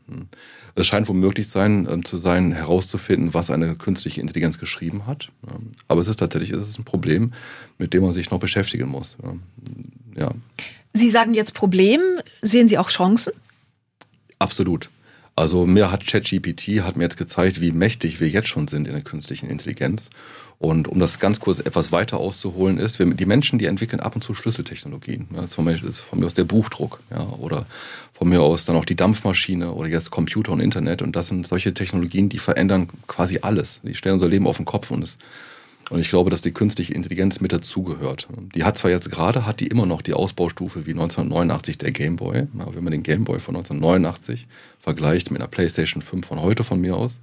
Es 0.76 0.86
scheint 0.86 1.10
wohl 1.10 1.16
möglich 1.16 1.50
sein, 1.50 1.88
ähm, 1.90 2.06
zu 2.06 2.20
sein, 2.20 2.52
herauszufinden, 2.52 3.34
was 3.34 3.50
eine 3.50 3.76
künstliche 3.76 4.22
Intelligenz 4.22 4.60
geschrieben 4.60 5.08
hat. 5.08 5.30
Aber 5.88 6.00
es 6.00 6.08
ist 6.08 6.18
tatsächlich 6.18 6.52
es 6.52 6.70
ist 6.70 6.80
ein 6.80 6.86
Problem, 6.86 7.34
mit 7.80 7.94
dem 7.94 8.04
man 8.04 8.14
sich 8.14 8.30
noch 8.30 8.40
beschäftigen 8.40 8.88
muss. 8.88 9.18
Ja. 10.16 10.32
Sie 10.94 11.10
sagen 11.10 11.34
jetzt 11.34 11.56
Problem. 11.56 12.00
Sehen 12.44 12.68
Sie 12.68 12.78
auch 12.78 12.90
Chancen? 12.90 13.34
Absolut. 14.38 14.90
Also 15.36 15.66
mir 15.66 15.92
hat 15.92 16.06
ChatGPT 16.06 16.82
hat 16.82 16.98
mir 16.98 17.04
jetzt 17.04 17.18
gezeigt, 17.18 17.62
wie 17.62 17.72
mächtig 17.72 18.20
wir 18.20 18.28
jetzt 18.28 18.48
schon 18.48 18.68
sind 18.68 18.88
in 18.88 18.94
der 18.94 19.04
künstlichen 19.04 19.50
Intelligenz. 19.50 20.10
Und 20.60 20.88
um 20.88 21.00
das 21.00 21.20
ganz 21.20 21.40
kurz 21.40 21.60
etwas 21.60 21.92
weiter 21.92 22.18
auszuholen 22.18 22.80
ist, 22.80 22.98
wir, 22.98 23.06
die 23.14 23.28
Menschen, 23.28 23.60
die 23.60 23.66
entwickeln 23.66 24.00
ab 24.00 24.16
und 24.16 24.24
zu 24.24 24.34
Schlüsseltechnologien. 24.34 25.28
Ja, 25.32 25.42
das 25.42 25.56
ist 25.84 26.00
von 26.00 26.20
mir 26.20 26.26
aus 26.26 26.34
der 26.34 26.46
Buchdruck 26.46 27.00
ja, 27.12 27.22
oder 27.40 27.68
von 28.14 28.28
mir 28.28 28.42
aus 28.42 28.66
dann 28.66 28.76
auch 28.76 28.86
die 28.86 28.96
Dampfmaschine 28.96 29.72
oder 29.72 29.88
jetzt 29.88 30.10
Computer 30.10 30.52
und 30.52 30.60
Internet. 30.60 31.04
Und 31.04 31.16
das 31.16 31.28
sind 31.28 31.46
solche 31.46 31.76
Technologien, 31.76 32.30
die 32.30 32.40
verändern 32.40 32.90
quasi 33.06 33.40
alles. 33.44 33.82
Die 33.84 33.94
stellen 33.94 34.14
unser 34.14 34.30
Leben 34.30 34.48
auf 34.48 34.58
den 34.58 34.66
Kopf 34.66 34.90
und 34.90 35.04
es 35.04 35.20
und 35.90 36.00
ich 36.00 36.10
glaube, 36.10 36.30
dass 36.30 36.42
die 36.42 36.52
künstliche 36.52 36.94
Intelligenz 36.94 37.40
mit 37.40 37.54
dazugehört. 37.54 38.28
Die 38.56 38.66
hat 38.66 38.78
zwar 38.78 38.92
jetzt 38.92 39.10
gerade, 39.10 39.46
hat 39.46 39.62
die 39.62 39.68
immer 39.68 39.86
noch 39.86 40.02
die 40.02 40.14
Ausbaustufe 40.14 40.86
wie 40.86 40.92
1989 40.92 41.78
der 41.78 41.92
Gameboy. 41.92 42.48
Wenn 42.52 42.84
man 42.84 42.92
den 42.92 43.04
Gameboy 43.04 43.40
von 43.40 43.56
1989 43.56 44.48
vergleicht 44.82 45.32
mit 45.32 45.40
einer 45.40 45.48
PlayStation 45.48 46.02
5 46.02 46.28
von 46.28 46.42
heute 46.42 46.66
von 46.66 46.82
mir 46.82 46.98
aus, 46.98 47.20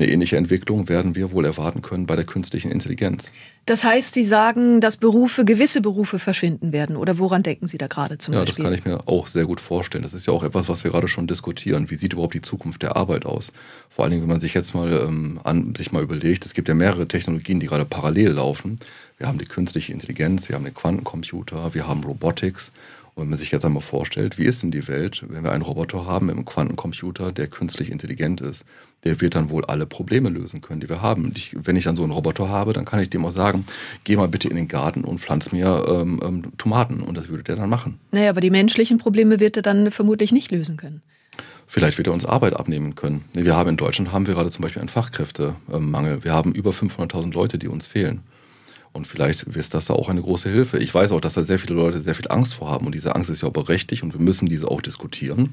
eine 0.00 0.10
ähnliche 0.10 0.36
Entwicklung 0.36 0.88
werden 0.88 1.14
wir 1.14 1.32
wohl 1.32 1.44
erwarten 1.44 1.82
können 1.82 2.06
bei 2.06 2.16
der 2.16 2.24
künstlichen 2.24 2.70
Intelligenz. 2.70 3.30
Das 3.66 3.84
heißt, 3.84 4.14
Sie 4.14 4.24
sagen, 4.24 4.80
dass 4.80 4.96
Berufe, 4.96 5.44
gewisse 5.44 5.82
Berufe 5.82 6.18
verschwinden 6.18 6.72
werden. 6.72 6.96
Oder 6.96 7.18
woran 7.18 7.42
denken 7.42 7.68
Sie 7.68 7.76
da 7.76 7.86
gerade 7.86 8.16
zum 8.16 8.32
ja, 8.32 8.40
Beispiel? 8.40 8.64
Ja, 8.64 8.70
das 8.70 8.82
kann 8.82 8.92
ich 8.92 8.96
mir 8.96 9.08
auch 9.08 9.26
sehr 9.26 9.44
gut 9.44 9.60
vorstellen. 9.60 10.02
Das 10.02 10.14
ist 10.14 10.26
ja 10.26 10.32
auch 10.32 10.42
etwas, 10.42 10.68
was 10.68 10.84
wir 10.84 10.90
gerade 10.90 11.08
schon 11.08 11.26
diskutieren. 11.26 11.90
Wie 11.90 11.96
sieht 11.96 12.14
überhaupt 12.14 12.34
die 12.34 12.40
Zukunft 12.40 12.82
der 12.82 12.96
Arbeit 12.96 13.26
aus? 13.26 13.52
Vor 13.90 14.04
allen 14.04 14.12
Dingen, 14.12 14.22
wenn 14.22 14.30
man 14.30 14.40
sich 14.40 14.54
jetzt 14.54 14.74
mal 14.74 14.90
ähm, 14.92 15.38
an, 15.44 15.74
sich 15.74 15.92
mal 15.92 16.02
überlegt, 16.02 16.46
es 16.46 16.54
gibt 16.54 16.68
ja 16.68 16.74
mehrere 16.74 17.06
Technologien, 17.06 17.60
die 17.60 17.66
gerade 17.66 17.84
parallel 17.84 18.30
laufen. 18.30 18.78
Wir 19.18 19.26
haben 19.26 19.38
die 19.38 19.46
künstliche 19.46 19.92
Intelligenz, 19.92 20.48
wir 20.48 20.56
haben 20.56 20.64
den 20.64 20.74
Quantencomputer, 20.74 21.74
wir 21.74 21.86
haben 21.86 22.04
Robotics. 22.04 22.72
Und 23.18 23.24
wenn 23.24 23.30
man 23.30 23.38
sich 23.40 23.50
jetzt 23.50 23.64
einmal 23.64 23.82
vorstellt, 23.82 24.38
wie 24.38 24.44
ist 24.44 24.62
denn 24.62 24.70
die 24.70 24.86
Welt, 24.86 25.24
wenn 25.28 25.42
wir 25.42 25.50
einen 25.50 25.62
Roboter 25.62 26.06
haben 26.06 26.26
mit 26.26 26.36
einem 26.36 26.44
Quantencomputer, 26.44 27.32
der 27.32 27.48
künstlich 27.48 27.90
intelligent 27.90 28.40
ist? 28.40 28.64
Der 29.02 29.20
wird 29.20 29.34
dann 29.34 29.50
wohl 29.50 29.64
alle 29.64 29.86
Probleme 29.86 30.28
lösen 30.28 30.60
können, 30.60 30.80
die 30.80 30.88
wir 30.88 31.02
haben. 31.02 31.32
Ich, 31.36 31.56
wenn 31.64 31.74
ich 31.74 31.82
dann 31.82 31.96
so 31.96 32.04
einen 32.04 32.12
Roboter 32.12 32.48
habe, 32.48 32.72
dann 32.72 32.84
kann 32.84 33.00
ich 33.00 33.10
dem 33.10 33.26
auch 33.26 33.32
sagen, 33.32 33.64
geh 34.04 34.14
mal 34.14 34.28
bitte 34.28 34.48
in 34.48 34.54
den 34.54 34.68
Garten 34.68 35.02
und 35.02 35.18
pflanz 35.18 35.50
mir 35.50 35.84
ähm, 35.88 36.20
ähm, 36.24 36.52
Tomaten. 36.58 37.00
Und 37.00 37.16
das 37.16 37.28
würde 37.28 37.42
der 37.42 37.56
dann 37.56 37.68
machen. 37.68 37.98
Naja, 38.12 38.30
aber 38.30 38.40
die 38.40 38.50
menschlichen 38.50 38.98
Probleme 38.98 39.40
wird 39.40 39.56
er 39.56 39.62
dann 39.62 39.90
vermutlich 39.90 40.30
nicht 40.30 40.52
lösen 40.52 40.76
können. 40.76 41.02
Vielleicht 41.66 41.98
wird 41.98 42.06
er 42.06 42.12
uns 42.12 42.24
Arbeit 42.24 42.54
abnehmen 42.54 42.94
können. 42.94 43.24
Wir 43.32 43.56
haben 43.56 43.70
in 43.70 43.76
Deutschland 43.76 44.12
haben 44.12 44.28
wir 44.28 44.34
gerade 44.34 44.52
zum 44.52 44.62
Beispiel 44.62 44.80
einen 44.80 44.88
Fachkräftemangel. 44.88 46.22
Wir 46.22 46.32
haben 46.32 46.52
über 46.52 46.70
500.000 46.70 47.32
Leute, 47.32 47.58
die 47.58 47.66
uns 47.66 47.84
fehlen. 47.84 48.20
Und 48.92 49.06
vielleicht 49.06 49.42
ist 49.42 49.74
das 49.74 49.90
auch 49.90 50.08
eine 50.08 50.22
große 50.22 50.50
Hilfe. 50.50 50.78
Ich 50.78 50.94
weiß 50.94 51.12
auch, 51.12 51.20
dass 51.20 51.34
da 51.34 51.44
sehr 51.44 51.58
viele 51.58 51.74
Leute 51.74 52.00
sehr 52.00 52.14
viel 52.14 52.28
Angst 52.30 52.54
vor 52.54 52.70
haben. 52.70 52.86
Und 52.86 52.94
diese 52.94 53.14
Angst 53.14 53.30
ist 53.30 53.42
ja 53.42 53.48
auch 53.48 53.52
berechtigt 53.52 54.02
und 54.02 54.12
wir 54.12 54.20
müssen 54.20 54.48
diese 54.48 54.68
auch 54.68 54.80
diskutieren. 54.80 55.52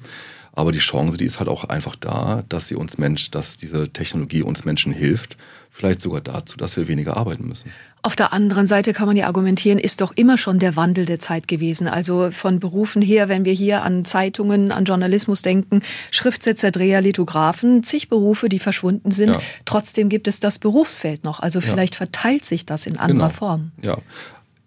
Aber 0.54 0.72
die 0.72 0.80
Chance, 0.80 1.18
die 1.18 1.26
ist 1.26 1.40
halt 1.40 1.50
auch 1.50 1.66
einfach 1.66 1.96
da, 1.96 2.44
dass 2.48 2.68
sie 2.68 2.76
uns 2.76 2.98
Mensch, 2.98 3.32
dass 3.32 3.58
diese 3.58 3.90
Technologie 3.90 4.42
uns 4.42 4.64
Menschen 4.64 4.94
hilft, 4.94 5.36
vielleicht 5.76 6.02
sogar 6.02 6.22
dazu, 6.22 6.56
dass 6.58 6.78
wir 6.78 6.88
weniger 6.88 7.18
arbeiten 7.18 7.48
müssen. 7.48 7.70
Auf 8.02 8.16
der 8.16 8.32
anderen 8.32 8.66
Seite 8.66 8.94
kann 8.94 9.08
man 9.08 9.18
ja 9.18 9.28
argumentieren, 9.28 9.78
ist 9.78 10.00
doch 10.00 10.14
immer 10.16 10.38
schon 10.38 10.58
der 10.60 10.76
Wandel 10.76 11.06
der 11.06 11.20
Zeit 11.20 11.48
gewesen. 11.48 11.88
Also 11.88 12.32
von 12.32 12.60
Berufen 12.60 13.02
her, 13.02 13.28
wenn 13.28 13.44
wir 13.44 13.52
hier 13.52 13.84
an 13.84 14.06
Zeitungen, 14.06 14.72
an 14.72 14.86
Journalismus 14.86 15.42
denken, 15.42 15.82
Schriftsetzer, 16.12 16.72
Dreher, 16.72 17.02
Lithografen, 17.02 17.84
zig 17.84 18.08
Berufe, 18.08 18.48
die 18.48 18.60
verschwunden 18.60 19.12
sind. 19.12 19.36
Ja. 19.36 19.42
Trotzdem 19.66 20.08
gibt 20.08 20.28
es 20.28 20.40
das 20.40 20.60
Berufsfeld 20.60 21.24
noch. 21.24 21.42
Also 21.42 21.60
vielleicht 21.60 21.96
ja. 21.96 21.98
verteilt 21.98 22.46
sich 22.46 22.66
das 22.66 22.88
in 22.88 22.98
anderer 22.98 23.28
genau. 23.28 23.38
Form. 23.38 23.72
Ja. 23.84 23.98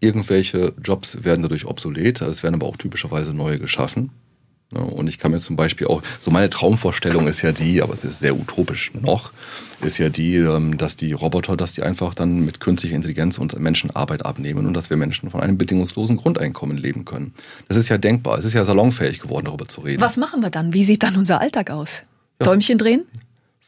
Irgendwelche 0.01 0.75
Jobs 0.85 1.25
werden 1.25 1.43
dadurch 1.43 1.65
obsolet, 1.65 2.21
es 2.21 2.43
werden 2.43 2.57
aber 2.57 2.67
auch 2.67 2.77
typischerweise 2.77 3.33
neue 3.33 3.59
geschaffen. 3.59 4.11
Und 4.75 5.09
ich 5.09 5.19
kann 5.19 5.31
mir 5.31 5.41
zum 5.41 5.57
Beispiel 5.57 5.87
auch, 5.87 6.03
so 6.21 6.31
meine 6.31 6.51
Traumvorstellung 6.51 7.27
ist 7.27 7.41
ja 7.41 7.53
die, 7.53 7.81
aber 7.81 7.95
es 7.95 8.05
ist 8.05 8.21
sehr 8.21 8.37
utopisch 8.37 8.93
noch, 8.93 9.33
ist 9.81 9.97
ja 9.97 10.11
die, 10.11 10.37
ähm, 10.37 10.77
dass 10.77 10.97
die 10.97 11.13
Roboter, 11.13 11.57
dass 11.57 11.73
die 11.73 11.83
einfach 11.83 12.13
dann 12.13 12.45
mit 12.45 12.61
künstlicher 12.61 12.95
Intelligenz 12.95 13.39
uns 13.39 13.57
Menschen 13.57 13.91
Arbeit 13.97 14.27
abnehmen 14.27 14.67
und 14.67 14.75
dass 14.75 14.91
wir 14.91 14.99
Menschen 14.99 15.31
von 15.31 15.41
einem 15.41 15.57
bedingungslosen 15.57 16.19
Grundeinkommen 16.19 16.77
leben 16.77 17.07
können. 17.07 17.33
Das 17.69 17.79
ist 17.79 17.89
ja 17.89 17.97
denkbar. 17.97 18.39
Es 18.39 18.45
ist 18.45 18.53
ja 18.53 18.65
salonfähig 18.65 19.21
geworden, 19.21 19.47
darüber 19.47 19.67
zu 19.67 19.81
reden. 19.81 20.03
Was 20.03 20.19
machen 20.19 20.43
wir 20.43 20.51
dann? 20.51 20.75
Wie 20.75 20.85
sieht 20.85 21.03
dann 21.03 21.17
unser 21.17 21.41
Alltag 21.41 21.71
aus? 21.71 22.03
Ja. 22.39 22.45
Däumchen 22.45 22.77
drehen? 22.77 23.05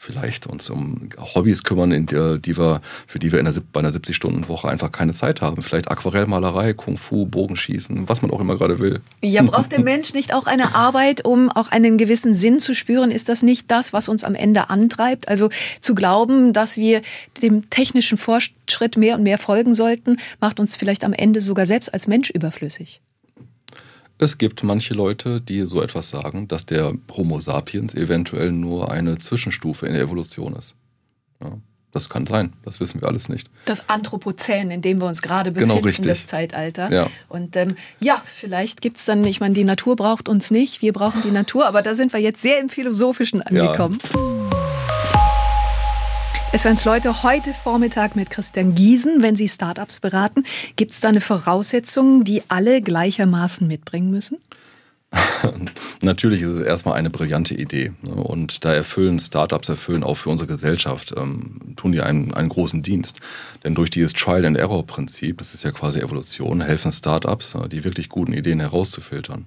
Vielleicht 0.02 0.46
uns 0.46 0.70
um 0.70 1.10
Hobbys 1.18 1.62
kümmern, 1.62 1.92
in 1.92 2.06
der, 2.06 2.38
die 2.38 2.56
wir, 2.56 2.80
für 3.06 3.18
die 3.18 3.32
wir 3.32 3.38
in 3.38 3.44
der, 3.44 3.54
bei 3.70 3.80
einer 3.80 3.90
70-Stunden-Woche 3.90 4.66
einfach 4.66 4.90
keine 4.90 5.12
Zeit 5.12 5.42
haben. 5.42 5.62
Vielleicht 5.62 5.90
Aquarellmalerei, 5.90 6.72
Kung 6.72 6.96
Fu, 6.96 7.26
Bogenschießen, 7.26 8.08
was 8.08 8.22
man 8.22 8.30
auch 8.30 8.40
immer 8.40 8.56
gerade 8.56 8.78
will. 8.78 9.02
Ja, 9.20 9.42
braucht 9.42 9.72
der 9.72 9.80
Mensch 9.80 10.14
nicht 10.14 10.32
auch 10.32 10.46
eine 10.46 10.74
Arbeit, 10.74 11.26
um 11.26 11.50
auch 11.50 11.70
einen 11.70 11.98
gewissen 11.98 12.32
Sinn 12.32 12.60
zu 12.60 12.74
spüren? 12.74 13.10
Ist 13.10 13.28
das 13.28 13.42
nicht 13.42 13.70
das, 13.70 13.92
was 13.92 14.08
uns 14.08 14.24
am 14.24 14.34
Ende 14.34 14.70
antreibt? 14.70 15.28
Also 15.28 15.50
zu 15.82 15.94
glauben, 15.94 16.54
dass 16.54 16.78
wir 16.78 17.02
dem 17.42 17.68
technischen 17.68 18.16
Fortschritt 18.16 18.96
mehr 18.96 19.16
und 19.16 19.22
mehr 19.22 19.36
folgen 19.36 19.74
sollten, 19.74 20.16
macht 20.40 20.60
uns 20.60 20.76
vielleicht 20.76 21.04
am 21.04 21.12
Ende 21.12 21.42
sogar 21.42 21.66
selbst 21.66 21.92
als 21.92 22.06
Mensch 22.06 22.30
überflüssig. 22.30 23.02
Es 24.22 24.36
gibt 24.36 24.62
manche 24.62 24.92
Leute, 24.92 25.40
die 25.40 25.62
so 25.62 25.80
etwas 25.80 26.10
sagen, 26.10 26.46
dass 26.46 26.66
der 26.66 26.92
Homo 27.10 27.40
sapiens 27.40 27.94
eventuell 27.94 28.52
nur 28.52 28.92
eine 28.92 29.16
Zwischenstufe 29.16 29.86
in 29.86 29.94
der 29.94 30.02
Evolution 30.02 30.54
ist. 30.54 30.74
Ja, 31.42 31.56
das 31.90 32.10
kann 32.10 32.26
sein, 32.26 32.52
das 32.62 32.80
wissen 32.80 33.00
wir 33.00 33.08
alles 33.08 33.30
nicht. 33.30 33.48
Das 33.64 33.88
Anthropozän, 33.88 34.70
in 34.70 34.82
dem 34.82 35.00
wir 35.00 35.06
uns 35.06 35.22
gerade 35.22 35.52
genau, 35.52 35.76
befinden, 35.76 36.02
genau, 36.02 36.12
das 36.12 36.26
Zeitalter. 36.26 36.92
Ja. 36.92 37.06
Und 37.30 37.56
ähm, 37.56 37.74
ja, 37.98 38.20
vielleicht 38.22 38.82
gibt 38.82 38.98
es 38.98 39.06
dann, 39.06 39.24
ich 39.24 39.40
meine, 39.40 39.54
die 39.54 39.64
Natur 39.64 39.96
braucht 39.96 40.28
uns 40.28 40.50
nicht, 40.50 40.82
wir 40.82 40.92
brauchen 40.92 41.22
die 41.22 41.30
Natur, 41.30 41.66
aber 41.66 41.80
da 41.80 41.94
sind 41.94 42.12
wir 42.12 42.20
jetzt 42.20 42.42
sehr 42.42 42.60
im 42.60 42.68
Philosophischen 42.68 43.40
angekommen. 43.40 43.98
Ja. 44.14 44.49
Es 46.52 46.64
werden 46.64 46.78
Leute 46.84 47.22
heute 47.22 47.54
Vormittag 47.54 48.16
mit 48.16 48.28
Christian 48.28 48.74
Giesen, 48.74 49.22
wenn 49.22 49.36
Sie 49.36 49.48
Startups 49.48 50.00
beraten. 50.00 50.42
Gibt 50.74 50.90
es 50.90 50.98
da 50.98 51.08
eine 51.08 51.20
Voraussetzung, 51.20 52.24
die 52.24 52.42
alle 52.48 52.82
gleichermaßen 52.82 53.68
mitbringen 53.68 54.10
müssen? 54.10 54.38
Natürlich 56.02 56.42
ist 56.42 56.54
es 56.54 56.66
erstmal 56.66 56.94
eine 56.94 57.08
brillante 57.08 57.54
Idee. 57.54 57.92
Ne? 58.02 58.14
Und 58.14 58.64
da 58.64 58.74
erfüllen 58.74 59.20
Startups, 59.20 59.68
erfüllen 59.68 60.02
auch 60.02 60.16
für 60.16 60.30
unsere 60.30 60.48
Gesellschaft, 60.48 61.14
ähm, 61.16 61.76
tun 61.76 61.92
die 61.92 62.00
einen, 62.00 62.34
einen 62.34 62.48
großen 62.48 62.82
Dienst. 62.82 63.20
Denn 63.62 63.76
durch 63.76 63.90
dieses 63.90 64.12
Trial-and-Error-Prinzip, 64.14 65.38
das 65.38 65.54
ist 65.54 65.62
ja 65.62 65.70
quasi 65.70 66.00
Evolution, 66.00 66.62
helfen 66.62 66.90
Startups, 66.90 67.54
äh, 67.54 67.68
die 67.68 67.84
wirklich 67.84 68.08
guten 68.08 68.32
Ideen 68.32 68.58
herauszufiltern. 68.58 69.46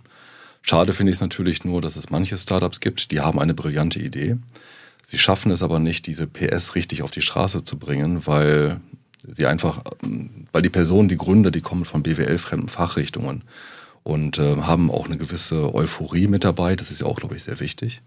Schade 0.62 0.94
finde 0.94 1.12
ich 1.12 1.18
es 1.18 1.22
natürlich 1.22 1.66
nur, 1.66 1.82
dass 1.82 1.98
es 1.98 2.10
manche 2.10 2.38
Startups 2.38 2.80
gibt, 2.80 3.12
die 3.12 3.20
haben 3.20 3.40
eine 3.40 3.54
brillante 3.54 4.00
Idee 4.00 4.38
Sie 5.06 5.18
schaffen 5.18 5.52
es 5.52 5.62
aber 5.62 5.80
nicht, 5.80 6.08
diese 6.08 6.28
PS 6.28 6.76
richtig 6.76 7.04
auf 7.04 7.12
die 7.12 7.22
Straße 7.22 7.64
zu 7.64 7.78
bringen, 7.78 8.26
weil 8.26 8.80
sie 9.28 9.46
einfach, 9.46 9.82
weil 10.52 10.62
die 10.62 10.70
Personen, 10.70 11.10
die 11.10 11.18
Gründer, 11.18 11.52
die 11.52 11.62
kommen 11.62 11.86
von 11.86 12.04
BWL-fremden 12.04 12.70
Fachrichtungen 12.70 13.44
und 14.04 14.38
äh, 14.38 14.58
haben 14.58 14.92
auch 14.92 15.06
eine 15.06 15.18
gewisse 15.18 15.74
Euphorie 15.74 16.28
mit 16.28 16.44
dabei. 16.44 16.76
Das 16.76 16.92
ist 16.92 17.02
ja 17.02 17.08
auch, 17.08 17.20
glaube 17.20 17.36
ich, 17.36 17.44
sehr 17.44 17.60
wichtig. 17.60 18.02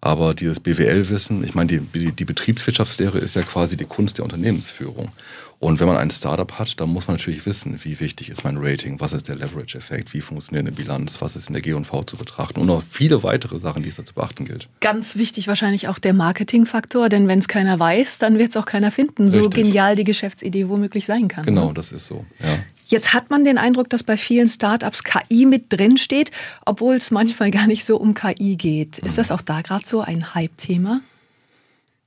Aber 0.00 0.34
dieses 0.34 0.58
BWL-Wissen, 0.58 1.44
ich 1.44 1.54
meine, 1.54 1.78
die, 1.78 2.12
die 2.12 2.24
Betriebswirtschaftslehre 2.24 3.18
ist 3.18 3.36
ja 3.36 3.42
quasi 3.42 3.76
die 3.76 3.84
Kunst 3.84 4.18
der 4.18 4.24
Unternehmensführung. 4.24 5.12
Und 5.62 5.78
wenn 5.78 5.86
man 5.86 5.96
ein 5.96 6.10
Startup 6.10 6.58
hat, 6.58 6.80
dann 6.80 6.88
muss 6.88 7.06
man 7.06 7.18
natürlich 7.18 7.46
wissen, 7.46 7.78
wie 7.84 8.00
wichtig 8.00 8.30
ist 8.30 8.42
mein 8.42 8.56
Rating, 8.56 8.98
was 8.98 9.12
ist 9.12 9.28
der 9.28 9.36
Leverage-Effekt, 9.36 10.12
wie 10.12 10.20
funktioniert 10.20 10.66
eine 10.66 10.74
Bilanz, 10.74 11.22
was 11.22 11.36
ist 11.36 11.46
in 11.46 11.52
der 11.52 11.62
G&V 11.62 12.02
zu 12.02 12.16
betrachten 12.16 12.58
und 12.58 12.66
noch 12.66 12.82
viele 12.82 13.22
weitere 13.22 13.60
Sachen, 13.60 13.84
die 13.84 13.88
es 13.88 13.94
da 13.94 14.04
zu 14.04 14.12
beachten 14.12 14.44
gilt. 14.44 14.68
Ganz 14.80 15.14
wichtig 15.14 15.46
wahrscheinlich 15.46 15.86
auch 15.86 16.00
der 16.00 16.14
Marketingfaktor, 16.14 17.08
denn 17.08 17.28
wenn 17.28 17.38
es 17.38 17.46
keiner 17.46 17.78
weiß, 17.78 18.18
dann 18.18 18.40
wird 18.40 18.50
es 18.50 18.56
auch 18.56 18.64
keiner 18.64 18.90
finden, 18.90 19.30
so 19.30 19.38
Richtig. 19.38 19.62
genial 19.62 19.94
die 19.94 20.02
Geschäftsidee 20.02 20.68
womöglich 20.68 21.06
sein 21.06 21.28
kann. 21.28 21.44
Genau, 21.44 21.68
ne? 21.68 21.74
das 21.74 21.92
ist 21.92 22.06
so, 22.06 22.24
ja. 22.42 22.58
Jetzt 22.86 23.14
hat 23.14 23.30
man 23.30 23.44
den 23.44 23.56
Eindruck, 23.56 23.88
dass 23.88 24.02
bei 24.02 24.16
vielen 24.16 24.48
Startups 24.48 25.04
KI 25.04 25.46
mit 25.46 25.72
drin 25.72 25.96
steht, 25.96 26.32
obwohl 26.66 26.96
es 26.96 27.12
manchmal 27.12 27.52
gar 27.52 27.68
nicht 27.68 27.84
so 27.84 27.98
um 27.98 28.14
KI 28.14 28.56
geht. 28.56 28.98
Ist 28.98 29.16
das 29.16 29.30
auch 29.30 29.42
da 29.42 29.62
gerade 29.62 29.86
so 29.86 30.00
ein 30.00 30.34
Hype-Thema? 30.34 31.02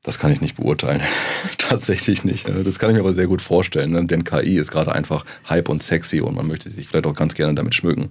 Das 0.05 0.19
kann 0.19 0.31
ich 0.31 0.39
nicht 0.39 0.55
beurteilen. 0.55 1.01
Tatsächlich 1.57 2.23
nicht. 2.23 2.47
Das 2.47 2.77
kann 2.77 2.91
ich 2.91 2.93
mir 2.93 3.01
aber 3.01 3.13
sehr 3.13 3.27
gut 3.27 3.41
vorstellen, 3.41 3.91
ne? 3.91 4.05
denn 4.05 4.23
KI 4.23 4.57
ist 4.57 4.71
gerade 4.71 4.93
einfach 4.93 5.25
hype 5.49 5.67
und 5.67 5.81
sexy 5.81 6.21
und 6.21 6.35
man 6.35 6.47
möchte 6.47 6.69
sich 6.69 6.87
vielleicht 6.87 7.07
auch 7.07 7.15
ganz 7.15 7.33
gerne 7.33 7.55
damit 7.55 7.73
schmücken. 7.73 8.09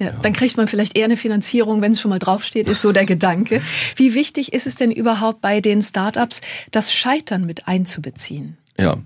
Ja, 0.00 0.06
ja, 0.06 0.12
Dann 0.22 0.32
kriegt 0.32 0.56
man 0.56 0.68
vielleicht 0.68 0.96
eher 0.96 1.06
eine 1.06 1.16
Finanzierung, 1.16 1.80
wenn 1.80 1.92
es 1.92 2.00
schon 2.00 2.10
mal 2.10 2.18
draufsteht, 2.18 2.68
ist 2.68 2.82
so 2.82 2.92
der 2.92 3.06
Gedanke. 3.06 3.60
Wie 3.96 4.14
wichtig 4.14 4.52
ist 4.52 4.66
es 4.66 4.76
denn 4.76 4.90
überhaupt 4.90 5.40
bei 5.40 5.60
den 5.60 5.82
Startups, 5.82 6.40
das 6.70 6.92
Scheitern 6.92 7.46
mit 7.46 7.66
einzubeziehen? 7.66 8.56
Ja, 8.80 8.96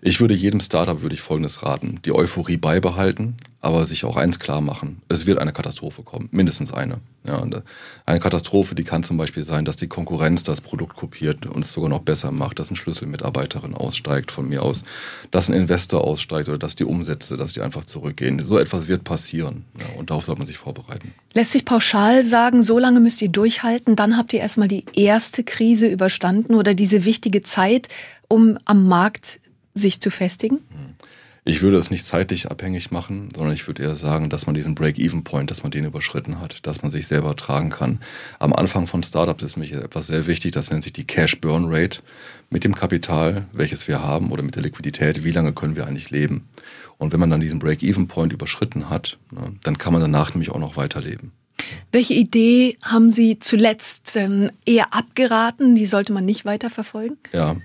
ich 0.00 0.20
würde 0.20 0.34
jedem 0.34 0.60
Startup 0.60 1.02
würde 1.02 1.14
ich 1.14 1.20
Folgendes 1.20 1.62
raten. 1.62 2.00
Die 2.04 2.12
Euphorie 2.12 2.56
beibehalten, 2.56 3.36
aber 3.60 3.84
sich 3.84 4.04
auch 4.04 4.16
eins 4.16 4.38
klar 4.38 4.60
machen. 4.60 5.02
Es 5.08 5.26
wird 5.26 5.38
eine 5.38 5.52
Katastrophe 5.52 6.02
kommen, 6.02 6.28
mindestens 6.30 6.72
eine. 6.72 6.98
Ja, 7.26 7.44
äh, 7.44 7.60
eine 8.06 8.20
Katastrophe, 8.20 8.74
die 8.74 8.84
kann 8.84 9.02
zum 9.02 9.18
Beispiel 9.18 9.44
sein, 9.44 9.64
dass 9.64 9.76
die 9.76 9.88
Konkurrenz 9.88 10.44
das 10.44 10.60
Produkt 10.60 10.96
kopiert 10.96 11.44
und 11.44 11.64
es 11.64 11.72
sogar 11.72 11.90
noch 11.90 12.00
besser 12.00 12.30
macht, 12.30 12.58
dass 12.58 12.70
ein 12.70 12.76
Schlüsselmitarbeiterin 12.76 13.74
aussteigt 13.74 14.30
von 14.30 14.48
mir 14.48 14.62
aus, 14.62 14.84
dass 15.30 15.50
ein 15.50 15.54
Investor 15.54 16.04
aussteigt 16.04 16.48
oder 16.48 16.58
dass 16.58 16.76
die 16.76 16.84
Umsätze, 16.84 17.36
dass 17.36 17.52
die 17.52 17.60
einfach 17.60 17.84
zurückgehen. 17.84 18.42
So 18.44 18.58
etwas 18.58 18.88
wird 18.88 19.04
passieren 19.04 19.64
ja, 19.78 19.86
und 19.98 20.10
darauf 20.10 20.24
sollte 20.24 20.38
man 20.38 20.46
sich 20.46 20.58
vorbereiten. 20.58 21.12
Lässt 21.34 21.52
sich 21.52 21.64
pauschal 21.64 22.24
sagen, 22.24 22.62
so 22.62 22.78
lange 22.78 23.00
müsst 23.00 23.20
ihr 23.20 23.28
durchhalten, 23.28 23.96
dann 23.96 24.16
habt 24.16 24.32
ihr 24.32 24.40
erstmal 24.40 24.68
die 24.68 24.84
erste 24.94 25.44
Krise 25.44 25.88
überstanden 25.88 26.54
oder 26.54 26.72
diese 26.72 27.04
wichtige 27.04 27.42
Zeit, 27.42 27.88
um 28.28 28.58
am 28.64 28.86
Markt 28.86 29.40
sich 29.74 30.00
zu 30.00 30.10
festigen? 30.10 30.60
Ich 31.48 31.62
würde 31.62 31.78
es 31.78 31.90
nicht 31.90 32.04
zeitlich 32.04 32.50
abhängig 32.50 32.90
machen, 32.90 33.30
sondern 33.34 33.54
ich 33.54 33.66
würde 33.66 33.82
eher 33.82 33.96
sagen, 33.96 34.28
dass 34.28 34.44
man 34.44 34.54
diesen 34.54 34.74
Break-Even-Point, 34.74 35.50
dass 35.50 35.62
man 35.62 35.72
den 35.72 35.86
überschritten 35.86 36.42
hat, 36.42 36.66
dass 36.66 36.82
man 36.82 36.90
sich 36.90 37.06
selber 37.06 37.36
tragen 37.36 37.70
kann. 37.70 38.00
Am 38.38 38.52
Anfang 38.52 38.86
von 38.86 39.02
Startups 39.02 39.42
ist 39.42 39.56
mir 39.56 39.82
etwas 39.82 40.08
sehr 40.08 40.26
wichtig, 40.26 40.52
das 40.52 40.70
nennt 40.70 40.84
sich 40.84 40.92
die 40.92 41.06
Cash-Burn-Rate. 41.06 42.00
Mit 42.50 42.64
dem 42.64 42.74
Kapital, 42.74 43.46
welches 43.52 43.88
wir 43.88 44.02
haben 44.02 44.30
oder 44.30 44.42
mit 44.42 44.56
der 44.56 44.62
Liquidität, 44.62 45.24
wie 45.24 45.30
lange 45.30 45.54
können 45.54 45.74
wir 45.74 45.86
eigentlich 45.86 46.10
leben? 46.10 46.46
Und 46.98 47.14
wenn 47.14 47.20
man 47.20 47.30
dann 47.30 47.40
diesen 47.40 47.60
Break-Even-Point 47.60 48.34
überschritten 48.34 48.90
hat, 48.90 49.16
ne, 49.30 49.54
dann 49.62 49.78
kann 49.78 49.94
man 49.94 50.02
danach 50.02 50.34
nämlich 50.34 50.50
auch 50.50 50.58
noch 50.58 50.76
weiterleben. 50.76 51.32
Welche 51.92 52.12
Idee 52.14 52.76
haben 52.82 53.10
Sie 53.10 53.38
zuletzt 53.38 54.16
ähm, 54.16 54.50
eher 54.66 54.92
abgeraten? 54.92 55.76
Die 55.76 55.86
sollte 55.86 56.12
man 56.12 56.26
nicht 56.26 56.44
weiterverfolgen? 56.44 57.16
Ja, 57.32 57.56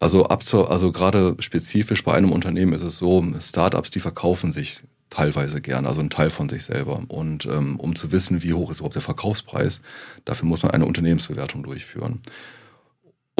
also, 0.00 0.26
ab 0.26 0.44
zur, 0.44 0.70
also 0.70 0.92
gerade 0.92 1.36
spezifisch 1.40 2.02
bei 2.02 2.14
einem 2.14 2.32
Unternehmen 2.32 2.72
ist 2.72 2.82
es 2.82 2.98
so, 2.98 3.22
Startups, 3.40 3.90
die 3.90 4.00
verkaufen 4.00 4.50
sich 4.50 4.82
teilweise 5.10 5.60
gern, 5.60 5.86
also 5.86 6.00
ein 6.00 6.08
Teil 6.08 6.30
von 6.30 6.48
sich 6.48 6.64
selber. 6.64 7.02
Und 7.08 7.44
ähm, 7.46 7.78
um 7.78 7.94
zu 7.94 8.10
wissen, 8.10 8.42
wie 8.42 8.54
hoch 8.54 8.70
ist 8.70 8.78
überhaupt 8.78 8.94
der 8.94 9.02
Verkaufspreis, 9.02 9.82
dafür 10.24 10.48
muss 10.48 10.62
man 10.62 10.72
eine 10.72 10.86
Unternehmensbewertung 10.86 11.62
durchführen. 11.62 12.20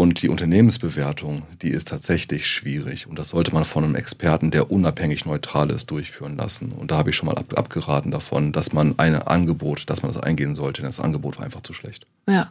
Und 0.01 0.23
die 0.23 0.31
Unternehmensbewertung, 0.31 1.43
die 1.61 1.69
ist 1.69 1.89
tatsächlich 1.89 2.47
schwierig. 2.47 3.07
Und 3.07 3.19
das 3.19 3.29
sollte 3.29 3.53
man 3.53 3.67
von 3.67 3.85
einem 3.85 3.95
Experten, 3.95 4.51
der 4.51 4.71
unabhängig 4.71 5.27
neutral 5.27 5.69
ist, 5.69 5.91
durchführen 5.91 6.39
lassen. 6.39 6.73
Und 6.73 6.91
da 6.91 6.97
habe 6.97 7.11
ich 7.11 7.17
schon 7.17 7.27
mal 7.27 7.37
ab, 7.37 7.53
abgeraten 7.55 8.11
davon, 8.11 8.53
dass 8.53 8.73
man 8.73 8.99
ein 8.99 9.15
Angebot, 9.15 9.91
dass 9.91 10.01
man 10.01 10.11
das 10.11 10.23
eingehen 10.23 10.55
sollte. 10.55 10.81
Denn 10.81 10.89
das 10.89 11.01
Angebot 11.01 11.37
war 11.37 11.45
einfach 11.45 11.61
zu 11.61 11.75
schlecht. 11.75 12.07
Ja. 12.27 12.49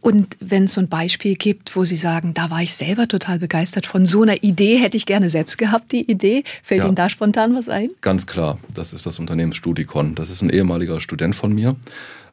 Und 0.00 0.36
wenn 0.40 0.64
es 0.64 0.74
so 0.74 0.80
ein 0.80 0.88
Beispiel 0.88 1.36
gibt, 1.36 1.76
wo 1.76 1.84
Sie 1.84 1.94
sagen, 1.94 2.34
da 2.34 2.50
war 2.50 2.62
ich 2.62 2.74
selber 2.74 3.06
total 3.06 3.38
begeistert 3.38 3.86
von 3.86 4.04
so 4.04 4.22
einer 4.22 4.42
Idee, 4.42 4.78
hätte 4.78 4.96
ich 4.96 5.06
gerne 5.06 5.30
selbst 5.30 5.58
gehabt, 5.58 5.92
die 5.92 6.10
Idee. 6.10 6.42
Fällt 6.64 6.80
ja. 6.80 6.86
Ihnen 6.88 6.96
da 6.96 7.08
spontan 7.08 7.54
was 7.54 7.68
ein? 7.68 7.90
Ganz 8.00 8.26
klar. 8.26 8.58
Das 8.74 8.92
ist 8.92 9.06
das 9.06 9.20
Unternehmen 9.20 9.52
Studicon. 9.52 10.16
Das 10.16 10.30
ist 10.30 10.42
ein 10.42 10.50
ehemaliger 10.50 10.98
Student 10.98 11.36
von 11.36 11.54
mir. 11.54 11.76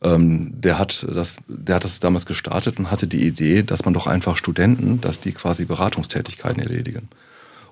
Ähm, 0.01 0.53
der, 0.61 0.79
hat 0.79 1.05
das, 1.13 1.37
der 1.47 1.75
hat 1.75 1.83
das 1.83 1.99
damals 1.99 2.25
gestartet 2.25 2.79
und 2.79 2.89
hatte 2.89 3.07
die 3.07 3.25
Idee, 3.25 3.63
dass 3.63 3.83
man 3.83 3.93
doch 3.93 4.07
einfach 4.07 4.37
Studenten, 4.37 5.01
dass 5.01 5.19
die 5.19 5.33
quasi 5.33 5.65
Beratungstätigkeiten 5.65 6.61
erledigen. 6.61 7.09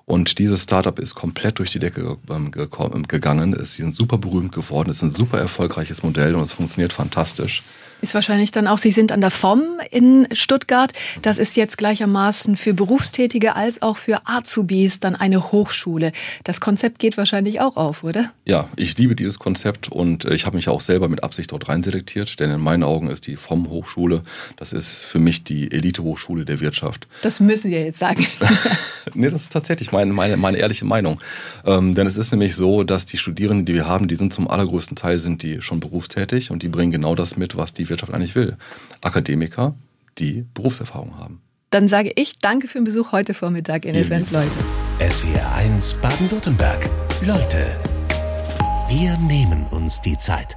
Und 0.04 0.38
dieses 0.38 0.62
Startup 0.62 0.98
ist 0.98 1.14
komplett 1.14 1.58
durch 1.58 1.70
die 1.70 1.78
Decke 1.78 2.16
ähm, 2.30 2.50
gegangen. 3.08 3.54
Sie 3.64 3.82
sind 3.82 3.94
super 3.94 4.18
berühmt 4.18 4.52
geworden, 4.52 4.90
es 4.90 4.98
ist 4.98 5.02
ein 5.02 5.10
super 5.10 5.38
erfolgreiches 5.38 6.02
Modell 6.02 6.34
und 6.34 6.42
es 6.42 6.52
funktioniert 6.52 6.92
fantastisch. 6.92 7.62
Ist 8.00 8.14
wahrscheinlich 8.14 8.52
dann 8.52 8.68
auch, 8.68 8.78
Sie 8.78 8.92
sind 8.92 9.10
an 9.10 9.20
der 9.20 9.30
FOM 9.30 9.62
in 9.90 10.28
Stuttgart. 10.32 10.92
Das 11.22 11.38
ist 11.38 11.56
jetzt 11.56 11.78
gleichermaßen 11.78 12.56
für 12.56 12.72
Berufstätige 12.72 13.56
als 13.56 13.82
auch 13.82 13.96
für 13.96 14.20
Azubis 14.24 15.00
dann 15.00 15.16
eine 15.16 15.50
Hochschule. 15.50 16.12
Das 16.44 16.60
Konzept 16.60 17.00
geht 17.00 17.16
wahrscheinlich 17.16 17.60
auch 17.60 17.76
auf, 17.76 18.04
oder? 18.04 18.32
Ja, 18.44 18.68
ich 18.76 18.96
liebe 18.98 19.16
dieses 19.16 19.40
Konzept 19.40 19.88
und 19.88 20.24
äh, 20.24 20.34
ich 20.34 20.46
habe 20.46 20.56
mich 20.56 20.68
auch 20.68 20.80
selber 20.80 21.08
mit 21.08 21.24
Absicht 21.24 21.50
dort 21.50 21.68
reinselektiert, 21.68 22.38
denn 22.38 22.52
in 22.52 22.60
meinen 22.60 22.84
Augen 22.84 23.10
ist 23.10 23.26
die 23.26 23.34
FOM 23.34 23.68
Hochschule, 23.68 24.22
das 24.56 24.72
ist 24.72 25.04
für 25.04 25.18
mich 25.18 25.42
die 25.42 25.72
Elite-Hochschule 25.72 26.44
der 26.44 26.60
Wirtschaft. 26.60 27.08
Das 27.22 27.40
müssen 27.40 27.70
Sie 27.70 27.76
jetzt 27.76 27.98
sagen. 27.98 28.24
nee, 29.14 29.28
das 29.28 29.42
ist 29.42 29.52
tatsächlich 29.52 29.90
meine, 29.90 30.12
meine, 30.12 30.36
meine 30.36 30.58
ehrliche 30.58 30.84
Meinung. 30.84 31.20
Ähm, 31.64 31.96
denn 31.96 32.06
es 32.06 32.16
ist 32.16 32.30
nämlich 32.30 32.54
so, 32.54 32.84
dass 32.84 33.06
die 33.06 33.18
Studierenden, 33.18 33.66
die 33.66 33.74
wir 33.74 33.88
haben, 33.88 34.06
die 34.06 34.16
sind 34.16 34.32
zum 34.32 34.48
allergrößten 34.48 34.96
Teil 34.96 35.18
sind 35.18 35.42
die 35.42 35.60
schon 35.62 35.80
berufstätig 35.80 36.52
und 36.52 36.62
die 36.62 36.68
bringen 36.68 36.92
genau 36.92 37.16
das 37.16 37.36
mit, 37.36 37.56
was 37.56 37.74
die 37.74 37.87
Wirtschaft 37.88 38.12
eigentlich 38.12 38.34
will. 38.34 38.56
Akademiker, 39.00 39.74
die 40.18 40.44
Berufserfahrung 40.54 41.16
haben. 41.18 41.40
Dann 41.70 41.88
sage 41.88 42.12
ich 42.16 42.38
danke 42.38 42.66
für 42.66 42.78
den 42.78 42.84
Besuch 42.84 43.12
heute 43.12 43.34
Vormittag 43.34 43.84
in 43.84 43.94
Essenz, 43.94 44.30
Leute. 44.30 44.56
SWR 45.00 45.54
1 45.54 45.94
Baden-Württemberg. 45.94 46.88
Leute, 47.22 47.66
wir 48.88 49.18
nehmen 49.18 49.66
uns 49.70 50.00
die 50.00 50.16
Zeit. 50.16 50.56